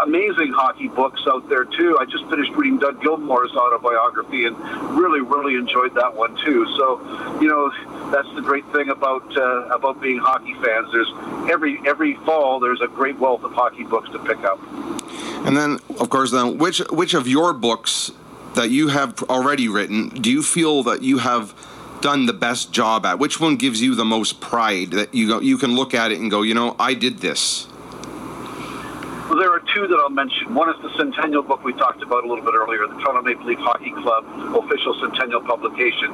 amazing 0.04 0.52
hockey 0.54 0.88
books 0.88 1.22
out 1.28 1.48
there, 1.50 1.66
too. 1.66 1.98
I 2.00 2.06
just 2.06 2.26
finished 2.30 2.52
reading 2.54 2.80
Doug 2.80 3.02
Gilmour's 3.02 3.52
autobiography 3.56 4.46
and 4.46 4.58
really, 4.98 5.22
really 5.22 5.56
enjoyed 5.56 5.96
that 5.96 6.16
one, 6.16 6.36
too. 6.44 6.66
So, 6.78 7.00
you 7.42 7.48
know, 7.48 7.72
that's 8.12 8.30
the 8.36 8.42
great 8.42 8.66
thing 8.72 8.90
about 8.90 9.38
uh, 9.38 9.68
about 9.68 10.02
being 10.02 10.18
hockey 10.20 10.54
fans. 10.56 10.92
There's 10.92 11.12
every 11.50 11.80
every 11.86 12.16
fall 12.26 12.60
there's 12.60 12.82
a 12.82 12.88
great 12.88 13.18
wealth 13.20 13.44
of 13.44 13.54
hockey 13.54 13.84
books 13.84 14.10
to 14.12 14.20
pick 14.20 14.40
up. 14.40 14.60
And 15.46 15.56
then, 15.56 15.80
of 16.00 16.10
course, 16.10 16.32
then 16.32 16.58
which 16.58 16.80
which 16.90 17.14
of 17.14 17.28
your 17.28 17.54
books 17.54 18.12
that 18.56 18.70
you 18.70 18.90
have 18.90 19.22
already 19.24 19.68
written 19.68 20.10
do 20.10 20.30
you 20.30 20.44
feel 20.44 20.84
that 20.84 21.02
you 21.02 21.20
have 21.20 21.54
done 22.02 22.26
the 22.26 22.34
best 22.34 22.72
job 22.72 23.06
at? 23.06 23.20
Which 23.20 23.40
one 23.40 23.56
gives 23.56 23.82
you 23.82 23.96
the 23.96 24.06
most 24.06 24.42
pride 24.42 24.92
that 24.92 25.14
you 25.14 25.28
go, 25.28 25.40
you 25.40 25.58
can 25.58 25.76
look 25.76 25.94
at 25.94 26.12
it 26.12 26.20
and 26.20 26.30
go, 26.30 26.42
you 26.42 26.54
know, 26.54 26.76
I 26.80 26.94
did 26.94 27.20
this? 27.20 27.68
Well, 29.30 29.38
there 29.38 29.54
are 29.54 29.62
two 29.76 29.86
that 29.86 29.96
I'll 29.96 30.10
mention. 30.10 30.56
One 30.56 30.74
is 30.74 30.82
the 30.82 30.90
Centennial 30.98 31.44
book 31.44 31.64
we 31.64 31.72
talked 31.74 32.02
about 32.02 32.24
a 32.24 32.28
little 32.28 32.44
bit 32.44 32.56
earlier, 32.56 32.88
the 32.88 32.98
Toronto 32.98 33.22
Maple 33.22 33.46
Leaf 33.46 33.60
Hockey 33.60 33.92
Club 33.92 34.26
official 34.58 34.98
Centennial 35.00 35.42
publication. 35.42 36.10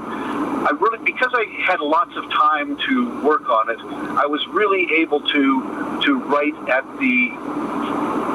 I 0.67 0.75
really, 0.77 0.97
because 0.99 1.31
I 1.33 1.45
had 1.63 1.79
lots 1.79 2.11
of 2.17 2.29
time 2.29 2.75
to 2.75 3.21
work 3.23 3.47
on 3.47 3.69
it, 3.69 3.79
I 4.19 4.25
was 4.25 4.45
really 4.47 4.99
able 4.99 5.21
to 5.21 6.01
to 6.03 6.19
write 6.27 6.55
at 6.67 6.83
the 6.99 7.31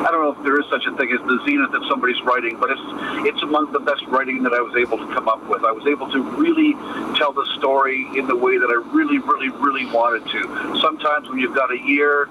I 0.00 0.08
don't 0.10 0.24
know 0.24 0.32
if 0.32 0.42
there 0.44 0.58
is 0.58 0.64
such 0.70 0.86
a 0.86 0.96
thing 0.96 1.12
as 1.12 1.20
the 1.28 1.38
zenith 1.44 1.74
of 1.74 1.84
somebody's 1.84 2.20
writing, 2.22 2.56
but 2.58 2.70
it's 2.70 2.80
it's 3.28 3.42
among 3.42 3.72
the 3.72 3.80
best 3.80 4.02
writing 4.06 4.42
that 4.44 4.54
I 4.54 4.62
was 4.62 4.74
able 4.76 4.96
to 4.96 5.06
come 5.12 5.28
up 5.28 5.46
with. 5.46 5.62
I 5.62 5.72
was 5.72 5.86
able 5.86 6.10
to 6.10 6.22
really 6.40 6.72
tell 7.20 7.34
the 7.34 7.44
story 7.58 8.08
in 8.16 8.26
the 8.26 8.36
way 8.36 8.56
that 8.56 8.70
I 8.70 8.80
really, 8.96 9.18
really, 9.18 9.50
really 9.50 9.84
wanted 9.92 10.24
to. 10.32 10.80
Sometimes 10.80 11.28
when 11.28 11.38
you've 11.38 11.54
got 11.54 11.70
a 11.70 11.78
year 11.78 12.30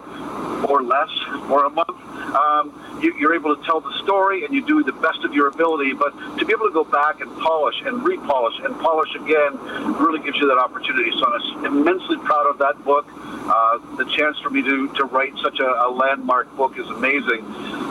or 0.65 0.81
less 0.81 1.13
or 1.47 1.65
a 1.65 1.69
month, 1.69 2.08
um, 2.35 2.99
you, 3.01 3.15
you're 3.17 3.33
able 3.33 3.55
to 3.55 3.63
tell 3.63 3.79
the 3.81 3.97
story 4.03 4.45
and 4.45 4.53
you 4.53 4.65
do 4.65 4.83
the 4.83 4.91
best 4.91 5.23
of 5.23 5.33
your 5.33 5.47
ability. 5.47 5.93
But 5.93 6.11
to 6.37 6.45
be 6.45 6.53
able 6.53 6.67
to 6.67 6.73
go 6.73 6.83
back 6.83 7.21
and 7.21 7.31
polish 7.39 7.81
and 7.85 8.01
repolish 8.01 8.63
and 8.65 8.77
polish 8.79 9.13
again 9.15 9.57
really 9.97 10.19
gives 10.23 10.37
you 10.37 10.47
that 10.47 10.57
opportunity. 10.57 11.11
So 11.11 11.25
I'm 11.25 11.65
immensely 11.65 12.17
proud 12.17 12.47
of 12.47 12.57
that 12.59 12.83
book. 12.83 13.07
Uh, 13.15 13.79
the 13.97 14.05
chance 14.05 14.37
for 14.39 14.49
me 14.49 14.61
to, 14.61 14.87
to 14.93 15.05
write 15.05 15.33
such 15.41 15.59
a, 15.59 15.65
a 15.65 15.89
landmark 15.89 16.55
book 16.55 16.77
is 16.77 16.87
amazing. 16.87 17.41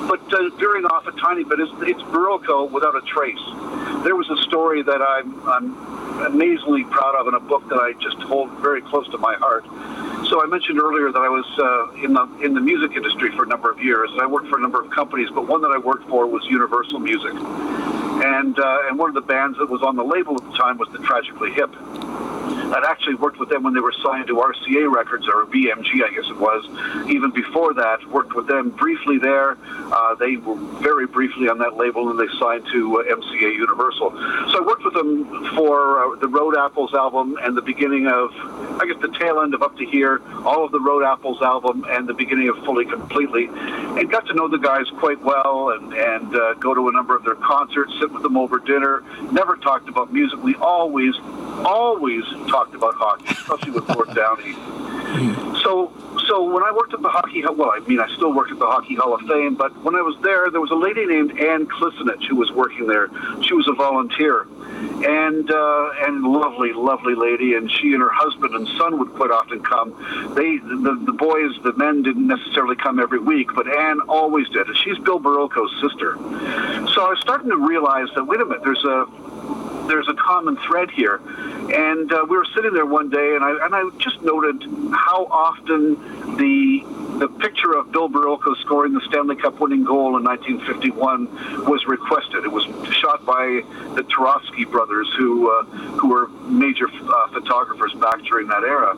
But 0.09 0.23
uh, 0.33 0.51
veering 0.57 0.85
off 0.87 1.07
a 1.07 1.13
tiny 1.13 1.45
bit, 1.45 1.61
it's, 1.61 1.73
it's 1.83 2.03
Barilko 2.03 2.71
without 2.71 2.97
a 2.97 3.01
trace. 3.03 3.43
There 4.05 4.15
was 4.15 4.31
a 4.31 4.37
story 4.45 4.83
that 4.83 5.03
I'm, 5.03 5.49
I'm 5.49 6.27
amazingly 6.27 6.85
proud 6.85 7.15
of 7.17 7.29
in 7.29 7.35
a 7.35 7.41
book 7.41 7.69
that 7.69 7.79
I 7.79 7.93
just 7.95 8.19
hold 8.23 8.51
very 8.61 8.83
close 8.83 9.09
to 9.11 9.19
my 9.19 9.35
heart. 9.35 9.65
So 10.29 10.43
I 10.43 10.47
mentioned 10.47 10.79
earlier 10.79 11.11
that 11.11 11.19
I 11.19 11.29
was 11.29 11.47
uh, 11.59 12.05
in 12.05 12.13
the 12.13 12.29
in 12.45 12.53
the 12.53 12.61
music 12.61 12.95
industry 12.95 13.35
for 13.35 13.45
a 13.45 13.47
number 13.47 13.71
of 13.71 13.83
years, 13.83 14.11
I 14.21 14.27
worked 14.27 14.49
for 14.49 14.59
a 14.59 14.61
number 14.61 14.81
of 14.81 14.91
companies. 14.91 15.31
But 15.35 15.49
one 15.49 15.63
that 15.63 15.71
I 15.71 15.79
worked 15.79 16.07
for 16.09 16.27
was 16.27 16.45
Universal 16.45 16.99
Music, 17.01 17.33
and 17.33 18.59
uh, 18.59 18.79
and 18.89 18.99
one 18.99 19.09
of 19.09 19.15
the 19.15 19.23
bands 19.23 19.57
that 19.59 19.71
was 19.71 19.83
on 19.83 19.97
the 19.97 20.05
label 20.05 20.35
at 20.35 20.45
the 20.51 20.57
time 20.59 20.77
was 20.77 20.89
the 20.91 20.99
Tragically 20.99 21.53
Hip. 21.53 21.75
I'd 22.73 22.85
actually 22.85 23.15
worked 23.15 23.39
with 23.39 23.49
them 23.49 23.63
when 23.63 23.75
they 23.75 23.81
were 23.81 23.95
signed 24.05 24.27
to 24.29 24.37
RCA 24.37 24.93
Records 24.93 25.27
or 25.27 25.47
BMG, 25.47 26.05
I 26.05 26.11
guess 26.15 26.29
it 26.29 26.39
was. 26.39 26.65
Even 27.09 27.31
before 27.31 27.75
that, 27.75 28.07
worked 28.11 28.35
with 28.35 28.47
them 28.47 28.71
briefly 28.71 29.19
there. 29.19 29.57
Uh, 29.93 30.15
they 30.17 30.37
were 30.37 30.57
very 30.81 31.07
briefly 31.07 31.49
on 31.49 31.59
that 31.59 31.77
label, 31.77 32.11
and 32.11 32.19
they 32.19 32.33
signed 32.39 32.67
to 32.73 33.01
uh, 33.01 33.05
MCA 33.05 33.55
Universal. 33.55 34.11
So 34.11 34.63
I 34.63 34.65
worked 34.67 34.85
with 34.85 34.95
them 34.95 35.55
for 35.55 36.15
uh, 36.15 36.17
the 36.17 36.29
Road 36.29 36.57
Apples 36.57 36.95
album 36.95 37.37
and 37.41 37.57
the 37.57 37.63
beginning 37.63 38.07
of, 38.07 38.31
I 38.81 38.87
guess, 38.87 39.01
the 39.01 39.17
tail 39.19 39.41
end 39.41 39.55
of 39.55 39.63
Up 39.63 39.77
to 39.79 39.87
Here, 39.87 40.21
all 40.45 40.65
of 40.65 40.73
the 40.73 40.81
Road 40.81 41.05
Apples 41.05 41.43
album, 41.43 41.87
and 41.89 42.07
the 42.07 42.15
beginning 42.15 42.49
of 42.49 42.57
Fully 42.65 42.85
Completely, 42.85 43.47
and 43.47 44.11
got 44.11 44.27
to 44.27 44.35
know 44.35 44.49
the 44.49 44.59
guys 44.59 44.87
quite 44.99 45.21
well, 45.23 45.71
and 45.71 45.93
and 45.95 46.35
uh, 46.35 46.55
go 46.55 46.75
to 46.75 46.89
a 46.89 46.93
number 46.93 47.17
of 47.17 47.25
their 47.25 47.35
concerts, 47.37 47.93
sit 47.99 48.11
with 48.13 48.23
them 48.23 48.37
over 48.37 48.59
dinner. 48.59 49.03
Never 49.33 49.57
talked 49.57 49.89
about 49.89 50.13
music. 50.13 50.43
We 50.43 50.55
always, 50.57 51.15
always 51.65 52.25
talked 52.49 52.58
about 52.67 52.95
hockey, 52.95 53.27
especially 53.31 53.71
with 53.73 53.87
Gord 53.87 54.15
Downie. 54.15 54.55
So, 55.63 55.93
so 56.27 56.43
when 56.43 56.63
I 56.63 56.73
worked 56.73 56.93
at 56.95 57.03
the 57.03 57.09
hockey, 57.09 57.43
well, 57.43 57.71
I 57.71 57.81
mean, 57.81 58.01
I 58.01 58.09
still 58.15 58.33
work 58.33 58.51
at 58.51 58.59
the 58.59 58.67
Hockey 58.67 58.95
Hall 58.95 59.15
of 59.15 59.23
Fame, 59.23 59.55
but 59.55 59.77
when 59.83 59.95
I 59.95 60.03
was 60.03 60.17
there, 60.23 60.51
there 60.51 60.61
was 60.61 60.71
a 60.71 60.75
lady 60.77 61.07
named 61.07 61.39
Ann 61.39 61.67
Klisenich 61.67 62.27
who 62.29 62.37
was 62.37 62.51
working 62.53 62.87
there. 62.87 63.09
She 63.43 63.55
was 63.55 63.67
a 63.69 63.73
volunteer, 63.73 64.47
and 65.05 65.51
uh, 65.51 65.91
and 66.03 66.23
lovely, 66.23 66.73
lovely 66.73 67.15
lady. 67.15 67.55
And 67.55 67.71
she 67.71 67.93
and 67.93 68.03
her 68.03 68.11
husband 68.13 68.55
and 68.55 68.69
son 68.79 68.99
would 68.99 69.15
quite 69.15 69.31
often 69.31 69.63
come. 69.63 69.91
They, 70.35 70.59
the, 70.59 71.03
the 71.07 71.13
boys, 71.13 71.53
the 71.63 71.73
men 71.75 72.03
didn't 72.03 72.27
necessarily 72.27 72.77
come 72.77 72.99
every 72.99 73.19
week, 73.19 73.51
but 73.55 73.67
Anne 73.69 74.01
always 74.09 74.49
did. 74.51 74.67
She's 74.85 74.99
Bill 74.99 75.21
Barilko's 75.21 75.73
sister. 75.81 76.17
So 76.95 77.07
I 77.07 77.11
was 77.11 77.21
starting 77.21 77.51
to 77.51 77.57
realize 77.57 78.09
that 78.15 78.25
wait 78.25 78.41
a 78.41 78.45
minute, 78.45 78.63
there's 78.65 78.85
a 78.85 79.07
there's 79.89 80.09
a 80.09 80.15
common 80.15 80.57
thread 80.59 80.91
here. 80.91 81.21
And 81.75 82.13
uh, 82.13 82.27
we 82.29 82.37
were 82.37 82.47
sitting 82.55 82.73
there 82.73 82.87
one 82.87 83.11
day, 83.11 83.35
and 83.35 83.45
I 83.45 83.65
and 83.65 83.75
I 83.75 83.89
just 83.99 84.23
noted 84.23 84.63
how 84.93 85.27
often 85.31 86.37
the 86.37 86.85
the 87.19 87.29
picture 87.29 87.75
of 87.75 87.91
Bill 87.91 88.09
Barilko 88.09 88.57
scoring 88.61 88.93
the 88.95 89.01
Stanley 89.09 89.35
Cup 89.35 89.59
winning 89.59 89.85
goal 89.85 90.17
in 90.17 90.25
1951 90.25 91.65
was 91.65 91.85
requested. 91.87 92.45
It 92.45 92.53
was 92.53 92.65
shot 92.95 93.27
by 93.27 93.63
the 93.95 94.05
Brothers, 94.65 95.09
who 95.17 95.51
uh, 95.51 95.65
who 95.99 96.09
were 96.09 96.29
major 96.49 96.87
uh, 96.87 97.29
photographers 97.29 97.93
back 97.95 98.23
during 98.25 98.49
that 98.49 98.63
era. 98.63 98.97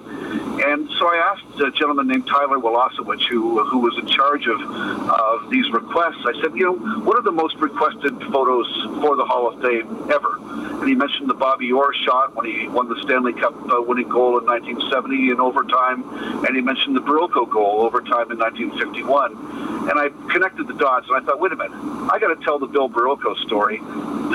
And 0.67 0.91
so 0.99 1.07
I 1.07 1.17
asked 1.33 1.61
a 1.61 1.71
gentleman 1.71 2.09
named 2.09 2.27
Tyler 2.27 2.59
Wolosewicz, 2.59 3.27
who 3.29 3.63
who 3.65 3.79
was 3.79 3.97
in 3.99 4.07
charge 4.07 4.47
of 4.47 4.61
of 4.61 5.51
these 5.51 5.71
requests. 5.71 6.25
I 6.27 6.33
said, 6.41 6.55
you 6.55 6.65
know, 6.65 7.01
what 7.01 7.17
are 7.17 7.23
the 7.23 7.33
most 7.33 7.57
requested 7.57 8.19
photos 8.33 8.67
for 9.01 9.17
the 9.17 9.25
Hall 9.25 9.49
of 9.49 9.61
Fame 9.63 10.11
ever? 10.11 10.39
And 10.81 10.89
he 10.89 10.95
mentioned 10.95 11.29
the 11.29 11.35
Bobby 11.35 11.71
Orr 11.73 11.93
shot 11.95 12.35
when 12.35 12.47
he 12.47 12.69
won 12.69 12.89
the 12.89 13.01
Stanley 13.03 13.33
Cup 13.33 13.55
uh, 13.71 13.83
winning 13.83 14.09
goal 14.09 14.39
in 14.39 14.47
1970 14.47 15.31
in 15.31 15.41
overtime, 15.41 16.05
and 16.47 16.57
he 16.57 16.63
mentioned 16.63 16.97
the 16.97 17.03
Barilko 17.03 17.49
goal 17.49 17.83
overtime 17.83 18.31
in 18.31 18.39
1951. 18.39 19.89
And 19.91 19.99
I 19.99 20.09
connected 20.33 20.69
the 20.69 20.75
dots, 20.75 21.07
and 21.09 21.17
I 21.17 21.21
thought, 21.25 21.41
wait 21.41 21.53
a 21.53 21.57
minute, 21.57 21.73
I 22.11 22.19
got 22.19 22.29
to 22.29 22.45
tell 22.45 22.59
the 22.59 22.67
Bill 22.67 22.89
Barilko 22.89 23.37
story. 23.45 23.81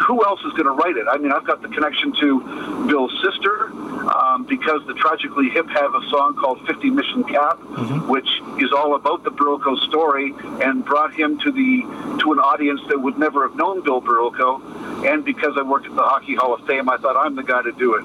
Who 0.08 0.26
else 0.26 0.42
is 0.42 0.52
going 0.52 0.66
to 0.66 0.72
write 0.72 0.98
it? 0.98 1.08
I 1.10 1.18
mean, 1.18 1.32
I've 1.32 1.46
got 1.46 1.62
the 1.62 1.70
connection 1.70 2.14
to 2.20 2.86
Bill's 2.88 3.14
sister 3.24 3.72
um, 4.10 4.44
because 4.44 4.86
the 4.88 4.94
Tragically 4.94 5.50
Hip 5.50 5.68
have 5.70 5.96
a 5.96 6.10
song 6.10 6.36
called 6.36 6.66
50 6.68 6.90
Mission 6.90 7.24
Cap, 7.24 7.60
mm-hmm. 7.60 8.10
which 8.10 8.28
is 8.62 8.72
all 8.72 8.96
about 8.96 9.24
the 9.24 9.32
Barilko 9.32 9.78
story 9.88 10.34
and 10.62 10.84
brought 10.84 11.14
him 11.14 11.40
to 11.40 11.52
the 11.52 11.82
to 12.22 12.34
an 12.34 12.40
audience 12.40 12.82
that 12.90 13.00
would 13.00 13.18
never 13.18 13.48
have 13.48 13.56
known 13.56 13.84
Bill 13.84 14.02
Barilko. 14.02 15.06
And 15.06 15.24
because 15.24 15.54
I 15.58 15.62
worked 15.62 15.86
at 15.86 15.96
the 15.96 16.04
Hockey 16.04 16.36
Hall 16.36 16.54
of 16.54 16.66
Fame, 16.68 16.90
I 16.90 16.98
thought 16.98 17.16
I'm 17.16 17.36
the 17.36 17.44
guy 17.44 17.62
to 17.62 17.72
do 17.72 17.96
it. 17.96 18.04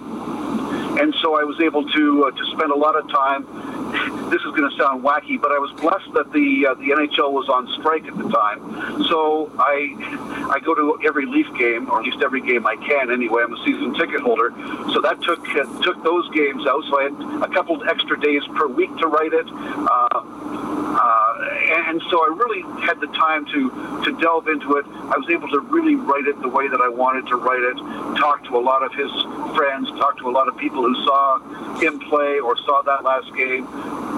And 1.01 1.15
so 1.23 1.41
I 1.41 1.45
was 1.45 1.61
able 1.61 1.89
to 1.89 2.25
uh, 2.25 2.31
to 2.31 2.45
spend 2.53 2.73
a 2.73 2.77
lot 2.77 2.97
of 2.97 3.09
time 3.11 3.47
this 4.31 4.41
is 4.43 4.51
going 4.55 4.71
to 4.71 4.77
sound 4.77 5.03
wacky, 5.03 5.41
but 5.41 5.51
I 5.53 5.59
was 5.59 5.73
blessed 5.73 6.13
that 6.15 6.33
the 6.33 6.67
uh, 6.67 6.75
the 6.75 6.91
NHL 6.91 7.33
was 7.33 7.49
on 7.49 7.67
strike 7.81 8.07
at 8.07 8.17
the 8.17 8.29
time. 8.31 9.05
So 9.05 9.51
I 9.59 9.95
I 10.55 10.61
go 10.61 10.75
to 10.75 10.99
every 11.05 11.27
Leaf 11.27 11.47
game, 11.59 11.91
or 11.91 11.99
at 11.99 12.05
least 12.05 12.23
every 12.23 12.41
game 12.41 12.67
I 12.67 12.77
can 12.77 13.11
anyway. 13.11 13.43
I'm 13.43 13.55
a 13.55 13.65
season 13.65 13.95
ticket 13.95 14.21
holder, 14.21 14.55
so 14.95 15.01
that 15.01 15.21
took 15.23 15.43
uh, 15.51 15.65
took 15.83 16.03
those 16.05 16.31
games 16.31 16.67
out. 16.67 16.85
So 16.89 17.01
I 17.01 17.03
had 17.11 17.51
a 17.51 17.53
couple 17.53 17.83
extra 17.89 18.19
days 18.19 18.43
per 18.55 18.67
week 18.69 18.95
to 18.99 19.07
write 19.09 19.33
it. 19.33 19.47
Uh, 19.51 20.71
uh, 20.91 21.31
and 21.87 22.03
so 22.11 22.19
I 22.21 22.35
really 22.37 22.63
had 22.85 23.01
the 23.01 23.07
time 23.09 23.47
to 23.47 23.71
to 24.05 24.19
delve 24.21 24.49
into 24.49 24.77
it. 24.77 24.87
I 24.87 25.17
was 25.19 25.29
able 25.31 25.49
to 25.49 25.61
really 25.61 25.97
write 25.97 26.27
it 26.27 26.41
the 26.43 26.49
way 26.49 26.69
that 26.69 26.81
I 26.81 26.89
wanted 26.89 27.27
to 27.29 27.37
write 27.37 27.63
it. 27.63 27.77
Talk 28.19 28.45
to 28.45 28.57
a 28.57 28.63
lot 28.63 28.83
of 28.83 28.93
his 28.95 29.11
friends, 29.57 29.89
talk 29.99 30.19
to 30.19 30.29
a 30.29 30.33
lot 30.33 30.49
of 30.49 30.57
people 30.57 30.83
who 30.83 30.95
saw 31.05 31.79
him 31.79 31.99
play 32.01 32.39
or 32.39 32.57
saw 32.59 32.83
that 32.83 33.03
last 33.03 33.35
game. 33.35 33.67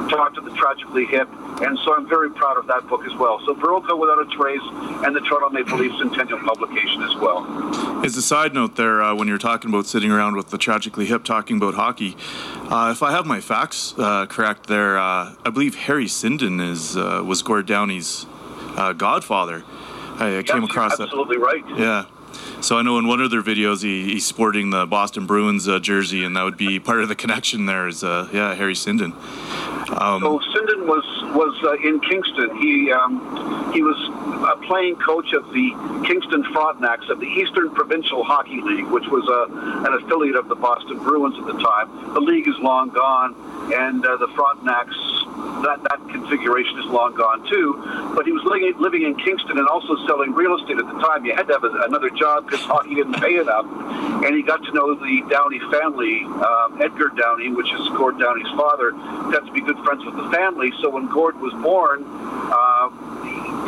Talk 0.09 0.35
to 0.35 0.41
the 0.41 0.51
tragically 0.51 1.07
hip, 1.07 1.29
and 1.63 1.79
so 1.79 1.95
I'm 1.97 2.07
very 2.09 2.31
proud 2.31 2.59
of 2.59 2.67
that 2.67 2.87
book 2.87 3.05
as 3.07 3.15
well. 3.15 3.41
So 3.47 3.55
Barilko 3.55 3.99
Without 3.99 4.19
a 4.19 4.27
Trace 4.37 4.61
and 5.05 5.17
the 5.17 5.21
Toronto 5.21 5.49
Maple 5.51 5.79
Leafs 5.79 5.97
Centennial 5.99 6.39
publication 6.41 7.03
as 7.03 7.15
well. 7.17 8.05
As 8.05 8.17
a 8.17 8.23
side 8.23 8.53
note, 8.53 8.77
there, 8.77 9.03
uh, 9.03 9.15
when 9.15 9.27
you're 9.27 9.39
talking 9.39 9.71
about 9.71 9.87
sitting 9.87 10.11
around 10.11 10.37
with 10.37 10.51
the 10.51 10.59
tragically 10.59 11.07
hip 11.07 11.25
talking 11.25 11.57
about 11.57 11.75
hockey, 11.75 12.17
uh, 12.71 12.91
if 12.95 13.03
I 13.03 13.13
have 13.13 13.27
my 13.27 13.41
facts 13.41 13.95
uh, 13.97 14.27
correct, 14.27 14.67
there, 14.67 14.99
uh, 14.99 15.35
I 15.45 15.51
believe 15.51 15.75
Harry 15.77 16.07
Sinden 16.07 16.61
is 16.61 16.97
uh, 16.97 17.23
was 17.25 17.43
Gord 17.43 17.67
Downie's 17.67 18.27
uh, 18.77 18.93
godfather. 18.93 19.65
I, 20.17 20.39
I 20.39 20.43
came 20.43 20.65
across 20.65 21.01
absolutely 21.01 21.39
that. 21.39 21.49
Absolutely 21.49 21.79
right. 21.79 21.79
Yeah. 21.79 22.05
So 22.61 22.79
I 22.79 22.83
know 22.83 22.99
in 22.99 23.07
one 23.09 23.21
of 23.21 23.31
their 23.31 23.43
videos 23.43 23.83
he, 23.83 24.05
he's 24.05 24.25
sporting 24.25 24.71
the 24.71 24.87
Boston 24.87 25.27
Bruins 25.27 25.69
uh, 25.69 25.79
jersey, 25.81 26.25
and 26.25 26.37
that 26.37 26.45
would 26.45 26.57
be 26.57 26.79
part 26.79 27.03
of 27.03 27.09
the 27.09 27.15
connection. 27.15 27.67
There 27.67 27.89
is, 27.89 28.05
uh, 28.05 28.29
yeah, 28.33 28.55
Harry 28.55 28.75
Sinden. 28.75 29.15
Um, 30.01 30.21
so 30.21 30.39
Sinden 30.39 30.87
was 30.87 31.05
was 31.35 31.55
uh, 31.65 31.75
in 31.89 32.01
Kingston. 32.01 32.57
He 32.57 32.91
um, 32.93 33.73
he 33.73 33.83
was 33.83 33.97
a 34.45 34.57
playing 34.67 34.97
coach 34.97 35.33
of 35.33 35.53
the 35.53 35.71
Kingston 36.07 36.43
Frontenacs 36.55 37.09
of 37.11 37.21
the 37.21 37.27
Eastern 37.27 37.71
Provincial 37.71 38.25
Hockey 38.25 38.61
League, 38.61 38.87
which 38.87 39.07
was 39.07 39.27
a, 39.29 39.87
an 39.87 39.95
affiliate 40.03 40.37
of 40.37 40.49
the 40.49 40.57
Boston 40.57 40.99
Bruins 40.99 41.39
at 41.39 41.47
the 41.47 41.63
time. 41.63 42.15
The 42.15 42.21
league 42.21 42.49
is 42.49 42.59
long 42.59 42.91
gone, 42.91 43.35
and 43.75 44.05
uh, 44.05 44.17
the 44.17 44.29
Frontenacs 44.29 45.23
that 45.63 45.83
that 45.83 46.01
configuration 46.11 46.79
is 46.79 46.87
long 46.87 47.15
gone 47.15 47.49
too. 47.49 47.81
But 48.15 48.27
he 48.27 48.33
was 48.33 48.43
living, 48.45 48.75
living 48.79 49.03
in 49.03 49.15
Kingston 49.17 49.59
and 49.59 49.69
also 49.69 49.97
selling 50.07 50.33
real 50.33 50.57
estate 50.59 50.79
at 50.79 50.87
the 50.87 50.99
time. 51.01 51.25
You 51.25 51.35
had 51.35 51.47
to 51.49 51.55
have 51.55 51.65
a, 51.65 51.73
another 51.87 52.11
job 52.11 52.47
because 52.47 52.61
hockey 52.61 52.95
didn't 52.95 53.15
pay 53.15 53.39
enough. 53.39 53.67
And 54.25 54.35
he 54.35 54.43
got 54.43 54.63
to 54.65 54.73
know 54.73 54.95
the 54.95 55.23
Downie 55.31 55.63
family, 55.71 56.25
um, 56.25 56.81
Edgar 56.83 57.11
Downie, 57.15 57.51
which 57.51 57.73
is 57.73 57.89
Gord 57.97 58.19
Downie's 58.19 58.51
father. 58.59 58.91
Got 58.91 59.47
to 59.47 59.53
be 59.53 59.61
good 59.61 59.79
friends 59.85 60.05
with 60.05 60.17
the 60.17 60.29
family. 60.31 60.73
So 60.81 60.91
when 60.91 61.09
Gord 61.09 61.41
was 61.41 61.53
born, 61.63 62.05
uh, 62.07 63.12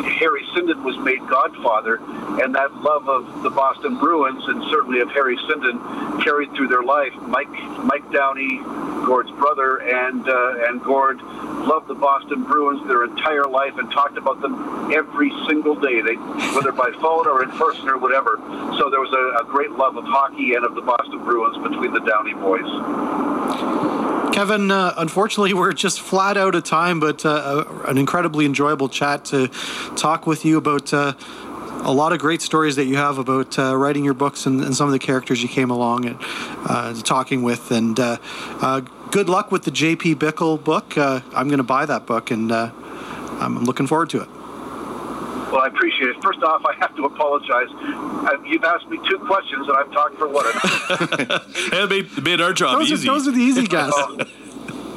Harry 0.03 0.43
Sinden 0.53 0.83
was 0.83 0.97
made 0.97 1.19
godfather, 1.27 1.97
and 2.41 2.53
that 2.55 2.73
love 2.81 3.07
of 3.07 3.43
the 3.43 3.49
Boston 3.49 3.97
Bruins 3.97 4.43
and 4.47 4.63
certainly 4.69 4.99
of 4.99 5.09
Harry 5.11 5.37
Sinden 5.37 6.23
carried 6.23 6.51
through 6.53 6.67
their 6.67 6.83
life. 6.83 7.13
Mike 7.27 7.51
Mike 7.83 8.09
Downie, 8.11 8.59
Gord's 9.05 9.31
brother, 9.31 9.77
and 9.77 10.27
uh, 10.27 10.67
and 10.67 10.81
Gord 10.81 11.21
loved 11.21 11.87
the 11.87 11.95
Boston 11.95 12.43
Bruins 12.43 12.87
their 12.87 13.03
entire 13.03 13.45
life 13.45 13.73
and 13.77 13.91
talked 13.91 14.17
about 14.17 14.41
them 14.41 14.91
every 14.93 15.31
single 15.47 15.75
day, 15.75 16.01
they 16.01 16.15
whether 16.55 16.71
by 16.71 16.91
phone 17.01 17.27
or 17.27 17.43
in 17.43 17.49
person 17.51 17.89
or 17.89 17.97
whatever. 17.97 18.37
So 18.77 18.89
there 18.89 19.01
was 19.01 19.11
a, 19.11 19.43
a 19.43 19.51
great 19.51 19.71
love 19.71 19.97
of 19.97 20.05
hockey 20.05 20.55
and 20.55 20.65
of 20.65 20.75
the 20.75 20.81
Boston 20.81 21.23
Bruins 21.23 21.57
between 21.67 21.93
the 21.93 22.01
Downie 22.01 22.33
boys. 22.33 24.04
Kevin, 24.31 24.69
uh, 24.69 24.93
unfortunately, 24.97 25.53
we're 25.53 25.73
just 25.73 26.01
flat 26.01 26.37
out 26.37 26.55
of 26.55 26.63
time, 26.63 26.99
but 26.99 27.25
uh, 27.25 27.29
uh, 27.29 27.85
an 27.87 27.97
incredibly 27.97 28.45
enjoyable 28.45 28.89
chat 28.89 29.25
to 29.25 29.47
talk 29.95 30.27
with 30.27 30.45
you 30.45 30.57
about 30.57 30.93
uh, 30.93 31.13
a 31.83 31.91
lot 31.91 32.11
of 32.11 32.19
great 32.19 32.41
stories 32.41 32.75
that 32.75 32.85
you 32.85 32.97
have 32.97 33.17
about 33.17 33.57
uh, 33.57 33.75
writing 33.75 34.03
your 34.03 34.13
books 34.13 34.45
and, 34.45 34.63
and, 34.63 34.75
some 34.75 34.87
of 34.87 34.93
the 34.93 34.99
characters 34.99 35.41
you 35.41 35.49
came 35.49 35.69
along 35.69 36.05
and 36.05 36.17
uh, 36.67 36.93
talking 37.03 37.43
with. 37.43 37.71
And 37.71 37.95
good 37.95 39.29
luck 39.29 39.51
with 39.51 39.63
the 39.63 39.71
J.P. 39.71 40.15
Bickle 40.15 40.61
book. 40.61 40.97
I'm 40.97 41.47
going 41.47 41.57
to 41.57 41.63
buy 41.63 41.85
that 41.85 42.05
book, 42.05 42.31
and 42.31 42.51
I'm 42.51 43.63
looking 43.63 43.87
forward 43.87 44.09
to 44.11 44.21
it. 44.21 44.34
Well, 45.51 45.61
I 45.61 45.67
appreciate 45.67 46.09
it. 46.09 46.21
First 46.21 46.41
off, 46.43 46.63
I 46.65 46.73
have 46.75 46.95
to 46.95 47.05
apologize. 47.05 47.67
Uh, 47.71 48.37
you've 48.45 48.63
asked 48.63 48.87
me 48.89 48.99
two 49.09 49.19
questions, 49.19 49.67
and 49.67 49.77
I've 49.77 49.91
talked 49.91 50.17
for 50.17 50.27
what? 50.27 50.45
it 51.73 51.89
made, 51.89 52.23
made 52.23 52.41
our 52.41 52.53
job 52.53 52.79
those 52.79 52.91
easy. 52.91 53.07
Are, 53.07 53.13
those 53.13 53.27
are 53.27 53.31
the 53.31 53.41
easy 53.41 53.67
guys. 53.67 53.93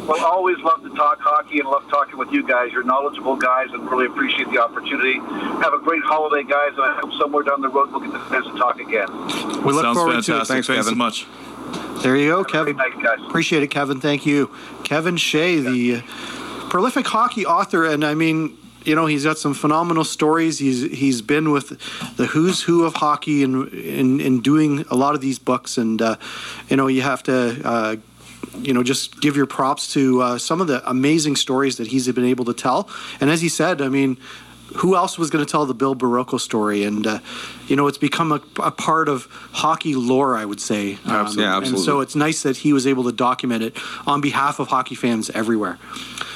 well, 0.09 0.25
always 0.25 0.59
love 0.59 0.83
to 0.83 0.91
talk 0.95 1.21
hockey 1.21 1.61
and 1.61 1.69
love 1.69 1.87
talking 1.91 2.19
with 2.19 2.33
you 2.33 2.47
guys. 2.47 2.73
You're 2.73 2.83
knowledgeable 2.83 3.37
guys, 3.37 3.69
and 3.73 3.89
really 3.91 4.07
appreciate 4.07 4.51
the 4.51 4.59
opportunity. 4.59 5.19
Have 5.63 5.75
a 5.75 5.79
great 5.79 6.03
holiday, 6.03 6.49
guys, 6.49 6.73
and 6.73 6.83
I 6.83 6.99
hope 6.99 7.13
somewhere 7.21 7.43
down 7.43 7.61
the 7.61 7.69
road 7.69 7.91
we'll 7.91 8.01
get 8.01 8.13
the 8.13 8.29
chance 8.31 8.47
to 8.47 8.59
talk 8.59 8.81
again. 8.81 9.09
We 9.63 9.73
look 9.73 9.83
Sounds 9.83 9.97
forward 9.99 10.25
fantastic. 10.25 10.35
to 10.35 10.41
it. 10.41 10.47
Thanks, 10.47 10.67
Thanks 10.67 10.87
so 10.87 10.95
much. 10.95 11.27
There 12.03 12.17
you 12.17 12.31
go, 12.31 12.45
Kevin. 12.45 12.77
Night, 12.77 13.01
guys. 13.03 13.19
Appreciate 13.27 13.63
it, 13.63 13.69
Kevin. 13.69 14.01
Thank 14.01 14.25
you, 14.25 14.51
Kevin 14.85 15.17
Shea, 15.17 15.61
the 15.61 16.03
prolific 16.71 17.07
hockey 17.07 17.45
author, 17.45 17.85
and 17.85 18.05
I 18.05 18.15
mean 18.15 18.57
you 18.89 18.95
know 18.95 19.07
he's 19.07 19.25
got 19.25 19.39
some 19.39 19.55
phenomenal 19.55 20.05
stories. 20.05 20.59
He's 20.59 20.83
he's 20.83 21.21
been 21.23 21.51
with 21.51 21.79
the 22.17 22.27
who's 22.27 22.63
who 22.63 22.85
of 22.85 22.95
hockey 22.95 23.45
and 23.45 23.69
in, 23.73 24.21
in 24.21 24.41
doing 24.41 24.85
a 24.91 24.97
lot 24.97 25.15
of 25.15 25.21
these 25.21 25.39
books, 25.39 25.77
and 25.77 26.01
uh, 26.01 26.17
you 26.69 26.77
know 26.77 26.87
you 26.87 27.03
have 27.03 27.23
to. 27.25 27.61
Uh, 27.65 27.97
you 28.61 28.73
know, 28.73 28.83
just 28.83 29.21
give 29.21 29.37
your 29.37 29.47
props 29.47 29.93
to 29.93 30.23
uh, 30.23 30.39
some 30.39 30.61
of 30.61 30.67
the 30.67 30.89
amazing 30.89 31.37
stories 31.37 31.77
that 31.77 31.89
he's 31.89 32.11
been 32.11 32.25
able 32.25 32.45
to 32.47 32.55
tell. 32.55 32.89
And 33.21 33.31
as 33.31 33.41
he 33.41 33.49
said, 33.49 33.81
I 33.81 33.89
mean, 33.89 34.17
who 34.77 34.97
else 34.97 35.19
was 35.19 35.31
going 35.31 35.45
to 35.45 35.51
tell 35.51 35.67
the 35.67 35.75
Bill 35.75 35.95
Barilko 35.95 36.41
story? 36.41 36.83
And 36.83 37.07
uh, 37.07 37.19
you 37.67 37.77
know, 37.77 37.87
it's 37.87 37.99
become 37.99 38.33
a, 38.33 38.41
a, 38.61 38.71
part 38.71 39.09
of 39.09 39.27
hockey 39.53 39.95
lore, 39.95 40.37
I 40.37 40.45
would 40.45 40.61
say. 40.61 40.95
Um, 41.05 41.29
yeah, 41.37 41.57
absolutely. 41.57 41.69
And 41.69 41.79
so 41.79 42.01
it's 42.01 42.17
nice 42.17 42.43
that 42.43 42.59
he 42.59 42.73
was 42.73 42.87
able 42.87 43.05
to 43.05 43.13
document 43.13 43.63
it 43.63 43.77
on 44.07 44.21
behalf 44.21 44.59
of 44.59 44.69
hockey 44.69 44.95
fans 44.95 45.31
everywhere. 45.31 45.79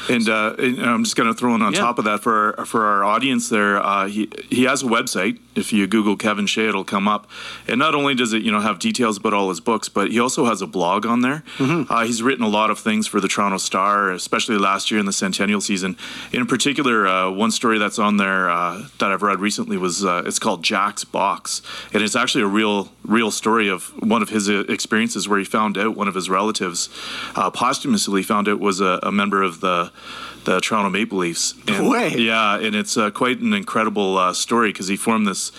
And, 0.09 0.29
uh, 0.29 0.55
and 0.59 0.81
I'm 0.83 1.05
just 1.05 1.17
going 1.17 1.29
to 1.29 1.35
throw 1.35 1.55
in 1.55 1.63
on 1.63 1.73
yeah. 1.73 1.81
top 1.81 1.99
of 1.99 2.05
that 2.05 2.23
for 2.23 2.59
our, 2.59 2.67
for 2.67 2.85
our 2.85 3.05
audience 3.05 3.49
there. 3.49 3.83
Uh, 3.83 4.07
he 4.07 4.29
he 4.51 4.65
has 4.65 4.83
a 4.83 4.87
website. 4.87 5.39
If 5.55 5.73
you 5.73 5.87
Google 5.87 6.17
Kevin 6.17 6.47
Shea, 6.47 6.69
it'll 6.69 6.85
come 6.85 7.07
up. 7.07 7.29
And 7.69 7.79
not 7.79 7.95
only 7.95 8.15
does 8.15 8.33
it 8.33 8.43
you 8.43 8.51
know 8.51 8.61
have 8.61 8.79
details 8.79 9.19
about 9.19 9.35
all 9.35 9.49
his 9.49 9.61
books, 9.61 9.89
but 9.89 10.11
he 10.11 10.19
also 10.19 10.45
has 10.47 10.63
a 10.63 10.67
blog 10.67 11.07
on 11.07 11.21
there. 11.21 11.45
Mm-hmm. 11.59 11.93
Uh, 11.93 12.05
he's 12.05 12.23
written 12.23 12.45
a 12.45 12.49
lot 12.49 12.71
of 12.71 12.79
things 12.79 13.07
for 13.07 13.21
the 13.21 13.29
Toronto 13.29 13.59
Star, 13.59 14.11
especially 14.11 14.59
last 14.59 14.91
year 14.91 14.99
in 14.99 15.07
the 15.07 15.13
Centennial 15.13 15.61
season. 15.61 15.97
In 16.33 16.47
particular, 16.47 17.07
uh, 17.07 17.31
one 17.31 17.51
story 17.51 17.79
that's 17.79 17.99
on 17.99 18.17
there 18.17 18.51
uh, 18.51 18.83
that 18.99 19.13
I've 19.13 19.23
read 19.23 19.41
recently 19.41 19.77
was 19.77 20.05
uh, 20.05 20.23
it's 20.27 20.39
called 20.39 20.65
Jack's 20.65 21.05
Box, 21.05 21.63
and 21.93 22.03
it's 22.03 22.17
actually 22.17 22.43
a 22.43 22.49
real 22.49 22.91
real 23.05 23.31
story 23.31 23.69
of 23.69 23.85
one 24.03 24.23
of 24.23 24.31
his 24.31 24.49
experiences 24.49 25.29
where 25.29 25.39
he 25.39 25.45
found 25.45 25.77
out 25.77 25.97
one 25.97 26.09
of 26.09 26.15
his 26.15 26.31
relatives 26.31 26.89
posthumously 27.35 28.23
found 28.23 28.49
out 28.49 28.59
was 28.59 28.81
a, 28.81 28.99
a 29.03 29.13
member 29.13 29.43
of 29.43 29.61
the 29.61 29.92
the 30.45 30.61
Toronto 30.61 30.91
Maple 30.91 31.19
Leafs. 31.19 31.55
And, 31.69 31.89
way. 31.89 32.15
Yeah, 32.17 32.59
and 32.59 32.75
it's 32.75 32.97
uh, 32.97 33.11
quite 33.11 33.41
an 33.41 33.53
incredible 33.53 34.19
uh, 34.19 34.33
story 34.33 34.71
because 34.71 34.89
he 34.89 34.97
formed 34.97 35.27
this, 35.27 35.53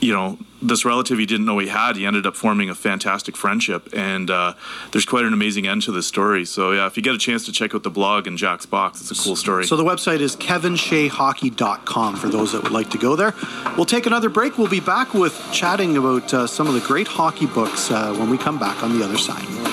you 0.00 0.12
know, 0.12 0.38
this 0.60 0.84
relative 0.84 1.18
he 1.18 1.26
didn't 1.26 1.46
know 1.46 1.58
he 1.58 1.68
had. 1.68 1.96
He 1.96 2.04
ended 2.04 2.26
up 2.26 2.34
forming 2.34 2.68
a 2.68 2.74
fantastic 2.74 3.36
friendship, 3.36 3.88
and 3.92 4.30
uh, 4.30 4.54
there's 4.90 5.04
quite 5.04 5.24
an 5.24 5.32
amazing 5.32 5.66
end 5.66 5.82
to 5.82 5.92
this 5.92 6.06
story. 6.06 6.44
So 6.44 6.72
yeah, 6.72 6.86
if 6.86 6.96
you 6.96 7.02
get 7.02 7.14
a 7.14 7.18
chance 7.18 7.44
to 7.46 7.52
check 7.52 7.74
out 7.74 7.82
the 7.82 7.90
blog 7.90 8.26
and 8.26 8.36
Jack's 8.36 8.66
Box, 8.66 9.00
it's 9.00 9.18
a 9.18 9.22
cool 9.22 9.36
story. 9.36 9.66
So 9.66 9.76
the 9.76 9.84
website 9.84 10.20
is 10.20 10.34
kevinsheahockey.com 10.36 12.16
for 12.16 12.28
those 12.28 12.52
that 12.52 12.62
would 12.62 12.72
like 12.72 12.90
to 12.90 12.98
go 12.98 13.14
there. 13.14 13.34
We'll 13.76 13.86
take 13.86 14.06
another 14.06 14.28
break. 14.28 14.58
We'll 14.58 14.68
be 14.68 14.80
back 14.80 15.14
with 15.14 15.40
chatting 15.52 15.96
about 15.96 16.34
uh, 16.34 16.46
some 16.46 16.66
of 16.66 16.74
the 16.74 16.80
great 16.80 17.06
hockey 17.06 17.46
books 17.46 17.90
uh, 17.90 18.14
when 18.14 18.30
we 18.30 18.38
come 18.38 18.58
back 18.58 18.82
on 18.82 18.98
the 18.98 19.04
other 19.04 19.18
side. 19.18 19.67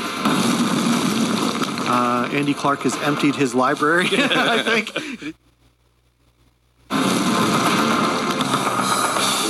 Uh, 1.97 2.27
Andy 2.33 2.53
Clark 2.53 2.81
has 2.81 2.93
emptied 3.03 3.35
his 3.35 3.55
library, 3.55 4.07
I 4.11 4.61
think. 4.63 5.33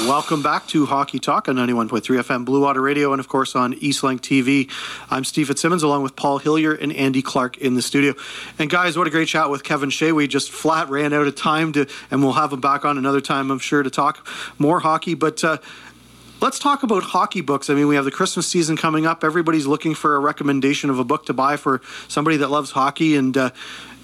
Welcome 0.07 0.43
back 0.43 0.67
to 0.67 0.85
Hockey 0.85 1.17
Talk 1.17 1.49
on 1.49 1.55
91.3 1.55 2.01
FM 2.01 2.45
Blue 2.45 2.61
Water 2.61 2.81
Radio 2.81 3.11
and, 3.11 3.19
of 3.19 3.27
course, 3.27 3.55
on 3.55 3.73
Eastlink 3.73 4.19
TV. 4.19 4.69
I'm 5.09 5.23
Steve 5.23 5.47
Fitzsimmons 5.47 5.81
along 5.81 6.03
with 6.03 6.15
Paul 6.15 6.37
Hillier 6.37 6.73
and 6.73 6.93
Andy 6.93 7.23
Clark 7.23 7.57
in 7.57 7.73
the 7.73 7.81
studio. 7.81 8.13
And, 8.59 8.69
guys, 8.69 8.95
what 8.95 9.07
a 9.07 9.09
great 9.09 9.27
chat 9.27 9.49
with 9.49 9.63
Kevin 9.63 9.89
Shea. 9.89 10.11
We 10.11 10.27
just 10.27 10.51
flat 10.51 10.87
ran 10.89 11.13
out 11.13 11.25
of 11.25 11.33
time, 11.33 11.73
to, 11.73 11.87
and 12.11 12.21
we'll 12.21 12.33
have 12.33 12.53
him 12.53 12.61
back 12.61 12.85
on 12.85 12.99
another 12.99 13.21
time, 13.21 13.49
I'm 13.49 13.57
sure, 13.57 13.81
to 13.81 13.89
talk 13.89 14.27
more 14.59 14.79
hockey. 14.79 15.15
But 15.15 15.43
uh, 15.43 15.57
Let's 16.45 16.59
talk 16.59 16.83
about 16.83 17.01
hockey 17.01 17.41
books. 17.41 17.71
I 17.71 17.73
mean, 17.73 17.87
we 17.87 17.95
have 17.95 18.05
the 18.05 18.11
Christmas 18.11 18.45
season 18.45 18.77
coming 18.77 19.07
up. 19.07 19.23
Everybody's 19.23 19.65
looking 19.65 19.95
for 19.95 20.15
a 20.15 20.19
recommendation 20.19 20.91
of 20.91 20.99
a 20.99 21.03
book 21.03 21.25
to 21.25 21.33
buy 21.33 21.57
for 21.57 21.81
somebody 22.07 22.37
that 22.37 22.51
loves 22.51 22.69
hockey, 22.69 23.15
and 23.15 23.35
uh, 23.35 23.49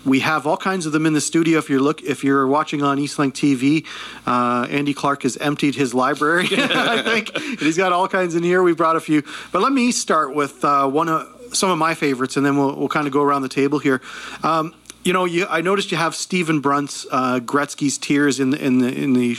we 0.05 0.21
have 0.21 0.47
all 0.47 0.57
kinds 0.57 0.87
of 0.87 0.91
them 0.91 1.05
in 1.05 1.13
the 1.13 1.21
studio. 1.21 1.59
If 1.59 1.69
you're 1.69 1.79
look, 1.79 2.01
if 2.01 2.23
you're 2.23 2.47
watching 2.47 2.81
on 2.81 2.97
Eastlink 2.97 3.33
TV, 3.33 3.85
uh, 4.25 4.65
Andy 4.71 4.95
Clark 4.95 5.21
has 5.21 5.37
emptied 5.37 5.75
his 5.75 5.93
library. 5.93 6.47
I 6.51 7.03
think 7.03 7.29
and 7.35 7.59
he's 7.59 7.77
got 7.77 7.93
all 7.93 8.07
kinds 8.07 8.33
in 8.33 8.41
here. 8.41 8.63
We 8.63 8.73
brought 8.73 8.95
a 8.95 9.01
few, 9.01 9.21
but 9.51 9.61
let 9.61 9.71
me 9.71 9.91
start 9.91 10.33
with 10.33 10.65
uh, 10.65 10.87
one 10.87 11.09
of 11.09 11.55
some 11.55 11.69
of 11.69 11.77
my 11.77 11.93
favorites, 11.93 12.37
and 12.37 12.45
then 12.45 12.57
we'll, 12.57 12.75
we'll 12.75 12.89
kind 12.89 13.05
of 13.05 13.13
go 13.13 13.21
around 13.21 13.43
the 13.43 13.49
table 13.49 13.77
here. 13.77 14.01
Um, 14.41 14.73
you 15.03 15.13
know, 15.13 15.25
you, 15.25 15.47
I 15.49 15.61
noticed 15.61 15.91
you 15.91 15.97
have 15.97 16.13
Stephen 16.13 16.59
Brunt's 16.59 17.07
uh, 17.11 17.39
Gretzky's 17.39 17.97
Tears 17.97 18.39
in 18.39 18.51
the, 18.51 18.63
in 18.63 18.79
the 18.79 18.95
in 18.95 19.13
the 19.13 19.37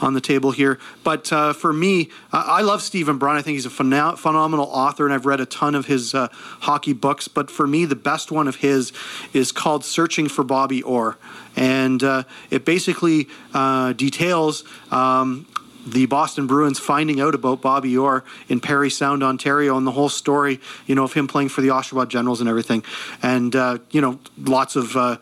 on 0.00 0.14
the 0.14 0.20
table 0.20 0.50
here. 0.50 0.78
But 1.02 1.30
uh, 1.32 1.52
for 1.52 1.72
me, 1.72 2.08
I 2.32 2.62
love 2.62 2.80
Stephen 2.80 3.18
Brunt. 3.18 3.38
I 3.38 3.42
think 3.42 3.56
he's 3.56 3.66
a 3.66 3.70
phen- 3.70 4.16
phenomenal 4.16 4.66
author, 4.66 5.04
and 5.04 5.12
I've 5.12 5.26
read 5.26 5.40
a 5.40 5.46
ton 5.46 5.74
of 5.74 5.86
his 5.86 6.14
uh, 6.14 6.28
hockey 6.32 6.94
books. 6.94 7.28
But 7.28 7.50
for 7.50 7.66
me, 7.66 7.84
the 7.84 7.96
best 7.96 8.32
one 8.32 8.48
of 8.48 8.56
his 8.56 8.92
is 9.34 9.52
called 9.52 9.84
"Searching 9.84 10.28
for 10.28 10.42
Bobby 10.42 10.82
Orr," 10.82 11.18
and 11.54 12.02
uh, 12.02 12.22
it 12.50 12.64
basically 12.64 13.28
uh, 13.52 13.92
details 13.92 14.64
um, 14.90 15.46
the 15.86 16.06
Boston 16.06 16.46
Bruins 16.46 16.78
finding 16.78 17.20
out 17.20 17.34
about 17.34 17.60
Bobby 17.60 17.96
Orr 17.96 18.24
in 18.48 18.60
Parry 18.60 18.90
Sound, 18.90 19.22
Ontario, 19.22 19.76
and 19.76 19.86
the 19.86 19.92
whole 19.92 20.08
story, 20.08 20.60
you 20.86 20.94
know, 20.94 21.04
of 21.04 21.12
him 21.12 21.26
playing 21.26 21.48
for 21.50 21.60
the 21.60 21.68
Oshawa 21.68 22.08
Generals 22.08 22.40
and 22.40 22.48
everything, 22.48 22.82
and 23.22 23.54
uh, 23.54 23.78
you 23.90 24.00
know, 24.00 24.18
lots 24.38 24.76
of. 24.76 24.96
Uh, 24.96 25.16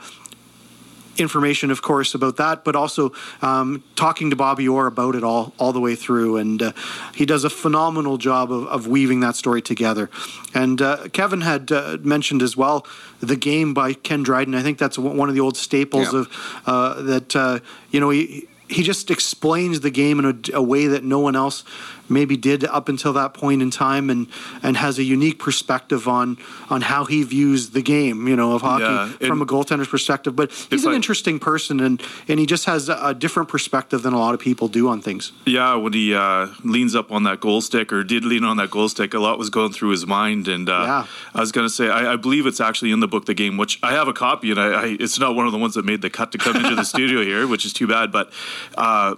information, 1.19 1.71
of 1.71 1.83
course, 1.83 2.15
about 2.15 2.37
that, 2.39 2.65
but 2.65 2.75
also 2.75 3.13
um, 3.43 3.83
talking 3.97 4.31
to 4.31 4.37
Bobby 4.37 4.69
Orr 4.69 4.87
about 4.87 5.15
it 5.15 5.23
all, 5.23 5.53
all 5.59 5.73
the 5.73 5.81
way 5.81 5.95
through. 5.95 6.39
And 6.39 6.63
uh, 6.63 6.73
he 7.15 7.27
does 7.27 7.45
a 7.45 7.51
phenomenal 7.51 8.17
job 8.19 8.51
of, 8.51 8.67
of 8.69 8.87
weaving 8.87 9.21
that 9.21 9.37
story 9.37 9.63
together. 9.63 10.11
And 10.55 10.81
uh, 10.81 11.09
Kevin 11.13 11.43
had 11.43 11.71
uh, 11.71 11.99
mentioned 12.01 12.43
as 12.43 12.57
well 12.57 12.87
the 13.21 13.37
game 13.37 13.75
by 13.75 13.93
Ken 13.93 14.23
Dryden. 14.23 14.55
I 14.55 14.63
think 14.63 14.79
that's 14.79 14.99
one 14.99 15.29
of 15.29 15.35
the 15.35 15.41
old 15.41 15.57
staples 15.57 16.13
yeah. 16.13 16.21
of 16.21 16.63
uh, 16.67 17.03
that. 17.03 17.37
Uh, 17.37 17.59
you 17.91 18.01
know, 18.01 18.09
he 18.09 18.49
he 18.73 18.83
just 18.83 19.11
explains 19.11 19.81
the 19.81 19.91
game 19.91 20.19
in 20.19 20.25
a, 20.25 20.57
a, 20.57 20.63
way 20.63 20.87
that 20.87 21.05
no 21.05 21.19
one 21.19 21.37
else 21.37 21.65
maybe 22.09 22.37
did 22.37 22.65
up 22.65 22.89
until 22.89 23.13
that 23.15 23.35
point 23.35 23.63
in 23.63 23.71
time, 23.71 24.11
and 24.11 24.27
and 24.63 24.77
has 24.77 24.99
a 24.99 25.03
unique 25.03 25.39
perspective 25.39 26.09
on 26.09 26.39
on 26.71 26.83
how 26.83 27.05
he 27.05 27.23
views 27.23 27.71
the 27.71 27.83
game, 27.83 28.29
you 28.29 28.37
know, 28.37 28.53
of 28.53 28.63
hockey 28.63 28.85
yeah, 28.85 29.29
from 29.29 29.43
a 29.43 29.47
goaltender's 29.47 29.89
perspective. 29.89 30.37
But 30.37 30.53
he's 30.71 30.85
an 30.85 30.95
interesting 30.95 31.39
person, 31.39 31.81
and 31.81 32.03
and 32.29 32.39
he 32.39 32.47
just 32.47 32.67
has 32.67 32.89
a, 32.89 33.13
different 33.23 33.49
perspective 33.49 34.03
than 34.03 34.15
a 34.15 34.19
lot 34.19 34.35
of 34.35 34.41
people 34.41 34.69
do 34.69 34.89
on 34.89 35.01
things. 35.01 35.33
Yeah, 35.47 35.77
when 35.77 35.93
he 35.93 36.15
uh, 36.15 36.49
leans 36.65 36.95
up 36.95 37.13
on 37.13 37.23
that 37.25 37.41
goal 37.41 37.61
stick, 37.61 37.93
or 37.93 38.03
did 38.03 38.25
lean 38.25 38.43
on 38.43 38.57
that 38.57 38.71
goal 38.71 38.89
stick, 38.89 39.15
a 39.15 39.19
lot 39.19 39.39
was 39.39 39.51
going 39.51 39.73
through 39.73 39.91
his 39.91 40.07
mind. 40.07 40.49
And 40.49 40.69
uh, 40.69 40.73
yeah. 40.73 41.07
I 41.35 41.41
was 41.41 41.53
going 41.53 41.67
to 41.67 41.73
say, 41.73 41.89
I, 41.89 42.15
I, 42.15 42.17
believe 42.17 42.47
it's 42.47 42.61
actually 42.61 42.91
in 42.91 43.01
the 43.01 43.09
book, 43.09 43.27
The 43.27 43.35
Game, 43.35 43.57
which 43.57 43.79
I 43.83 43.93
have 43.93 44.09
a 44.09 44.13
copy, 44.13 44.51
and 44.51 44.61
I, 44.61 44.67
I, 44.67 44.97
it's 44.99 45.19
not 45.19 45.35
one 45.35 45.47
of 45.47 45.53
the 45.53 45.59
ones 45.59 45.75
that 45.75 45.85
made 45.85 46.03
the 46.03 46.11
cut 46.11 46.33
to 46.33 46.39
come 46.39 46.57
into 46.57 46.75
the 46.75 46.85
studio 46.95 47.23
here, 47.23 47.47
which 47.47 47.65
is 47.65 47.73
too 47.73 47.87
bad. 47.87 48.11
But 48.11 48.33
uh, 48.77 49.17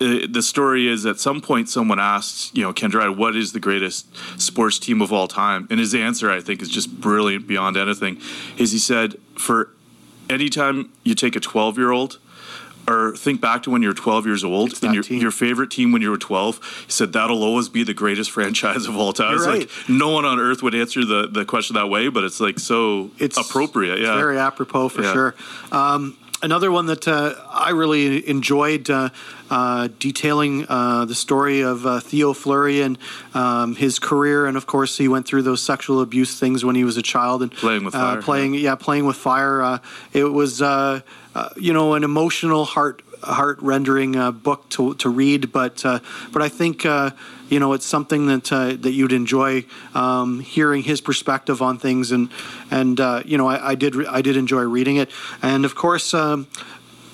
uh, 0.00 0.26
the 0.28 0.42
story 0.42 0.88
is 0.88 1.06
at 1.06 1.18
some 1.18 1.40
point 1.40 1.68
someone 1.68 1.98
asked, 1.98 2.56
you 2.56 2.62
know, 2.62 2.72
Ken 2.72 2.90
Dryden, 2.90 3.16
what 3.16 3.34
is 3.34 3.52
the 3.52 3.60
greatest 3.60 4.06
sports 4.40 4.78
team 4.78 5.00
of 5.00 5.12
all 5.12 5.26
time? 5.28 5.66
And 5.70 5.80
his 5.80 5.94
answer, 5.94 6.30
I 6.30 6.40
think, 6.40 6.60
is 6.60 6.68
just 6.68 7.00
brilliant 7.00 7.46
beyond 7.46 7.76
anything. 7.76 8.20
Is 8.58 8.72
he 8.72 8.78
said, 8.78 9.16
for 9.36 9.70
anytime 10.28 10.90
you 11.04 11.14
take 11.14 11.36
a 11.36 11.40
12 11.40 11.78
year 11.78 11.92
old 11.92 12.18
or 12.88 13.16
think 13.16 13.40
back 13.40 13.62
to 13.64 13.70
when 13.70 13.82
you 13.82 13.88
were 13.88 13.94
12 13.94 14.26
years 14.26 14.44
old 14.44 14.70
It's 14.72 14.82
and 14.82 14.94
your, 14.94 15.02
team. 15.02 15.20
your 15.20 15.30
favorite 15.32 15.70
team 15.72 15.90
when 15.92 16.02
you 16.02 16.10
were 16.10 16.18
12. 16.18 16.84
he 16.86 16.92
said 16.92 17.12
that'll 17.12 17.42
always 17.42 17.68
be 17.68 17.82
the 17.82 17.94
greatest 17.94 18.30
franchise 18.36 18.86
of 18.86 18.96
all 18.96 19.12
time. 19.12 19.30
You're 19.32 19.38
it's 19.38 19.46
right. 19.46 19.60
like 19.88 19.88
no 19.88 20.10
one 20.10 20.24
on 20.24 20.38
earth 20.38 20.62
would 20.62 20.74
answer 20.74 21.04
the, 21.04 21.26
the 21.26 21.44
question 21.44 21.74
that 21.74 21.88
way, 21.88 22.08
but 22.08 22.22
it's 22.22 22.38
like 22.38 22.58
so 22.58 23.10
it's 23.18 23.36
appropriate. 23.38 23.94
it's 23.98 24.02
Yeah. 24.06 24.16
very 24.16 24.38
apropos 24.38 24.88
for 24.90 25.02
Yeah. 25.02 25.12
sure. 25.12 25.34
Um, 25.72 26.16
another 26.46 26.70
one 26.70 26.86
that 26.86 27.08
uh, 27.08 27.34
I 27.50 27.70
really 27.70 28.26
enjoyed 28.28 28.88
uh, 28.88 29.10
uh, 29.50 29.88
detailing 29.98 30.64
uh, 30.68 31.04
the 31.04 31.14
story 31.14 31.60
of 31.60 31.84
uh, 31.84 31.98
Theo 32.00 32.32
Fleury 32.32 32.82
and 32.82 32.98
um, 33.34 33.74
his 33.74 33.98
career, 33.98 34.46
and 34.46 34.56
of 34.56 34.66
course 34.66 34.96
he 34.96 35.08
went 35.08 35.26
through 35.26 35.42
those 35.42 35.60
sexual 35.60 36.00
abuse 36.00 36.38
things 36.38 36.64
when 36.64 36.76
he 36.76 36.84
was 36.84 36.96
a 36.96 37.02
child 37.02 37.42
and 37.42 37.52
Playing 37.52 37.84
with 37.84 37.94
uh, 37.94 37.98
fire, 37.98 38.22
playing 38.22 38.54
yeah. 38.54 38.76
playing 38.76 39.06
with 39.06 39.16
fire. 39.16 39.60
Uh, 39.60 39.78
it 40.12 40.24
was 40.24 40.62
uh, 40.62 41.00
uh, 41.34 41.48
you 41.56 41.72
know 41.72 41.94
an 41.94 42.04
emotional 42.04 42.64
heart 42.64 43.02
heart 43.34 43.58
rendering 43.60 44.16
uh, 44.16 44.30
book 44.32 44.68
to 44.70 44.94
to 44.94 45.08
read, 45.08 45.52
but 45.52 45.84
uh, 45.84 46.00
but 46.32 46.42
I 46.42 46.48
think. 46.48 46.84
Uh, 46.84 47.10
you 47.48 47.60
know, 47.60 47.74
it's 47.74 47.86
something 47.86 48.26
that 48.26 48.50
uh, 48.50 48.74
that 48.80 48.90
you'd 48.90 49.12
enjoy 49.12 49.64
um, 49.94 50.40
hearing 50.40 50.82
his 50.82 51.00
perspective 51.00 51.62
on 51.62 51.78
things, 51.78 52.10
and 52.10 52.28
and 52.72 52.98
uh, 52.98 53.22
you 53.24 53.38
know, 53.38 53.46
I, 53.46 53.70
I 53.70 53.74
did 53.76 53.94
re- 53.94 54.06
I 54.08 54.20
did 54.20 54.36
enjoy 54.36 54.62
reading 54.62 54.96
it, 54.96 55.12
and 55.42 55.64
of 55.64 55.76
course, 55.76 56.12
um, 56.12 56.48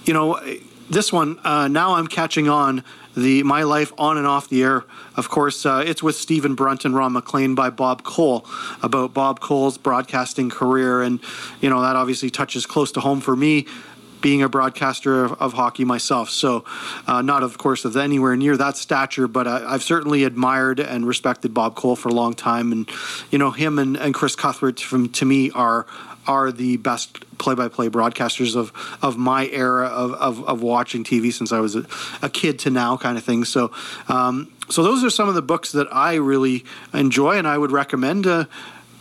you 0.06 0.14
know, 0.14 0.40
this 0.88 1.12
one 1.12 1.38
now 1.44 1.96
I'm 1.96 2.06
catching 2.06 2.48
on 2.48 2.82
the 3.16 3.42
my 3.42 3.62
life 3.62 3.92
on 3.98 4.16
and 4.16 4.26
off 4.26 4.48
the 4.48 4.62
air. 4.62 4.84
Of 5.16 5.28
course, 5.28 5.66
uh, 5.66 5.84
it's 5.86 6.02
with 6.02 6.16
Stephen 6.16 6.54
Brunt 6.54 6.84
and 6.84 6.94
Ron 6.94 7.12
MacLean 7.12 7.54
by 7.54 7.70
Bob 7.70 8.02
Cole 8.02 8.46
about 8.82 9.12
Bob 9.12 9.40
Cole's 9.40 9.78
broadcasting 9.78 10.50
career, 10.50 11.02
and 11.02 11.20
you 11.60 11.68
know 11.68 11.82
that 11.82 11.96
obviously 11.96 12.30
touches 12.30 12.66
close 12.66 12.92
to 12.92 13.00
home 13.00 13.20
for 13.20 13.36
me. 13.36 13.66
Being 14.22 14.42
a 14.42 14.48
broadcaster 14.48 15.24
of, 15.24 15.32
of 15.42 15.52
hockey 15.52 15.84
myself, 15.84 16.30
so 16.30 16.64
uh, 17.06 17.20
not 17.22 17.42
of 17.42 17.58
course 17.58 17.84
of 17.84 17.96
anywhere 17.96 18.36
near 18.36 18.56
that 18.56 18.76
stature, 18.76 19.28
but 19.28 19.46
I, 19.46 19.74
I've 19.74 19.82
certainly 19.82 20.24
admired 20.24 20.80
and 20.80 21.06
respected 21.06 21.52
Bob 21.52 21.74
Cole 21.74 21.96
for 21.96 22.08
a 22.08 22.14
long 22.14 22.32
time, 22.32 22.72
and 22.72 22.88
you 23.30 23.38
know 23.38 23.50
him 23.50 23.78
and, 23.78 23.96
and 23.96 24.14
Chris 24.14 24.36
Cuthbert 24.36 24.80
from 24.80 25.08
to 25.10 25.24
me 25.24 25.50
are 25.50 25.86
are 26.26 26.52
the 26.52 26.76
best 26.76 27.18
play-by-play 27.38 27.88
broadcasters 27.88 28.54
of, 28.54 28.72
of 29.02 29.16
my 29.16 29.48
era 29.48 29.86
of, 29.88 30.12
of, 30.12 30.44
of 30.48 30.62
watching 30.62 31.02
TV 31.02 31.32
since 31.32 31.50
I 31.50 31.58
was 31.58 31.74
a, 31.74 31.84
a 32.22 32.28
kid 32.28 32.60
to 32.60 32.70
now 32.70 32.96
kind 32.96 33.18
of 33.18 33.24
thing. 33.24 33.44
So, 33.44 33.72
um, 34.08 34.52
so 34.68 34.82
those 34.82 35.02
are 35.02 35.10
some 35.10 35.28
of 35.28 35.34
the 35.34 35.42
books 35.42 35.72
that 35.72 35.92
I 35.92 36.14
really 36.14 36.64
enjoy 36.94 37.38
and 37.38 37.48
I 37.48 37.58
would 37.58 37.72
recommend. 37.72 38.26
Uh, 38.26 38.44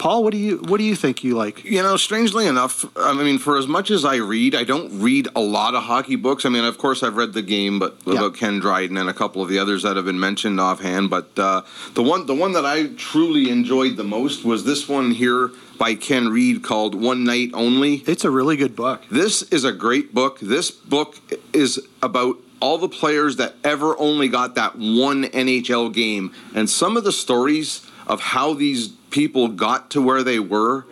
Paul, 0.01 0.23
what 0.23 0.31
do 0.31 0.39
you 0.39 0.57
what 0.57 0.79
do 0.79 0.83
you 0.83 0.95
think 0.95 1.23
you 1.23 1.35
like? 1.35 1.63
You 1.63 1.83
know, 1.83 1.95
strangely 1.95 2.47
enough, 2.47 2.85
I 2.97 3.13
mean, 3.13 3.37
for 3.37 3.55
as 3.55 3.67
much 3.67 3.91
as 3.91 4.03
I 4.03 4.15
read, 4.15 4.55
I 4.55 4.63
don't 4.63 4.99
read 4.99 5.27
a 5.35 5.41
lot 5.41 5.75
of 5.75 5.83
hockey 5.83 6.15
books. 6.15 6.43
I 6.43 6.49
mean, 6.49 6.65
of 6.65 6.79
course, 6.79 7.03
I've 7.03 7.17
read 7.17 7.33
the 7.33 7.43
game, 7.43 7.77
but 7.77 7.97
Yeah. 8.07 8.13
about 8.15 8.33
Ken 8.33 8.59
Dryden 8.59 8.97
and 8.97 9.07
a 9.07 9.13
couple 9.13 9.43
of 9.43 9.49
the 9.49 9.59
others 9.59 9.83
that 9.83 9.97
have 9.97 10.05
been 10.05 10.19
mentioned 10.19 10.59
offhand. 10.59 11.11
But 11.11 11.37
uh, 11.37 11.61
the 11.93 12.01
one, 12.01 12.25
the 12.25 12.33
one 12.33 12.53
that 12.53 12.65
I 12.65 12.87
truly 12.97 13.51
enjoyed 13.51 13.95
the 13.95 14.03
most 14.03 14.43
was 14.43 14.63
this 14.63 14.89
one 14.89 15.11
here 15.11 15.51
by 15.77 15.93
Ken 15.93 16.29
Reid 16.29 16.63
called 16.63 16.95
"One 16.95 17.23
Night 17.23 17.51
Only." 17.53 17.97
It's 18.07 18.25
a 18.25 18.31
really 18.31 18.57
good 18.57 18.75
book. 18.75 19.03
This 19.11 19.43
is 19.51 19.63
a 19.65 19.71
great 19.71 20.15
book. 20.15 20.39
This 20.39 20.71
book 20.71 21.19
is 21.53 21.79
about 22.01 22.37
all 22.59 22.79
the 22.79 22.89
players 22.89 23.35
that 23.35 23.53
ever 23.63 23.95
only 23.99 24.29
got 24.29 24.55
that 24.55 24.79
one 24.79 25.25
NHL 25.25 25.93
game 25.93 26.31
and 26.55 26.67
some 26.67 26.97
of 26.97 27.03
the 27.03 27.11
stories 27.11 27.85
of 28.07 28.19
how 28.19 28.55
these 28.55 28.89
people 29.11 29.49
got 29.49 29.91
to 29.91 30.01
where 30.01 30.23
they 30.23 30.39
were 30.39 30.85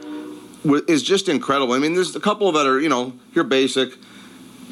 is 0.88 1.02
just 1.02 1.30
incredible. 1.30 1.74
I 1.74 1.80
mean, 1.80 1.96
there's 1.96 2.16
a 2.16 2.20
couple 2.20 2.52
that 2.52 2.68
are, 2.68 2.80
you 2.80 2.90
know, 2.90 3.14
you're 3.34 3.46
basic. 3.46 3.94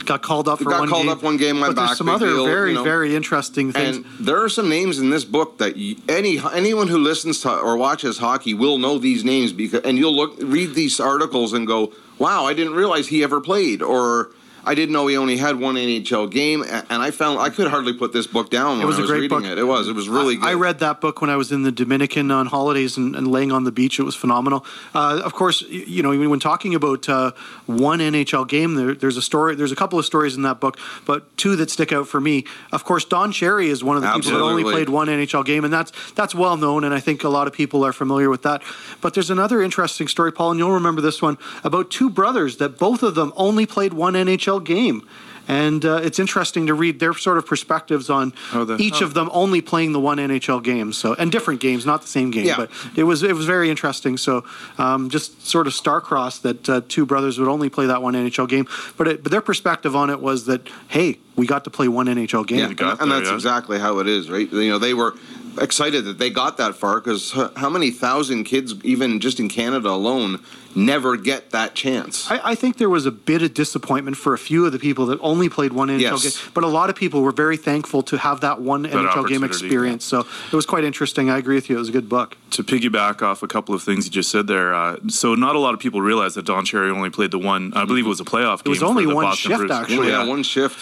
Got 0.05 0.21
called 0.21 0.47
up 0.47 0.59
for 0.59 0.65
Got 0.65 0.81
one 0.81 0.89
called 0.89 1.03
game. 1.03 1.09
up 1.09 1.23
one 1.23 1.37
game, 1.37 1.59
went 1.59 1.75
but 1.75 1.81
there's 1.81 1.89
back, 1.89 1.97
some 1.97 2.07
other 2.07 2.27
deal, 2.27 2.45
very 2.45 2.69
you 2.69 2.75
know. 2.75 2.83
very 2.83 3.15
interesting 3.15 3.71
things. 3.71 3.97
And 3.97 4.05
there 4.19 4.41
are 4.43 4.47
some 4.47 4.69
names 4.69 4.99
in 4.99 5.09
this 5.09 5.25
book 5.25 5.57
that 5.57 5.75
any 6.07 6.39
anyone 6.53 6.87
who 6.87 6.99
listens 6.99 7.41
to 7.41 7.51
or 7.51 7.75
watches 7.75 8.19
hockey 8.19 8.53
will 8.53 8.77
know 8.77 8.99
these 8.99 9.23
names 9.25 9.51
because 9.53 9.81
and 9.81 9.97
you'll 9.97 10.15
look 10.15 10.35
read 10.39 10.75
these 10.75 10.99
articles 10.99 11.51
and 11.51 11.65
go, 11.65 11.93
"Wow, 12.19 12.45
I 12.45 12.53
didn't 12.53 12.75
realize 12.75 13.07
he 13.07 13.23
ever 13.23 13.41
played," 13.41 13.81
or 13.81 14.29
"I 14.67 14.75
didn't 14.75 14.93
know 14.93 15.07
he 15.07 15.17
only 15.17 15.37
had 15.37 15.59
one 15.59 15.75
NHL 15.75 16.29
game." 16.29 16.63
And 16.63 17.01
I 17.01 17.11
found 17.11 17.39
I 17.39 17.49
could 17.49 17.67
hardly 17.67 17.93
put 17.93 18.13
this 18.13 18.27
book 18.27 18.49
down 18.49 18.81
It 18.81 18.85
was 18.85 18.95
I 18.95 18.99
a 18.99 19.01
was 19.01 19.09
great 19.11 19.21
reading 19.21 19.39
book. 19.39 19.47
it. 19.47 19.57
It 19.57 19.63
was. 19.63 19.87
It 19.87 19.95
was 19.95 20.07
really 20.09 20.35
good. 20.35 20.45
I 20.45 20.53
read 20.53 20.79
that 20.79 21.01
book 21.01 21.21
when 21.21 21.29
I 21.29 21.35
was 21.35 21.51
in 21.51 21.63
the 21.63 21.71
Dominican 21.71 22.29
on 22.31 22.47
holidays 22.47 22.97
and, 22.97 23.15
and 23.15 23.27
laying 23.27 23.51
on 23.51 23.63
the 23.63 23.71
beach. 23.71 23.99
It 23.99 24.03
was 24.03 24.15
phenomenal. 24.15 24.65
Uh, 24.93 25.21
of 25.23 25.33
course, 25.33 25.61
you 25.61 26.03
know 26.03 26.09
when 26.29 26.39
talking 26.39 26.75
about 26.75 27.07
uh, 27.09 27.31
one 27.65 27.99
NHL 27.99 28.47
game, 28.47 28.75
there, 28.75 28.93
there's 28.93 29.17
a 29.17 29.21
story. 29.21 29.55
There's 29.55 29.71
a 29.71 29.75
couple 29.75 29.97
of 29.99 30.05
stories 30.05 30.35
in 30.35 30.41
that 30.43 30.59
book, 30.59 30.77
but 31.05 31.35
two 31.37 31.55
that 31.55 31.69
stick 31.71 31.91
out 31.91 32.07
for 32.07 32.19
me. 32.19 32.45
Of 32.71 32.83
course, 32.83 33.05
Don 33.05 33.31
Cherry 33.31 33.69
is 33.69 33.83
one 33.83 33.95
of 33.97 34.03
the 34.03 34.11
people 34.11 34.31
that 34.31 34.41
only 34.43 34.63
played 34.63 34.89
one 34.89 35.07
NHL 35.07 35.45
game, 35.45 35.63
and 35.63 35.73
that's 35.73 35.91
that's 36.13 36.35
well 36.35 36.57
known, 36.57 36.83
and 36.83 36.93
I 36.93 36.99
think 36.99 37.23
a 37.23 37.29
lot 37.29 37.47
of 37.47 37.53
people 37.53 37.83
are 37.85 37.93
familiar 37.93 38.29
with 38.29 38.43
that. 38.43 38.61
But 39.01 39.13
there's 39.13 39.29
another 39.29 39.61
interesting 39.61 40.07
story, 40.07 40.31
Paul, 40.31 40.51
and 40.51 40.59
you'll 40.59 40.71
remember 40.71 41.01
this 41.01 41.21
one 41.21 41.37
about 41.63 41.89
two 41.89 42.09
brothers 42.09 42.57
that 42.57 42.77
both 42.77 43.03
of 43.03 43.15
them 43.15 43.31
only 43.35 43.65
played 43.65 43.93
one 43.93 44.13
NHL 44.13 44.56
game. 44.59 45.07
And 45.49 45.85
uh, 45.85 46.01
it's 46.03 46.19
interesting 46.19 46.67
to 46.67 46.73
read 46.73 46.99
their 46.99 47.13
sort 47.13 47.37
of 47.37 47.45
perspectives 47.45 48.09
on 48.09 48.33
Oh, 48.53 48.65
the- 48.65 48.75
each 48.81 49.01
oh. 49.01 49.05
of 49.05 49.13
them 49.13 49.29
only 49.31 49.61
playing 49.61 49.93
the 49.93 49.99
one 49.99 50.17
NHL 50.17 50.61
game. 50.61 50.91
So 50.91 51.13
and 51.13 51.31
different 51.31 51.61
games, 51.61 51.85
not 51.85 52.01
the 52.01 52.09
same 52.09 52.31
game. 52.31 52.47
Yeah. 52.47 52.57
But 52.57 52.71
it 52.97 53.03
was 53.05 53.23
it 53.23 53.33
was 53.33 53.45
very 53.45 53.69
interesting. 53.69 54.17
So 54.17 54.43
um, 54.77 55.09
just 55.09 55.47
sort 55.47 55.65
of 55.65 55.73
star-crossed 55.73 56.43
that 56.43 56.67
uh, 56.69 56.81
two 56.89 57.05
brothers 57.05 57.39
would 57.39 57.47
only 57.47 57.69
play 57.69 57.85
that 57.85 58.01
one 58.01 58.13
NHL 58.13 58.49
game. 58.49 58.67
But 58.97 59.07
it, 59.07 59.23
but 59.23 59.31
their 59.31 59.39
perspective 59.39 59.95
on 59.95 60.09
it 60.09 60.19
was 60.19 60.47
that 60.47 60.67
hey, 60.89 61.17
we 61.37 61.47
got 61.47 61.63
to 61.63 61.69
play 61.69 61.87
one 61.87 62.07
NHL 62.07 62.45
game. 62.45 62.59
Yeah, 62.59 62.67
You 62.67 62.75
got 62.75 62.91
and, 62.93 63.03
and 63.03 63.11
that's 63.13 63.29
yeah. 63.29 63.35
exactly 63.35 63.79
how 63.79 63.99
it 63.99 64.07
is, 64.07 64.29
right? 64.29 64.51
You 64.51 64.69
know, 64.71 64.79
they 64.79 64.93
were 64.93 65.13
excited 65.59 66.05
that 66.05 66.17
they 66.17 66.29
got 66.29 66.57
that 66.57 66.75
far 66.75 66.99
because 66.99 67.31
how 67.55 67.69
many 67.69 67.91
thousand 67.91 68.43
kids, 68.45 68.75
even 68.83 69.19
just 69.19 69.39
in 69.39 69.49
Canada 69.49 69.89
alone, 69.89 70.39
never 70.75 71.17
get 71.17 71.51
that 71.51 71.73
chance? 71.75 72.29
I, 72.29 72.51
I 72.51 72.55
think 72.55 72.77
there 72.77 72.89
was 72.89 73.05
a 73.05 73.11
bit 73.11 73.41
of 73.41 73.53
disappointment 73.53 74.15
for 74.17 74.33
a 74.33 74.37
few 74.37 74.65
of 74.65 74.71
the 74.71 74.79
people 74.79 75.07
that 75.07 75.19
only 75.21 75.49
played 75.49 75.73
one 75.73 75.87
NHL 75.89 75.99
Yes. 76.01 76.37
game, 76.41 76.51
but 76.53 76.63
a 76.63 76.67
lot 76.67 76.89
of 76.89 76.95
people 76.95 77.21
were 77.21 77.31
very 77.31 77.57
thankful 77.57 78.03
to 78.03 78.17
have 78.17 78.41
that 78.41 78.61
one 78.61 78.83
NHL 78.85 78.91
game 78.93 79.07
opportunity, 79.07 79.45
experience. 79.45 80.05
So 80.05 80.19
it 80.51 80.55
was 80.55 80.65
quite 80.65 80.83
interesting. 80.83 81.29
I 81.29 81.37
agree 81.37 81.55
with 81.55 81.69
you. 81.69 81.75
It 81.75 81.79
was 81.79 81.89
a 81.89 81.93
good 81.93 82.09
book. 82.09 82.37
to 82.51 82.63
piggyback 82.63 83.21
off 83.21 83.43
a 83.43 83.47
couple 83.47 83.73
of 83.75 83.81
things 83.83 84.05
you 84.05 84.11
just 84.11 84.29
said 84.31 84.47
there, 84.47 84.73
uh, 84.73 84.97
so 85.07 85.35
not 85.35 85.55
a 85.55 85.59
lot 85.59 85.73
of 85.73 85.79
people 85.79 86.01
realize 86.01 86.35
that 86.35 86.45
Don 86.45 86.63
Cherry 86.65 86.89
only 86.91 87.09
played 87.09 87.31
the 87.31 87.39
one. 87.39 87.73
I 87.75 87.85
believe 87.85 88.05
it 88.05 88.09
was 88.09 88.19
a 88.19 88.25
playoff 88.25 88.63
game. 88.63 88.67
It 88.67 88.69
was 88.69 88.83
only 88.83 89.05
one 89.07 89.25
Boston 89.25 89.51
shift, 89.51 89.57
Bruins. 89.67 89.71
actually. 89.71 90.09
yeah, 90.09 90.25
one 90.25 90.43
shift. 90.43 90.77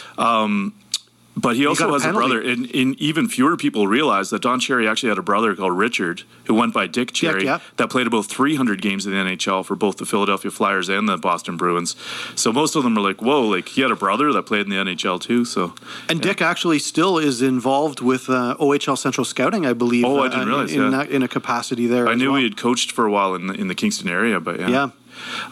But 1.37 1.57
he 1.57 1.65
also 1.65 1.89
a 1.89 1.93
has 1.93 2.03
a 2.03 2.05
penalty. 2.05 2.27
brother, 2.27 2.49
and, 2.49 2.73
and 2.73 2.99
even 2.99 3.27
fewer 3.27 3.57
people 3.57 3.87
realize 3.87 4.29
that 4.29 4.41
Don 4.41 4.59
Cherry 4.59 4.87
actually 4.87 5.09
had 5.09 5.17
a 5.17 5.23
brother 5.23 5.53
called 5.53 5.77
Richard, 5.77 6.23
who 6.45 6.53
went 6.53 6.73
by 6.73 6.87
Dick 6.87 7.11
Cherry, 7.11 7.43
yeah. 7.43 7.59
that 7.75 7.89
played 7.89 8.07
about 8.07 8.25
300 8.25 8.81
games 8.81 9.05
in 9.05 9.11
the 9.11 9.17
NHL 9.17 9.65
for 9.65 9.75
both 9.75 9.97
the 9.97 10.05
Philadelphia 10.05 10.49
Flyers 10.49 10.87
and 10.87 11.09
the 11.09 11.17
Boston 11.17 11.57
Bruins. 11.57 11.95
So 12.35 12.53
most 12.53 12.75
of 12.75 12.83
them 12.83 12.97
are 12.97 13.01
like, 13.01 13.21
"Whoa!" 13.21 13.47
Like 13.47 13.67
he 13.67 13.81
had 13.81 13.91
a 13.91 13.95
brother 13.95 14.31
that 14.31 14.43
played 14.43 14.61
in 14.61 14.69
the 14.69 14.77
NHL 14.77 15.19
too. 15.19 15.43
So 15.43 15.75
And 16.07 16.21
Dick 16.21 16.41
actually 16.41 16.79
still 16.79 17.17
is 17.17 17.41
involved 17.41 17.99
with 17.99 18.29
uh, 18.29 18.55
OHL 18.59 18.97
Central 18.97 19.25
Scouting, 19.25 19.65
I 19.65 19.73
believe. 19.73 20.05
Oh, 20.05 20.19
I 20.19 20.27
uh, 20.27 20.29
didn't 20.29 20.47
realize, 20.47 20.73
in, 20.73 20.81
yeah. 20.81 20.89
that, 20.89 21.09
in 21.09 21.21
a 21.21 21.27
capacity 21.27 21.87
there. 21.87 22.07
I 22.07 22.15
knew 22.15 22.31
well. 22.31 22.37
he 22.37 22.43
had 22.45 22.55
coached 22.55 22.91
for 22.91 23.05
a 23.05 23.11
while 23.11 23.35
in 23.35 23.47
the, 23.47 23.53
in 23.53 23.67
the 23.67 23.75
Kingston 23.75 24.09
area, 24.09 24.39
but 24.39 24.59
yeah. 24.59 24.69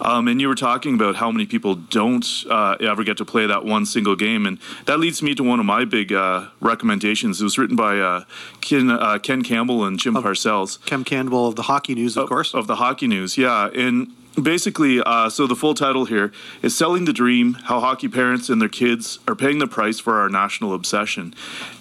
Um, 0.02 0.28
and 0.28 0.40
you 0.42 0.48
were 0.48 0.56
talking 0.56 0.96
about 0.96 1.16
how 1.16 1.32
many 1.32 1.46
people 1.46 1.76
don't 1.76 2.26
uh, 2.50 2.76
ever 2.80 3.04
get 3.04 3.18
to 3.18 3.26
play 3.26 3.46
that 3.46 3.66
one 3.66 3.86
single 3.86 4.16
game, 4.16 4.46
and 4.46 4.60
that 4.86 5.00
leads 5.00 5.22
me 5.22 5.36
to 5.36 5.44
one 5.44 5.60
of 5.60 5.66
my 5.66 5.86
big 5.86 6.14
uh, 6.14 6.48
recommendations. 6.60 7.42
It 7.42 7.44
was 7.44 7.58
written 7.58 7.76
by 7.76 8.00
uh, 8.00 8.24
Ken, 8.62 8.90
uh, 8.90 9.20
Ken 9.20 9.44
Campbell 9.44 9.86
and 9.86 10.00
Jim 10.00 10.14
Parcels. 10.14 10.78
Ken 10.86 11.04
Campbell 11.04 11.48
of 11.48 11.56
the 11.56 11.64
Hockey 11.64 11.96
News, 11.96 12.18
of 12.18 12.30
course. 12.30 12.54
Of 12.54 12.68
the 12.68 12.76
Hockey 12.76 13.08
News, 13.08 13.38
yeah. 13.38 13.70
And 13.74 14.14
basically, 14.42 15.02
uh, 15.02 15.30
so 15.30 15.48
the 15.48 15.56
full 15.56 15.74
title 15.74 16.06
here 16.06 16.32
is 16.62 16.76
Selling 16.76 17.06
the 17.06 17.14
Dream 17.14 17.54
How 17.54 17.80
Hockey 17.80 18.08
Parents 18.08 18.50
and 18.50 18.62
Their 18.62 18.70
Kids 18.70 19.20
Are 19.28 19.36
Paying 19.36 19.60
the 19.60 19.68
Price 19.68 20.00
for 20.00 20.20
Our 20.20 20.30
National 20.30 20.74
Obsession. 20.74 21.34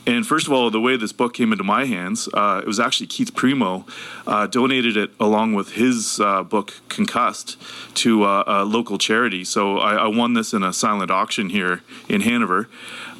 And 0.06 0.26
first 0.26 0.46
of 0.46 0.52
all, 0.52 0.70
the 0.70 0.80
way 0.80 0.96
this 0.96 1.12
book 1.12 1.34
came 1.34 1.52
into 1.52 1.64
my 1.64 1.84
hands, 1.84 2.28
uh, 2.34 2.60
it 2.62 2.66
was 2.66 2.80
actually 2.80 3.06
Keith 3.06 3.34
Primeau 3.34 3.84
uh, 4.26 4.46
donated 4.46 4.96
it 4.96 5.12
along 5.20 5.54
with 5.54 5.72
his 5.72 6.20
uh, 6.20 6.42
book 6.42 6.74
Concussed 6.88 7.56
to 7.94 8.24
uh, 8.24 8.44
a 8.46 8.64
local 8.64 8.98
charity. 8.98 9.44
So 9.44 9.78
I, 9.78 9.94
I 9.94 10.06
won 10.08 10.34
this 10.34 10.52
in 10.52 10.62
a 10.62 10.72
silent 10.72 11.10
auction 11.10 11.50
here 11.50 11.82
in 12.08 12.22
Hanover. 12.22 12.68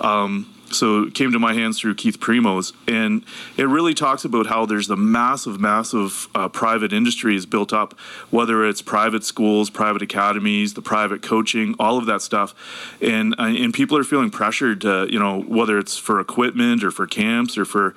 Um, 0.01 0.53
so 0.75 1.05
it 1.05 1.15
came 1.15 1.33
to 1.33 1.39
my 1.39 1.55
hands 1.55 1.79
through 1.79 1.95
Keith 1.95 2.21
Primeau's, 2.21 2.73
and 2.89 3.25
it 3.57 3.65
really 3.65 3.95
talks 3.95 4.25
about 4.25 4.47
how 4.47 4.67
there's 4.67 4.91
a 4.91 4.97
massive, 4.97 5.61
massive 5.61 6.29
uh, 6.35 6.49
private 6.49 6.93
industry 6.93 7.37
is 7.37 7.47
built 7.47 7.73
up, 7.73 7.99
whether 8.31 8.67
it's 8.67 8.83
private 8.83 9.25
schools, 9.25 9.71
private 9.71 10.03
academies, 10.03 10.75
the 10.75 10.83
private 10.83 11.23
coaching, 11.23 11.75
all 11.79 11.99
of 11.99 12.07
that 12.07 12.23
stuff, 12.23 12.55
and 13.01 13.35
uh, 13.39 13.45
and 13.45 13.75
people 13.75 13.97
are 13.97 14.05
feeling 14.05 14.31
pressured 14.31 14.81
to, 14.83 15.07
you 15.11 15.19
know, 15.19 15.41
whether 15.43 15.79
it's 15.79 15.97
for 15.97 16.21
equipment 16.21 16.83
or 16.83 16.91
for 16.91 17.07
camps 17.07 17.57
or 17.59 17.65
for, 17.65 17.95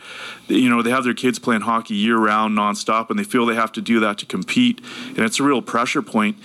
you 0.48 0.70
know, 0.70 0.82
they 0.82 0.90
have 0.90 1.04
their 1.04 1.14
kids 1.14 1.40
playing 1.40 1.62
hockey 1.62 1.96
year 1.96 2.18
round, 2.18 2.58
nonstop, 2.58 3.10
and 3.10 3.18
they 3.18 3.24
feel 3.24 3.46
they 3.46 3.56
have 3.56 3.72
to 3.72 3.82
do 3.82 4.00
that 4.00 4.18
to 4.18 4.26
compete, 4.26 4.82
and 5.10 5.20
it's 5.20 5.40
a 5.40 5.44
real 5.44 5.62
pressure 5.62 6.02
point. 6.02 6.38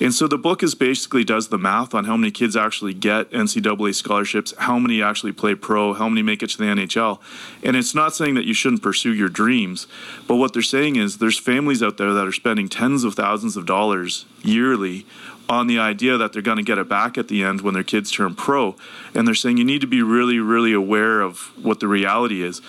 And 0.00 0.14
so 0.14 0.28
the 0.28 0.38
book 0.38 0.62
is 0.62 0.74
basically 0.74 1.24
does 1.24 1.48
the 1.48 1.58
math 1.58 1.92
on 1.92 2.04
how 2.04 2.16
many 2.16 2.30
kids 2.30 2.56
actually 2.56 2.94
get 2.94 3.30
NCAA 3.30 3.94
scholarships, 3.94 4.54
how 4.58 4.78
many 4.78 5.02
actually 5.02 5.32
play 5.32 5.54
pro, 5.56 5.92
how 5.92 6.08
many 6.08 6.22
make 6.22 6.42
it 6.42 6.50
to 6.50 6.58
the 6.58 6.64
NHL. 6.64 7.18
And 7.64 7.76
it's 7.76 7.94
not 7.94 8.14
saying 8.14 8.34
that 8.34 8.44
you 8.44 8.54
shouldn't 8.54 8.82
pursue 8.82 9.12
your 9.12 9.28
dreams, 9.28 9.88
but 10.28 10.36
what 10.36 10.52
they're 10.52 10.62
saying 10.62 10.96
is 10.96 11.18
there's 11.18 11.38
families 11.38 11.82
out 11.82 11.96
there 11.96 12.12
that 12.14 12.26
are 12.26 12.32
spending 12.32 12.68
tens 12.68 13.02
of 13.02 13.14
thousands 13.14 13.56
of 13.56 13.66
dollars 13.66 14.24
yearly 14.42 15.04
on 15.48 15.66
the 15.66 15.78
idea 15.78 16.16
that 16.16 16.32
they're 16.32 16.42
going 16.42 16.58
to 16.58 16.62
get 16.62 16.78
it 16.78 16.88
back 16.88 17.16
at 17.16 17.28
the 17.28 17.42
end 17.42 17.62
when 17.62 17.74
their 17.74 17.82
kids 17.82 18.10
turn 18.10 18.34
pro. 18.34 18.76
And 19.14 19.26
they're 19.26 19.34
saying 19.34 19.56
you 19.56 19.64
need 19.64 19.80
to 19.80 19.86
be 19.86 20.02
really, 20.02 20.38
really 20.38 20.72
aware 20.72 21.20
of 21.22 21.38
what 21.64 21.80
the 21.80 21.88
reality 21.88 22.42
is. 22.42 22.60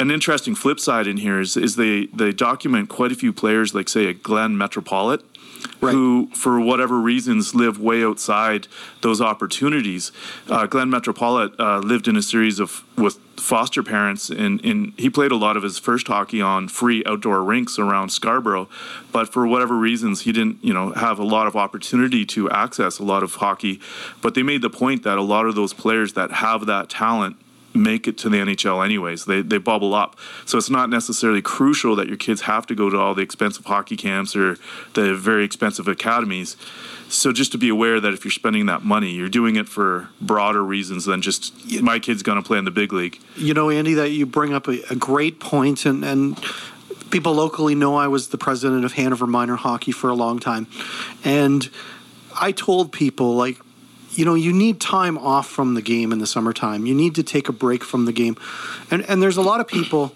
An 0.00 0.10
interesting 0.10 0.54
flip 0.54 0.80
side 0.80 1.06
in 1.06 1.18
here 1.18 1.40
is, 1.40 1.56
is 1.56 1.76
they, 1.76 2.06
they 2.06 2.32
document 2.32 2.88
quite 2.88 3.12
a 3.12 3.14
few 3.14 3.32
players, 3.32 3.74
like, 3.74 3.88
say, 3.88 4.06
a 4.06 4.14
Glenn 4.14 4.56
Metropolit, 4.56 5.22
Right. 5.80 5.92
who, 5.92 6.28
for 6.34 6.60
whatever 6.60 7.00
reasons, 7.00 7.54
live 7.54 7.78
way 7.78 8.04
outside 8.04 8.68
those 9.00 9.20
opportunities. 9.20 10.12
Uh, 10.48 10.66
Glenn 10.66 10.88
Metropolit 10.88 11.58
uh, 11.58 11.78
lived 11.78 12.06
in 12.06 12.16
a 12.16 12.22
series 12.22 12.60
of 12.60 12.84
with 12.96 13.18
foster 13.36 13.82
parents, 13.82 14.30
and, 14.30 14.64
and 14.64 14.92
he 14.96 15.10
played 15.10 15.32
a 15.32 15.36
lot 15.36 15.56
of 15.56 15.62
his 15.62 15.78
first 15.78 16.06
hockey 16.06 16.40
on 16.40 16.68
free 16.68 17.02
outdoor 17.06 17.42
rinks 17.42 17.78
around 17.78 18.10
Scarborough. 18.10 18.68
But 19.10 19.32
for 19.32 19.46
whatever 19.46 19.76
reasons, 19.76 20.22
he 20.22 20.32
didn't, 20.32 20.62
you 20.62 20.72
know, 20.72 20.92
have 20.92 21.18
a 21.18 21.24
lot 21.24 21.46
of 21.46 21.56
opportunity 21.56 22.24
to 22.26 22.48
access 22.50 22.98
a 22.98 23.04
lot 23.04 23.22
of 23.22 23.34
hockey. 23.36 23.80
But 24.20 24.34
they 24.34 24.42
made 24.42 24.62
the 24.62 24.70
point 24.70 25.02
that 25.02 25.18
a 25.18 25.22
lot 25.22 25.46
of 25.46 25.54
those 25.54 25.72
players 25.72 26.12
that 26.14 26.30
have 26.30 26.66
that 26.66 26.88
talent 26.88 27.36
make 27.74 28.06
it 28.06 28.18
to 28.18 28.28
the 28.28 28.38
NHL 28.38 28.84
anyways. 28.84 29.24
They 29.24 29.42
they 29.42 29.58
bubble 29.58 29.94
up. 29.94 30.18
So 30.44 30.58
it's 30.58 30.70
not 30.70 30.90
necessarily 30.90 31.42
crucial 31.42 31.96
that 31.96 32.08
your 32.08 32.16
kids 32.16 32.42
have 32.42 32.66
to 32.66 32.74
go 32.74 32.90
to 32.90 32.98
all 32.98 33.14
the 33.14 33.22
expensive 33.22 33.64
hockey 33.64 33.96
camps 33.96 34.36
or 34.36 34.56
the 34.94 35.14
very 35.14 35.44
expensive 35.44 35.88
academies. 35.88 36.56
So 37.08 37.30
just 37.30 37.52
to 37.52 37.58
be 37.58 37.68
aware 37.68 38.00
that 38.00 38.14
if 38.14 38.24
you're 38.24 38.32
spending 38.32 38.66
that 38.66 38.84
money, 38.84 39.10
you're 39.10 39.28
doing 39.28 39.56
it 39.56 39.68
for 39.68 40.08
broader 40.20 40.64
reasons 40.64 41.04
than 41.04 41.20
just 41.20 41.82
my 41.82 41.98
kid's 41.98 42.22
going 42.22 42.42
to 42.42 42.46
play 42.46 42.56
in 42.58 42.64
the 42.64 42.70
big 42.70 42.92
league. 42.92 43.18
You 43.36 43.52
know, 43.52 43.68
Andy, 43.68 43.94
that 43.94 44.10
you 44.10 44.24
bring 44.24 44.54
up 44.54 44.66
a, 44.66 44.80
a 44.90 44.96
great 44.96 45.38
point, 45.38 45.84
and 45.84 46.04
and 46.04 46.42
people 47.10 47.34
locally 47.34 47.74
know 47.74 47.96
I 47.96 48.08
was 48.08 48.28
the 48.28 48.38
president 48.38 48.84
of 48.84 48.94
Hanover 48.94 49.26
Minor 49.26 49.56
Hockey 49.56 49.92
for 49.92 50.08
a 50.08 50.14
long 50.14 50.38
time, 50.38 50.66
and 51.22 51.68
I 52.40 52.52
told 52.52 52.92
people 52.92 53.34
like 53.34 53.58
you 54.14 54.24
know, 54.24 54.34
you 54.34 54.52
need 54.52 54.80
time 54.80 55.18
off 55.18 55.48
from 55.48 55.74
the 55.74 55.82
game 55.82 56.12
in 56.12 56.18
the 56.18 56.26
summertime. 56.26 56.86
You 56.86 56.94
need 56.94 57.14
to 57.16 57.22
take 57.22 57.48
a 57.48 57.52
break 57.52 57.82
from 57.82 58.04
the 58.04 58.12
game. 58.12 58.36
And 58.90 59.02
and 59.08 59.22
there's 59.22 59.36
a 59.36 59.42
lot 59.42 59.60
of 59.60 59.66
people 59.66 60.12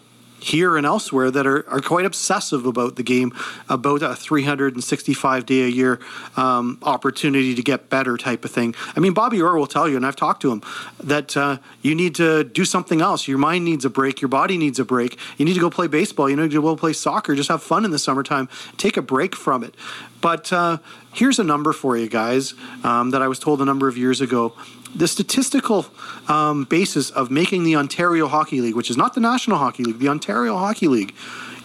here 0.46 0.76
and 0.76 0.86
elsewhere 0.86 1.30
that 1.30 1.46
are, 1.46 1.68
are 1.68 1.80
quite 1.80 2.06
obsessive 2.06 2.66
about 2.66 2.96
the 2.96 3.02
game, 3.02 3.34
about 3.68 4.02
a 4.02 4.14
365 4.14 5.46
day 5.46 5.62
a 5.62 5.68
year 5.68 6.00
um, 6.36 6.78
opportunity 6.82 7.54
to 7.54 7.62
get 7.62 7.88
better 7.90 8.16
type 8.16 8.44
of 8.44 8.50
thing. 8.50 8.74
I 8.94 9.00
mean, 9.00 9.12
Bobby 9.12 9.40
Orr 9.40 9.56
will 9.56 9.66
tell 9.66 9.88
you, 9.88 9.96
and 9.96 10.06
I've 10.06 10.16
talked 10.16 10.42
to 10.42 10.52
him, 10.52 10.62
that 11.02 11.36
uh, 11.36 11.58
you 11.82 11.94
need 11.94 12.14
to 12.16 12.44
do 12.44 12.64
something 12.64 13.00
else. 13.00 13.26
Your 13.26 13.38
mind 13.38 13.64
needs 13.64 13.84
a 13.84 13.90
break, 13.90 14.20
your 14.20 14.28
body 14.28 14.56
needs 14.56 14.78
a 14.78 14.84
break. 14.84 15.18
You 15.36 15.44
need 15.44 15.54
to 15.54 15.60
go 15.60 15.70
play 15.70 15.86
baseball, 15.86 16.30
you 16.30 16.36
need 16.36 16.50
to 16.50 16.62
go 16.62 16.76
play 16.76 16.92
soccer, 16.92 17.34
just 17.34 17.48
have 17.48 17.62
fun 17.62 17.84
in 17.84 17.90
the 17.90 17.98
summertime, 17.98 18.48
take 18.76 18.96
a 18.96 19.02
break 19.02 19.34
from 19.34 19.64
it. 19.64 19.74
But 20.20 20.52
uh, 20.52 20.78
here's 21.12 21.38
a 21.38 21.44
number 21.44 21.72
for 21.72 21.96
you 21.96 22.08
guys 22.08 22.54
um, 22.84 23.10
that 23.10 23.22
I 23.22 23.28
was 23.28 23.38
told 23.38 23.60
a 23.60 23.64
number 23.64 23.88
of 23.88 23.96
years 23.96 24.20
ago 24.20 24.54
the 24.94 25.08
statistical 25.08 25.86
um, 26.28 26.64
basis 26.64 27.10
of 27.10 27.30
making 27.30 27.64
the 27.64 27.76
Ontario 27.76 28.28
Hockey 28.28 28.60
League, 28.60 28.74
which 28.74 28.90
is 28.90 28.96
not 28.96 29.14
the 29.14 29.20
National 29.20 29.58
Hockey 29.58 29.84
League, 29.84 29.98
the 29.98 30.08
Ontario 30.08 30.56
Hockey 30.56 30.88
League, 30.88 31.14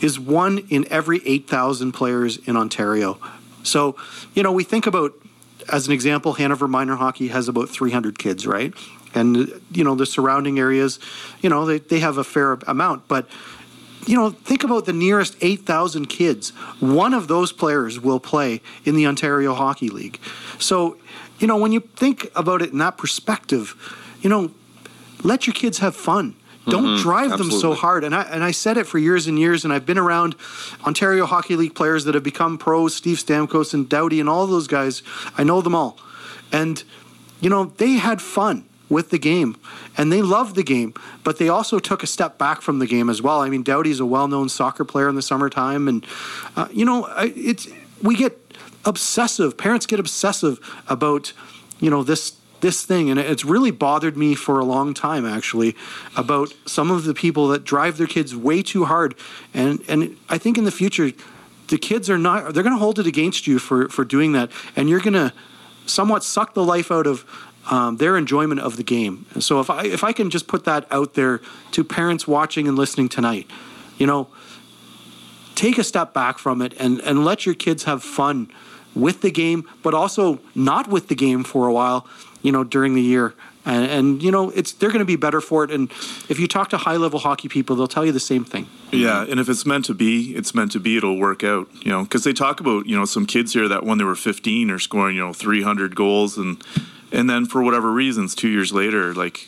is 0.02 0.20
one 0.20 0.60
in 0.70 0.86
every 0.90 1.22
8,000 1.26 1.92
players 1.92 2.38
in 2.38 2.58
Ontario. 2.58 3.20
So, 3.64 3.96
you 4.34 4.44
know, 4.44 4.52
we 4.52 4.64
think 4.64 4.88
about, 4.88 5.14
as 5.72 5.88
an 5.88 5.94
example, 5.94 6.34
Hanover 6.34 6.68
Minor 6.68 6.96
Hockey 6.96 7.28
has 7.28 7.48
about 7.48 7.70
300 7.70 8.18
kids, 8.18 8.48
right? 8.48 8.74
And, 9.14 9.62
you 9.72 9.84
know, 9.84 9.96
the 9.96 10.06
surrounding 10.06 10.58
areas, 10.58 11.00
you 11.42 11.50
know, 11.50 11.66
they, 11.66 11.80
they 11.80 12.00
have 12.00 12.18
a 12.18 12.24
fair 12.24 12.54
amount. 12.66 13.08
But, 13.08 13.28
you 14.08 14.16
know, 14.16 14.32
think 14.32 14.64
about 14.64 14.86
the 14.86 14.94
nearest 14.94 15.36
8,000 15.42 16.08
kids. 16.08 16.50
One 16.80 17.14
of 17.14 17.28
those 17.28 17.52
players 17.52 18.00
will 18.00 18.20
play 18.20 18.62
in 18.84 18.96
the 18.96 19.06
Ontario 19.06 19.54
Hockey 19.54 19.90
League. 19.90 20.20
So 20.58 20.98
you 21.42 21.48
know, 21.48 21.58
when 21.58 21.72
you 21.72 21.80
think 21.80 22.32
about 22.36 22.62
it 22.62 22.72
in 22.72 22.78
that 22.78 22.98
perspective, 22.98 23.76
you 24.22 24.30
know, 24.30 24.52
let 25.24 25.48
your 25.48 25.54
kids 25.54 25.80
have 25.80 25.96
fun. 25.96 26.36
Don't 26.68 26.84
mm-hmm, 26.84 27.02
drive 27.02 27.38
them 27.40 27.50
so 27.50 27.74
hard. 27.74 28.04
And 28.04 28.14
I 28.14 28.22
and 28.22 28.44
I 28.44 28.52
said 28.52 28.78
it 28.78 28.86
for 28.86 29.00
years 29.00 29.26
and 29.26 29.40
years, 29.40 29.66
and 29.66 29.74
I've 29.74 29.86
been 29.86 29.98
around 29.98 30.36
Ontario 30.86 31.26
Hockey 31.26 31.56
League 31.56 31.74
players 31.74 32.06
that 32.06 32.14
have 32.14 32.24
become 32.24 32.60
pros, 32.60 32.94
Steve 32.94 33.18
Stamkos 33.18 33.74
and 33.74 33.90
Doughty 33.90 34.20
and 34.20 34.30
all 34.30 34.46
those 34.46 34.68
guys. 34.68 35.02
I 35.36 35.44
know 35.44 35.62
them 35.62 35.74
all. 35.74 35.98
And, 36.52 36.84
you 37.40 37.50
know, 37.50 37.66
they 37.78 37.94
had 37.94 38.22
fun 38.22 38.66
with 38.90 39.10
the 39.10 39.18
game 39.18 39.58
and 39.98 40.12
they 40.12 40.22
loved 40.22 40.56
the 40.56 40.64
game, 40.64 40.94
but 41.24 41.40
they 41.40 41.50
also 41.50 41.80
took 41.80 42.04
a 42.04 42.08
step 42.08 42.38
back 42.38 42.62
from 42.62 42.78
the 42.78 42.86
game 42.86 43.10
as 43.10 43.22
well. 43.24 43.42
I 43.42 43.50
mean, 43.50 43.64
Doughty's 43.64 44.00
a 44.00 44.06
well 44.06 44.28
known 44.28 44.48
soccer 44.48 44.86
player 44.86 45.10
in 45.10 45.16
the 45.16 45.22
summertime. 45.24 45.88
And, 45.88 46.06
uh, 46.56 46.68
you 46.72 46.86
know, 46.86 47.08
it's 47.18 47.68
we 48.04 48.16
get 48.16 48.38
obsessive. 48.86 49.58
Parents 49.58 49.86
get 49.86 50.00
obsessive 50.00 50.60
about, 50.88 51.34
you 51.80 51.90
know, 51.90 52.04
this 52.04 52.38
this 52.62 52.86
thing 52.86 53.10
and 53.10 53.20
it's 53.20 53.44
really 53.44 53.72
bothered 53.72 54.16
me 54.16 54.36
for 54.36 54.60
a 54.60 54.64
long 54.64 54.94
time 54.94 55.26
actually 55.26 55.76
about 56.16 56.54
some 56.68 56.92
of 56.92 57.06
the 57.06 57.14
people 57.16 57.48
that 57.48 57.64
drive 57.64 57.98
their 57.98 58.06
kids 58.06 58.36
way 58.36 58.62
too 58.62 58.86
hard 58.86 59.16
and 59.52 59.84
and 59.88 60.16
I 60.30 60.38
think 60.38 60.60
in 60.60 60.64
the 60.64 60.72
future 60.72 61.12
the 61.70 61.80
kids 61.80 62.08
are 62.08 62.20
not 62.20 62.54
they're 62.54 62.62
going 62.62 62.76
to 62.76 62.80
hold 62.80 63.00
it 63.00 63.08
against 63.08 63.48
you 63.48 63.58
for 63.58 63.90
for 63.90 64.06
doing 64.06 64.34
that 64.34 64.52
and 64.76 64.92
you're 64.92 65.00
going 65.00 65.16
to 65.16 65.34
somewhat 65.88 66.24
suck 66.24 66.54
the 66.54 66.64
life 66.64 66.92
out 66.92 67.08
of 67.08 67.26
um, 67.70 67.98
their 67.98 68.18
enjoyment 68.18 68.60
of 68.60 68.78
the 68.78 68.84
game. 68.84 69.26
And 69.34 69.44
so 69.44 69.60
if 69.60 69.70
I 69.70 69.86
if 69.86 70.04
I 70.04 70.14
can 70.14 70.30
just 70.30 70.48
put 70.48 70.66
that 70.66 70.88
out 70.92 71.14
there 71.14 71.42
to 71.72 71.84
parents 71.84 72.28
watching 72.28 72.68
and 72.68 72.78
listening 72.78 73.10
tonight, 73.10 73.48
you 73.98 74.08
know, 74.08 74.28
take 75.56 75.78
a 75.78 75.84
step 75.84 76.14
back 76.14 76.40
from 76.40 76.62
it 76.62 76.74
and 76.80 77.00
and 77.02 77.24
let 77.24 77.46
your 77.46 77.56
kids 77.56 77.84
have 77.84 78.04
fun 78.04 78.52
with 78.96 79.22
the 79.22 79.32
game, 79.32 79.68
but 79.84 79.94
also 79.94 80.40
not 80.56 80.88
with 80.88 81.08
the 81.08 81.16
game 81.16 81.44
for 81.44 81.68
a 81.68 81.74
while, 81.74 82.08
you 82.42 82.52
know, 82.52 82.64
during 82.64 82.96
the 82.96 83.02
year. 83.02 83.34
And, 83.64 83.86
and 83.86 84.24
you 84.24 84.32
know, 84.32 84.50
it's 84.50 84.72
they're 84.72 84.90
going 84.90 85.00
to 85.00 85.06
be 85.06 85.16
better 85.16 85.40
for 85.40 85.64
it. 85.64 85.72
And 85.72 85.92
if 86.30 86.40
you 86.40 86.48
talk 86.48 86.70
to 86.72 86.78
high 86.78 86.98
level 86.98 87.20
hockey 87.20 87.48
people, 87.48 87.76
they'll 87.76 87.88
tell 87.88 88.06
you 88.06 88.12
the 88.12 88.20
same 88.20 88.44
thing. 88.44 88.68
Yeah, 88.92 89.24
and 89.24 89.40
if 89.40 89.50
it's 89.50 89.66
meant 89.66 89.86
to 89.86 89.94
be, 89.94 90.36
it's 90.36 90.56
meant 90.56 90.72
to 90.72 90.80
be. 90.80 90.98
It'll 90.98 91.20
work 91.20 91.44
out. 91.44 91.68
You 91.86 91.92
know, 91.92 92.04
because 92.04 92.24
they 92.24 92.34
talk 92.34 92.60
about 92.60 92.88
you 92.88 92.98
know 92.98 93.06
some 93.06 93.28
kids 93.28 93.54
here 93.54 93.68
that 93.68 93.86
when 93.86 94.00
they 94.00 94.04
were 94.04 94.16
15 94.16 94.72
are 94.72 94.80
scoring 94.80 95.16
you 95.16 95.22
know 95.22 95.34
300 95.34 95.96
goals, 95.96 96.38
and 96.38 96.62
and 97.12 97.30
then 97.30 97.46
for 97.46 97.62
whatever 97.62 97.92
reasons, 97.92 98.34
two 98.34 98.50
years 98.50 98.74
later, 98.74 99.14
like 99.14 99.48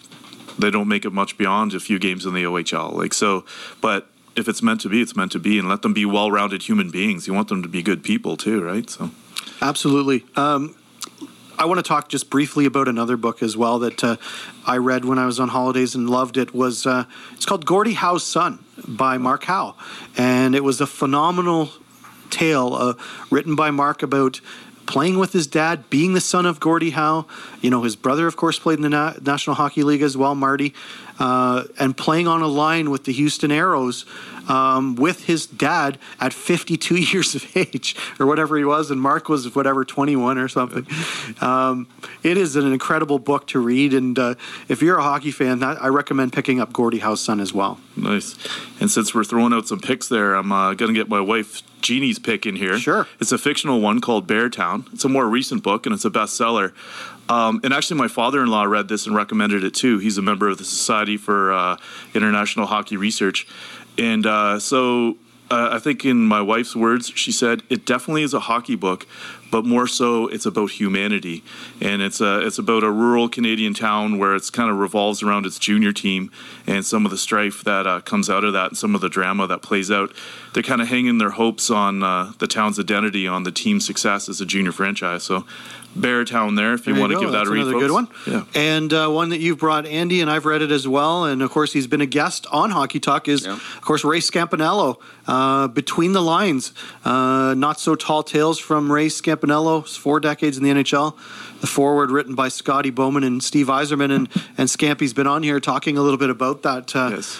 they 0.60 0.70
don't 0.70 0.88
make 0.88 1.06
it 1.06 1.12
much 1.12 1.36
beyond 1.36 1.74
a 1.74 1.80
few 1.80 1.98
games 1.98 2.26
in 2.28 2.36
the 2.36 2.44
OHL. 2.44 2.94
Like 2.94 3.16
so, 3.16 3.46
but 3.82 4.10
if 4.36 4.48
it's 4.48 4.62
meant 4.62 4.82
to 4.82 4.89
be, 4.89 5.02
it's 5.02 5.16
meant 5.16 5.32
to 5.32 5.39
be, 5.39 5.58
and 5.58 5.68
let 5.68 5.82
them 5.82 5.94
be 5.94 6.06
well-rounded 6.06 6.64
human 6.64 6.91
beings. 6.91 7.28
You 7.28 7.34
want 7.34 7.48
them 7.48 7.64
to 7.64 7.70
be 7.70 7.82
good 7.82 8.04
people 8.04 8.38
too, 8.38 8.64
right? 8.64 8.88
So. 8.89 9.10
Absolutely. 9.62 10.26
Um, 10.36 10.76
I 11.58 11.66
want 11.66 11.78
to 11.78 11.88
talk 11.88 12.10
just 12.10 12.30
briefly 12.30 12.66
about 12.66 12.88
another 12.88 13.16
book 13.16 13.44
as 13.44 13.56
well 13.56 13.80
that 13.80 14.04
uh, 14.04 14.18
I 14.66 14.78
read 14.78 15.06
when 15.06 15.20
I 15.20 15.26
was 15.26 15.39
on 15.39 15.50
holidays 15.50 15.96
and 15.96 16.10
loved 16.10 16.38
it. 16.38 16.54
Was 16.54 16.86
uh, 16.86 17.06
it's 17.34 17.46
called 17.46 17.66
Gordie 17.66 17.94
Howe's 17.94 18.26
Son 18.26 18.64
by 18.88 19.18
Mark 19.18 19.44
Howe, 19.44 19.76
and 20.18 20.56
it 20.56 20.64
was 20.64 20.82
a 20.82 20.88
phenomenal 20.88 21.70
tale 22.30 22.74
uh, 22.74 22.94
written 23.30 23.56
by 23.56 23.70
Mark 23.72 24.02
about 24.02 24.41
playing 24.86 25.18
with 25.18 25.32
his 25.32 25.48
dad, 25.48 25.89
being 25.89 26.14
the 26.14 26.22
son 26.22 26.46
of 26.46 26.60
Gordie 26.60 26.89
Howe. 26.89 27.26
You 27.62 27.70
know, 27.70 27.84
his 27.84 27.96
brother, 27.96 28.28
of 28.28 28.36
course, 28.36 28.60
played 28.60 28.80
in 28.80 28.82
the 28.82 28.89
Na- 28.89 29.14
National 29.22 29.56
Hockey 29.56 29.84
League 29.84 30.02
as 30.02 30.18
well, 30.18 30.36
Marty, 30.36 30.74
uh, 31.20 31.64
and 31.80 31.96
playing 31.96 32.28
on 32.28 32.41
a 32.41 32.48
line 32.48 32.89
with 32.89 33.06
the 33.06 33.14
Houston 33.14 33.52
Aeros 33.52 34.06
um, 34.48 34.96
with 34.96 35.26
his 35.26 35.46
dad 35.46 35.98
at 36.20 36.34
52 36.34 36.96
years 37.12 37.36
of 37.36 37.56
age 37.56 37.96
or 38.20 38.26
whatever 38.26 38.58
he 38.58 38.66
was, 38.66 38.91
and 38.91 39.02
Mark 39.02 39.30
was 39.30 39.54
whatever 39.56 39.86
21 39.86 40.38
or 40.38 40.48
something. 40.48 40.88
Um, 41.41 41.88
it 42.24 42.38
is 42.38 42.56
an 42.56 42.72
incredible 42.72 43.20
book 43.20 43.48
to 43.48 43.60
read, 43.60 43.94
and 43.94 44.18
uh, 44.18 44.36
if 44.68 44.82
you're 44.82 44.98
a 44.98 45.04
hockey 45.04 45.32
fan, 45.32 45.64
I 45.64 45.88
recommend 45.88 46.34
picking 46.34 46.60
up 46.60 46.74
Gordie 46.74 47.00
Howe's 47.00 47.22
Son 47.22 47.39
as 47.39 47.54
well. 47.54 47.80
Nice. 47.96 48.36
And 48.80 48.89
since 48.89 49.14
we're 49.14 49.24
throwing 49.24 49.54
out 49.54 49.68
some 49.68 49.80
picks 49.80 50.08
there, 50.08 50.36
I'm 50.36 50.52
uh, 50.52 50.74
to 50.74 50.94
get 50.94 51.10
my 51.10 51.22
wife 51.22 51.62
Jeannie's 51.82 52.18
pick 52.18 52.46
in 52.46 52.56
here. 52.56 52.78
Sure. 52.80 53.08
It's 53.20 53.32
a 53.32 53.38
fictional 53.38 53.82
one 53.82 54.02
called 54.02 54.28
Beartown. 54.28 54.91
It's 54.94 55.06
a 55.06 55.10
more 55.10 55.28
recent 55.28 55.64
book 55.64 55.86
and 55.86 55.94
it's 55.94 56.06
a 56.06 56.10
bestseller. 56.10 56.74
Um, 57.30 57.62
and 57.64 57.74
actually, 57.74 57.98
my 57.98 58.08
father-in-law 58.08 58.64
read 58.64 58.88
this 58.88 59.06
and 59.06 59.16
recommended 59.16 59.64
it 59.64 59.74
too. 59.74 59.98
He's 60.00 60.18
a 60.18 60.22
member 60.22 60.50
of 60.50 60.58
the 60.58 60.66
Society 60.66 61.16
for 61.16 61.54
uh, 61.54 61.78
International 62.14 62.66
Hockey 62.66 62.98
Research, 62.98 63.48
and 63.98 64.26
uh, 64.26 64.60
so 64.60 65.18
uh, 65.52 65.70
I 65.72 65.80
think 65.80 66.06
in 66.06 66.26
my 66.26 66.41
wife's 66.41 66.76
words, 66.76 67.12
she 67.16 67.32
said 67.32 67.62
it 67.70 67.86
definitely 67.86 68.24
is 68.24 68.34
a 68.34 68.39
hockey 68.39 68.76
book, 68.76 69.06
but 69.54 69.66
more 69.66 69.86
so, 69.88 70.28
it's 70.28 70.47
about 70.47 70.72
humanity, 70.82 71.43
and 71.80 72.01
it's 72.01 72.20
a 72.22 72.39
it's 72.47 72.58
about 72.58 72.84
a 72.84 72.89
rural 72.91 73.30
Canadian 73.30 73.74
town 73.76 74.18
where 74.18 74.34
it's 74.36 74.49
kind 74.49 74.70
of 74.72 74.78
revolves 74.80 75.22
around 75.22 75.45
its 75.45 75.60
junior 75.60 75.93
team 75.93 76.32
and 76.66 76.84
some 76.84 77.06
of 77.06 77.12
the 77.12 77.18
strife 77.28 77.64
that 77.64 77.86
uh, 77.86 78.01
comes 78.01 78.30
out 78.30 78.43
of 78.43 78.54
that, 78.54 78.68
and 78.72 78.78
some 78.78 78.95
of 78.95 79.01
the 79.01 79.10
drama 79.10 79.45
that 79.47 79.62
plays 79.62 79.91
out. 79.91 80.10
They're 80.54 80.64
kind 80.72 80.82
of 80.82 80.88
hanging 80.88 81.18
their 81.20 81.32
hopes 81.32 81.70
on 81.70 82.01
uh, 82.04 82.34
the 82.39 82.47
town's 82.47 82.80
identity, 82.80 83.28
on 83.28 83.43
the 83.43 83.51
team's 83.51 83.86
success 83.86 84.28
as 84.30 84.41
a 84.41 84.45
junior 84.45 84.72
franchise. 84.72 85.24
So 85.24 85.45
Beartown 85.97 86.56
there 86.58 86.74
if 86.74 86.88
you 86.88 86.93
There 86.93 87.01
want 87.01 87.12
to 87.12 87.16
go. 87.16 87.22
give 87.22 87.32
that 87.32 87.38
That's 87.39 87.49
a 87.49 87.54
read. 87.54 87.68
another 87.68 87.80
good 87.80 87.91
one. 87.91 88.08
Yeah. 88.28 88.43
And 88.56 88.91
uh, 88.93 89.10
one 89.10 89.30
that 89.30 89.39
you've 89.39 89.60
brought, 89.60 89.86
Andy, 89.86 90.22
and 90.22 90.30
I've 90.30 90.45
read 90.45 90.62
it 90.64 90.72
as 90.72 90.88
well. 90.88 91.26
And 91.26 91.41
of 91.43 91.51
course, 91.51 91.72
he's 91.74 91.86
been 91.88 92.01
a 92.01 92.08
guest 92.08 92.47
on 92.51 92.72
Hockey 92.72 92.99
Talk. 92.99 93.28
Is 93.28 93.45
Yeah. 93.45 93.54
of 93.54 93.82
course 93.82 94.04
Ray 94.04 94.20
Scapinello. 94.20 94.97
Uh, 95.28 95.68
Between 95.68 96.12
the 96.14 96.22
lines, 96.22 96.74
uh, 97.06 97.54
not 97.58 97.80
so 97.80 97.95
tall 97.95 98.24
tales 98.24 98.58
from 98.60 98.91
Ray 98.91 99.08
Scapinello. 99.08 99.43
Four 99.48 100.20
decades 100.20 100.58
in 100.58 100.64
the 100.64 100.70
NHL. 100.72 101.16
The 101.62 101.68
forward 101.68 102.12
written 102.12 102.36
by 102.36 102.50
Scotty 102.50 102.89
Bowman 102.89 103.24
and 103.24 103.41
Steve 103.44 103.68
Yzerman, 103.68 104.12
and 104.12 104.30
and 104.58 104.70
Scampy's 104.70 105.14
been 105.14 105.28
on 105.28 105.44
here 105.44 105.60
talking 105.60 105.98
a 105.98 106.02
little 106.02 106.18
bit 106.18 106.30
about 106.30 106.62
that 106.64 106.96
uh, 106.96 107.10
Yes. 107.12 107.39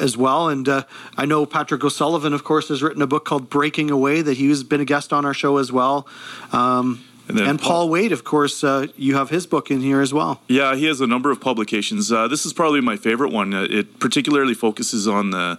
as 0.00 0.16
well. 0.16 0.48
And 0.48 0.68
uh, 0.68 0.84
I 1.16 1.26
know 1.26 1.44
Patrick 1.46 1.84
O'Sullivan, 1.84 2.32
of 2.32 2.44
course, 2.44 2.68
has 2.68 2.82
written 2.82 3.02
a 3.02 3.06
book 3.06 3.24
called 3.24 3.50
Breaking 3.50 3.90
Away 3.90 4.22
that 4.22 4.36
he's 4.36 4.62
been 4.62 4.80
a 4.80 4.84
guest 4.86 5.12
on 5.12 5.24
our 5.24 5.34
show 5.34 5.58
as 5.58 5.70
well. 5.72 6.06
Um, 6.52 7.04
And 7.28 7.38
and, 7.40 7.58
Paul, 7.60 7.68
Paul- 7.70 7.88
Wade, 7.90 8.12
of 8.12 8.24
course, 8.24 8.64
uh, 8.64 8.86
you 8.96 9.14
have 9.16 9.28
his 9.28 9.46
book 9.46 9.70
in 9.70 9.82
here 9.82 10.00
as 10.00 10.14
well. 10.14 10.40
Yeah, 10.48 10.74
he 10.76 10.86
has 10.86 11.02
a 11.02 11.06
number 11.06 11.30
of 11.30 11.38
publications. 11.42 12.10
Uh, 12.10 12.26
this 12.26 12.46
is 12.46 12.54
probably 12.54 12.80
my 12.80 12.96
favorite 12.96 13.30
one. 13.32 13.52
Uh, 13.52 13.66
it 13.68 13.98
particularly 13.98 14.54
focuses 14.54 15.06
on 15.06 15.28
the 15.30 15.58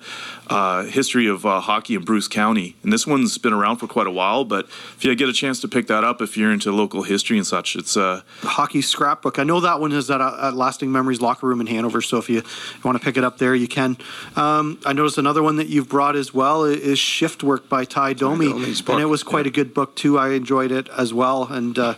uh, 0.50 0.84
history 0.84 1.28
of 1.28 1.46
uh, 1.46 1.60
hockey 1.60 1.96
in 1.96 2.04
Bruce 2.04 2.28
County. 2.28 2.76
And 2.84 2.92
this 2.92 3.06
one's 3.06 3.38
been 3.38 3.54
around 3.54 3.78
for 3.78 3.88
quite 3.88 4.08
a 4.08 4.12
while, 4.12 4.44
but 4.44 4.66
if 4.66 5.06
you 5.06 5.14
get 5.16 5.30
a 5.30 5.34
chance 5.34 5.62
to 5.62 5.68
pick 5.68 5.88
that 5.88 6.04
up, 6.04 6.22
if 6.22 6.36
you're 6.36 6.52
into 6.52 6.72
local 6.72 7.04
history 7.04 7.38
and 7.38 7.46
such, 7.46 7.76
it's 7.76 7.96
uh, 7.96 8.22
The 8.42 8.48
Hockey 8.48 8.82
Scrapbook. 8.82 9.40
I 9.40 9.44
know 9.44 9.60
that 9.60 9.80
one 9.80 9.92
is 9.92 10.10
at, 10.10 10.22
uh, 10.22 10.50
at 10.50 10.56
Lasting 10.56 10.92
Memories 10.92 11.22
Locker 11.22 11.48
Room 11.48 11.62
in 11.62 11.68
Hanover, 11.68 12.02
so 12.02 12.18
if 12.18 12.30
you, 12.30 12.44
want 12.84 12.98
to 12.98 13.04
pick 13.04 13.18
it 13.18 13.24
up 13.24 13.38
there, 13.38 13.54
you 13.54 13.68
can. 13.68 13.98
Um, 14.36 14.80
I 14.86 14.94
noticed 14.94 15.18
another 15.18 15.44
one 15.44 15.58
that 15.58 15.68
you've 15.68 15.90
brought 15.90 16.16
as 16.16 16.34
well 16.34 16.64
is 16.64 16.98
Shift 16.98 17.44
Work 17.44 17.70
by 17.70 17.86
Tie 17.86 18.14
Domi. 18.14 18.52
And 18.96 19.02
it 19.02 19.06
was 19.06 19.22
quite 19.24 19.46
a 19.46 19.52
good 19.52 19.74
book, 19.74 19.96
too. 19.96 20.18
I 20.18 20.32
enjoyed 20.32 20.72
it 20.72 20.90
as 20.98 21.14
well. 21.14 21.44
And, 21.44 21.78
uh, 21.78 21.96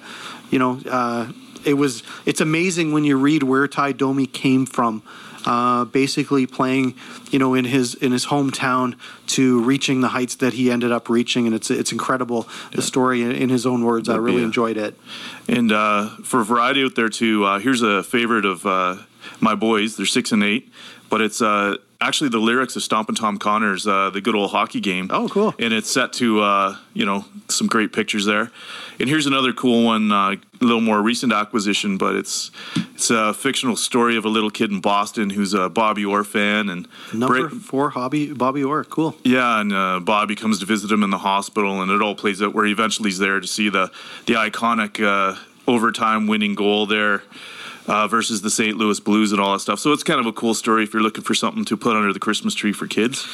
you 0.49 0.59
know, 0.59 0.79
uh, 0.89 1.31
it 1.63 1.75
was, 1.75 2.03
it's 2.25 2.41
amazing 2.41 2.91
when 2.91 3.03
you 3.03 3.17
read 3.17 3.43
where 3.43 3.67
Tie 3.67 3.93
Domi 3.93 4.25
came 4.25 4.65
from. 4.65 5.03
Uh, 5.45 5.85
basically 5.85 6.45
playing, 6.45 6.93
you 7.31 7.39
know, 7.39 7.55
in 7.55 7.65
his 7.65 7.95
in 7.95 8.11
his 8.11 8.27
hometown 8.27 8.95
to 9.27 9.61
reaching 9.63 10.01
the 10.01 10.09
heights 10.09 10.35
that 10.35 10.53
he 10.53 10.69
ended 10.69 10.91
up 10.91 11.09
reaching, 11.09 11.45
and 11.47 11.55
it's 11.55 11.71
it's 11.71 11.91
incredible. 11.91 12.47
The 12.73 12.81
story, 12.81 13.23
in, 13.23 13.31
in 13.31 13.49
his 13.49 13.65
own 13.65 13.83
words, 13.83 14.07
I 14.07 14.13
That'd 14.13 14.25
be 14.25 14.31
really 14.31 14.43
a- 14.43 14.45
enjoyed 14.45 14.77
it. 14.77 14.95
And 15.47 15.71
uh, 15.71 16.09
for 16.23 16.43
variety 16.43 16.83
out 16.83 16.95
there 16.95 17.09
too, 17.09 17.43
uh, 17.45 17.59
here's 17.59 17.81
a 17.81 18.03
favorite 18.03 18.45
of 18.45 18.65
uh, 18.65 18.97
my 19.39 19.55
boys. 19.55 19.95
They're 19.97 20.05
six 20.05 20.31
and 20.31 20.43
eight, 20.43 20.71
but 21.09 21.21
it's 21.21 21.41
uh, 21.41 21.77
actually 22.01 22.29
the 22.29 22.39
lyrics 22.39 22.75
of 22.75 22.83
Stompin' 22.83 23.15
Tom 23.15 23.37
Connors 23.37 23.87
uh, 23.87 24.09
"The 24.09 24.19
Good 24.21 24.35
Old 24.35 24.51
Hockey 24.51 24.79
Game." 24.79 25.07
Oh, 25.11 25.29
cool. 25.29 25.53
And 25.59 25.73
it's 25.73 25.89
set 25.89 26.11
to 26.13 26.41
uh, 26.41 26.75
you 26.93 27.05
know 27.05 27.25
some 27.47 27.67
great 27.67 27.93
pictures 27.93 28.25
there. 28.25 28.51
And 28.99 29.09
here's 29.09 29.25
another 29.25 29.51
cool 29.51 29.83
one, 29.85 30.11
uh, 30.11 30.31
a 30.35 30.37
little 30.59 30.81
more 30.81 31.01
recent 31.01 31.33
acquisition, 31.33 31.97
but 31.97 32.15
it's 32.15 32.51
it's 32.93 33.09
a 33.09 33.33
fictional 33.33 33.75
story 33.75 34.15
of 34.17 34.25
a 34.25 34.29
little 34.29 34.51
kid 34.51 34.71
in 34.71 34.81
Boston 34.81 35.29
who's 35.29 35.53
a 35.53 35.69
Bobby 35.69 36.03
Orr 36.05 36.23
fan 36.23 36.69
and 36.69 36.87
Number 37.13 37.47
Bra- 37.47 37.59
four, 37.59 37.89
hobby 37.91 38.33
Bobby 38.33 38.63
Orr. 38.63 38.83
Cool. 38.83 39.15
yeah, 39.23 39.59
and 39.61 39.73
uh, 39.73 39.99
Bobby 39.99 40.35
comes 40.35 40.59
to 40.59 40.65
visit 40.65 40.91
him 40.91 41.03
in 41.03 41.09
the 41.09 41.19
hospital, 41.19 41.81
and 41.81 41.91
it 41.91 42.01
all 42.01 42.15
plays 42.15 42.41
out 42.41 42.53
where 42.53 42.65
he 42.65 42.71
eventually 42.71 43.09
he's 43.09 43.19
there 43.19 43.39
to 43.39 43.47
see 43.47 43.69
the 43.69 43.91
the 44.25 44.33
iconic 44.33 45.03
uh, 45.03 45.37
overtime 45.67 46.27
winning 46.27 46.55
goal 46.55 46.85
there 46.85 47.23
uh, 47.91 48.07
versus 48.07 48.41
the 48.41 48.49
St. 48.49 48.77
Louis 48.77 48.99
Blues 49.01 49.33
and 49.33 49.41
all 49.41 49.51
that 49.51 49.59
stuff. 49.59 49.77
So 49.79 49.91
it's 49.91 50.03
kind 50.03 50.19
of 50.19 50.25
a 50.25 50.31
cool 50.31 50.53
story 50.53 50.83
if 50.83 50.93
you're 50.93 51.03
looking 51.03 51.25
for 51.25 51.33
something 51.33 51.65
to 51.65 51.75
put 51.75 51.95
under 51.95 52.13
the 52.13 52.19
Christmas 52.19 52.55
tree 52.55 52.71
for 52.71 52.87
kids. 52.87 53.27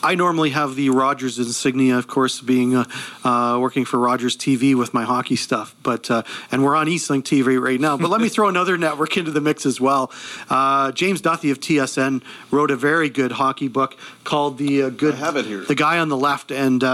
I 0.00 0.14
normally 0.14 0.50
have 0.50 0.76
the 0.76 0.90
Rogers 0.90 1.40
insignia, 1.40 1.98
of 1.98 2.06
course, 2.06 2.40
being 2.40 2.76
uh, 2.76 2.84
uh, 3.24 3.58
working 3.60 3.84
for 3.84 3.98
Rogers 3.98 4.36
TV 4.36 4.76
with 4.76 4.94
my 4.94 5.02
hockey 5.02 5.34
stuff. 5.34 5.74
But 5.82 6.08
uh, 6.08 6.22
and 6.52 6.62
we're 6.62 6.76
on 6.76 6.86
Eastlink 6.86 7.24
TV 7.24 7.60
right 7.60 7.80
now. 7.80 7.96
But 7.96 8.08
let 8.08 8.20
me 8.20 8.28
throw 8.34 8.48
another 8.48 8.78
network 8.78 9.16
into 9.16 9.32
the 9.32 9.40
mix 9.40 9.66
as 9.66 9.80
well. 9.80 10.12
Uh, 10.48 10.92
James 10.92 11.20
Duthie 11.20 11.50
of 11.50 11.58
TSN 11.58 12.22
wrote 12.52 12.70
a 12.70 12.76
very 12.76 13.10
good 13.10 13.32
hockey 13.32 13.66
book 13.66 13.96
called 14.22 14.58
"The 14.58 14.84
uh, 14.84 14.90
Good." 14.90 15.14
I 15.14 15.18
have 15.18 15.36
it 15.36 15.46
here. 15.46 15.62
The 15.62 15.74
guy 15.74 15.98
on 15.98 16.08
the 16.08 16.16
left, 16.16 16.52
and 16.52 16.84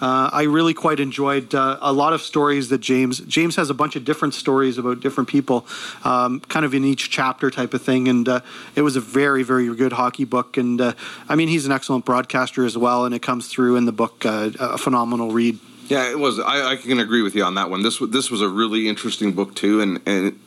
uh, 0.00 0.30
I 0.32 0.42
really 0.42 0.74
quite 0.74 1.00
enjoyed 1.00 1.54
uh, 1.54 1.78
a 1.80 1.92
lot 1.92 2.12
of 2.12 2.20
stories 2.20 2.68
that 2.68 2.78
James 2.78 3.20
James 3.20 3.56
has 3.56 3.70
a 3.70 3.74
bunch 3.74 3.96
of 3.96 4.04
different 4.04 4.34
stories 4.34 4.78
about 4.78 5.00
different 5.00 5.28
people, 5.28 5.66
um, 6.04 6.40
kind 6.40 6.64
of 6.64 6.74
in 6.74 6.84
each 6.84 7.10
chapter 7.10 7.50
type 7.50 7.74
of 7.74 7.82
thing. 7.82 8.08
And 8.08 8.28
uh, 8.28 8.40
it 8.74 8.82
was 8.82 8.96
a 8.96 9.00
very 9.00 9.42
very 9.42 9.74
good 9.74 9.92
hockey 9.92 10.24
book. 10.24 10.56
And 10.56 10.80
uh, 10.80 10.94
I 11.28 11.36
mean, 11.36 11.48
he's 11.48 11.66
an 11.66 11.72
excellent 11.72 12.04
broadcaster 12.04 12.64
as 12.64 12.76
well, 12.76 13.04
and 13.04 13.14
it 13.14 13.22
comes 13.22 13.48
through 13.48 13.76
in 13.76 13.84
the 13.84 13.92
book. 13.92 14.24
Uh, 14.24 14.50
a 14.60 14.78
phenomenal 14.78 15.30
read. 15.30 15.58
Yeah, 15.88 16.10
it 16.10 16.18
was. 16.18 16.38
I, 16.40 16.72
I 16.72 16.76
can 16.76 16.98
agree 16.98 17.22
with 17.22 17.34
you 17.34 17.44
on 17.44 17.54
that 17.54 17.70
one. 17.70 17.82
This 17.82 17.98
this 17.98 18.30
was 18.30 18.40
a 18.40 18.48
really 18.48 18.88
interesting 18.88 19.32
book 19.32 19.54
too, 19.54 19.80
and 19.80 20.00
and 20.06 20.38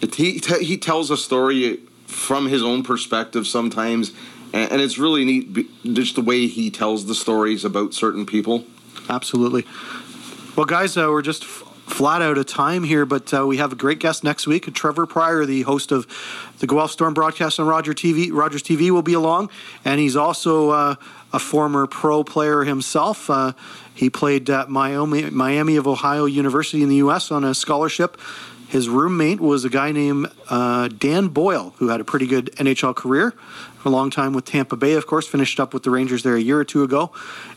it, 0.00 0.14
he 0.14 0.40
he 0.60 0.76
tells 0.76 1.10
a 1.10 1.16
story 1.16 1.80
from 2.06 2.48
his 2.48 2.62
own 2.62 2.82
perspective 2.82 3.46
sometimes, 3.46 4.12
and 4.52 4.80
it's 4.80 4.98
really 4.98 5.24
neat 5.24 5.68
just 5.94 6.16
the 6.16 6.22
way 6.22 6.46
he 6.46 6.70
tells 6.70 7.06
the 7.06 7.14
stories 7.14 7.64
about 7.64 7.94
certain 7.94 8.26
people. 8.26 8.64
Absolutely. 9.10 9.66
Well, 10.54 10.66
guys, 10.66 10.96
uh, 10.96 11.08
we're 11.10 11.22
just 11.22 11.42
f- 11.42 11.64
flat 11.86 12.22
out 12.22 12.38
of 12.38 12.46
time 12.46 12.84
here, 12.84 13.04
but 13.04 13.34
uh, 13.34 13.44
we 13.44 13.56
have 13.56 13.72
a 13.72 13.76
great 13.76 13.98
guest 13.98 14.22
next 14.22 14.46
week. 14.46 14.72
Trevor 14.72 15.04
Prior, 15.04 15.44
the 15.44 15.62
host 15.62 15.90
of 15.90 16.06
the 16.60 16.68
Guelph 16.68 16.92
Storm 16.92 17.12
broadcast 17.12 17.58
on 17.58 17.66
Roger 17.66 17.92
TV, 17.92 18.30
Rogers 18.32 18.62
TV, 18.62 18.90
will 18.92 19.02
be 19.02 19.14
along, 19.14 19.50
and 19.84 19.98
he's 19.98 20.14
also 20.14 20.70
uh, 20.70 20.94
a 21.32 21.40
former 21.40 21.88
pro 21.88 22.22
player 22.22 22.62
himself. 22.62 23.28
Uh, 23.28 23.52
he 23.94 24.08
played 24.08 24.48
at 24.48 24.70
Miami, 24.70 25.28
Miami 25.30 25.74
of 25.74 25.88
Ohio 25.88 26.24
University 26.26 26.82
in 26.82 26.88
the 26.88 26.96
U.S. 26.96 27.32
on 27.32 27.42
a 27.42 27.52
scholarship. 27.52 28.16
His 28.68 28.88
roommate 28.88 29.40
was 29.40 29.64
a 29.64 29.68
guy 29.68 29.90
named 29.90 30.30
uh, 30.48 30.86
Dan 30.86 31.26
Boyle, 31.26 31.74
who 31.78 31.88
had 31.88 32.00
a 32.00 32.04
pretty 32.04 32.28
good 32.28 32.52
NHL 32.54 32.94
career 32.94 33.34
a 33.84 33.90
long 33.90 34.10
time 34.10 34.32
with 34.32 34.44
Tampa 34.44 34.76
Bay, 34.76 34.94
of 34.94 35.06
course, 35.06 35.26
finished 35.26 35.58
up 35.58 35.72
with 35.72 35.82
the 35.82 35.90
Rangers 35.90 36.22
there 36.22 36.36
a 36.36 36.40
year 36.40 36.58
or 36.58 36.64
two 36.64 36.82
ago, 36.82 37.12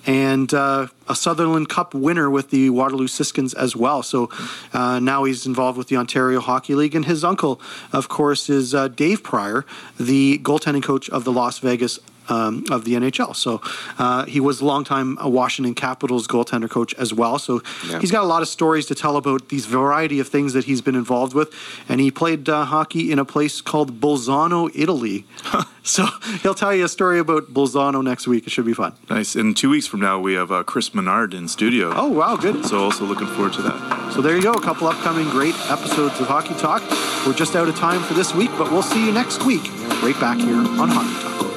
and 0.05 0.53
uh, 0.53 0.87
a 1.07 1.15
Sutherland 1.15 1.69
Cup 1.69 1.93
winner 1.93 2.29
with 2.29 2.49
the 2.49 2.69
Waterloo 2.69 3.07
Siskins 3.07 3.53
as 3.53 3.75
well. 3.75 4.03
So 4.03 4.29
uh, 4.73 4.99
now 4.99 5.23
he's 5.25 5.45
involved 5.45 5.77
with 5.77 5.87
the 5.87 5.97
Ontario 5.97 6.39
Hockey 6.39 6.75
League, 6.75 6.95
and 6.95 7.05
his 7.05 7.23
uncle, 7.23 7.59
of 7.91 8.09
course, 8.09 8.49
is 8.49 8.73
uh, 8.73 8.87
Dave 8.87 9.23
Prior, 9.23 9.65
the 9.99 10.39
goaltending 10.39 10.83
coach 10.83 11.09
of 11.09 11.23
the 11.23 11.31
Las 11.31 11.59
Vegas 11.59 11.99
um, 12.29 12.63
of 12.71 12.85
the 12.85 12.93
NHL. 12.93 13.35
So 13.35 13.61
uh, 13.99 14.25
he 14.25 14.39
was 14.39 14.61
a 14.61 14.65
longtime 14.65 15.17
Washington 15.23 15.75
Capitals 15.75 16.27
goaltender 16.27 16.69
coach 16.69 16.93
as 16.95 17.13
well. 17.13 17.39
So 17.39 17.61
Yeah. 17.89 17.99
he's 17.99 18.11
got 18.11 18.23
a 18.23 18.27
lot 18.27 18.41
of 18.41 18.47
stories 18.47 18.85
to 18.87 18.95
tell 18.95 19.17
about 19.17 19.49
these 19.49 19.65
variety 19.65 20.19
of 20.19 20.27
things 20.27 20.53
that 20.53 20.65
he's 20.65 20.81
been 20.81 20.95
involved 20.95 21.33
with. 21.33 21.53
And 21.89 21.99
he 21.99 22.11
played 22.11 22.47
uh, 22.49 22.65
hockey 22.65 23.11
in 23.11 23.19
a 23.19 23.25
place 23.25 23.61
called 23.61 23.99
Bolzano, 23.99 24.69
Italy. 24.75 25.25
so 25.83 26.05
he'll 26.41 26.53
tell 26.53 26.73
you 26.73 26.85
a 26.85 26.89
story 26.89 27.19
about 27.19 27.53
Bolzano 27.53 28.03
next 28.03 28.27
week. 28.27 28.47
It 28.47 28.51
should 28.51 28.65
be 28.65 28.73
fun. 28.73 28.93
Nice. 29.09 29.35
And 29.35 29.55
two 29.55 29.69
weeks 29.69 29.87
from 29.87 29.99
now, 29.99 30.19
we 30.19 30.33
have 30.33 30.51
uh, 30.51 30.63
Chris 30.63 30.93
Menard 30.93 31.33
in 31.33 31.47
studio. 31.47 31.91
Oh, 31.95 32.07
wow, 32.09 32.35
good. 32.37 32.65
So 32.65 32.83
also 32.83 33.05
looking 33.05 33.27
forward 33.27 33.53
to 33.53 33.61
that. 33.63 34.11
So 34.13 34.21
there 34.21 34.35
you 34.35 34.41
go. 34.41 34.51
A 34.51 34.61
couple 34.61 34.87
upcoming 34.87 35.29
great 35.29 35.55
episodes 35.69 36.19
of 36.19 36.27
Hockey 36.27 36.53
Talk. 36.55 36.81
We're 37.25 37.33
just 37.33 37.55
out 37.55 37.67
of 37.67 37.75
time 37.75 38.01
for 38.03 38.13
this 38.13 38.33
week, 38.33 38.51
but 38.57 38.71
we'll 38.71 38.81
see 38.83 39.05
you 39.05 39.11
next 39.11 39.43
week 39.45 39.63
right 40.03 40.17
back 40.19 40.37
here 40.37 40.55
on 40.57 40.89
Hockey 40.89 41.21
Talk. 41.23 41.52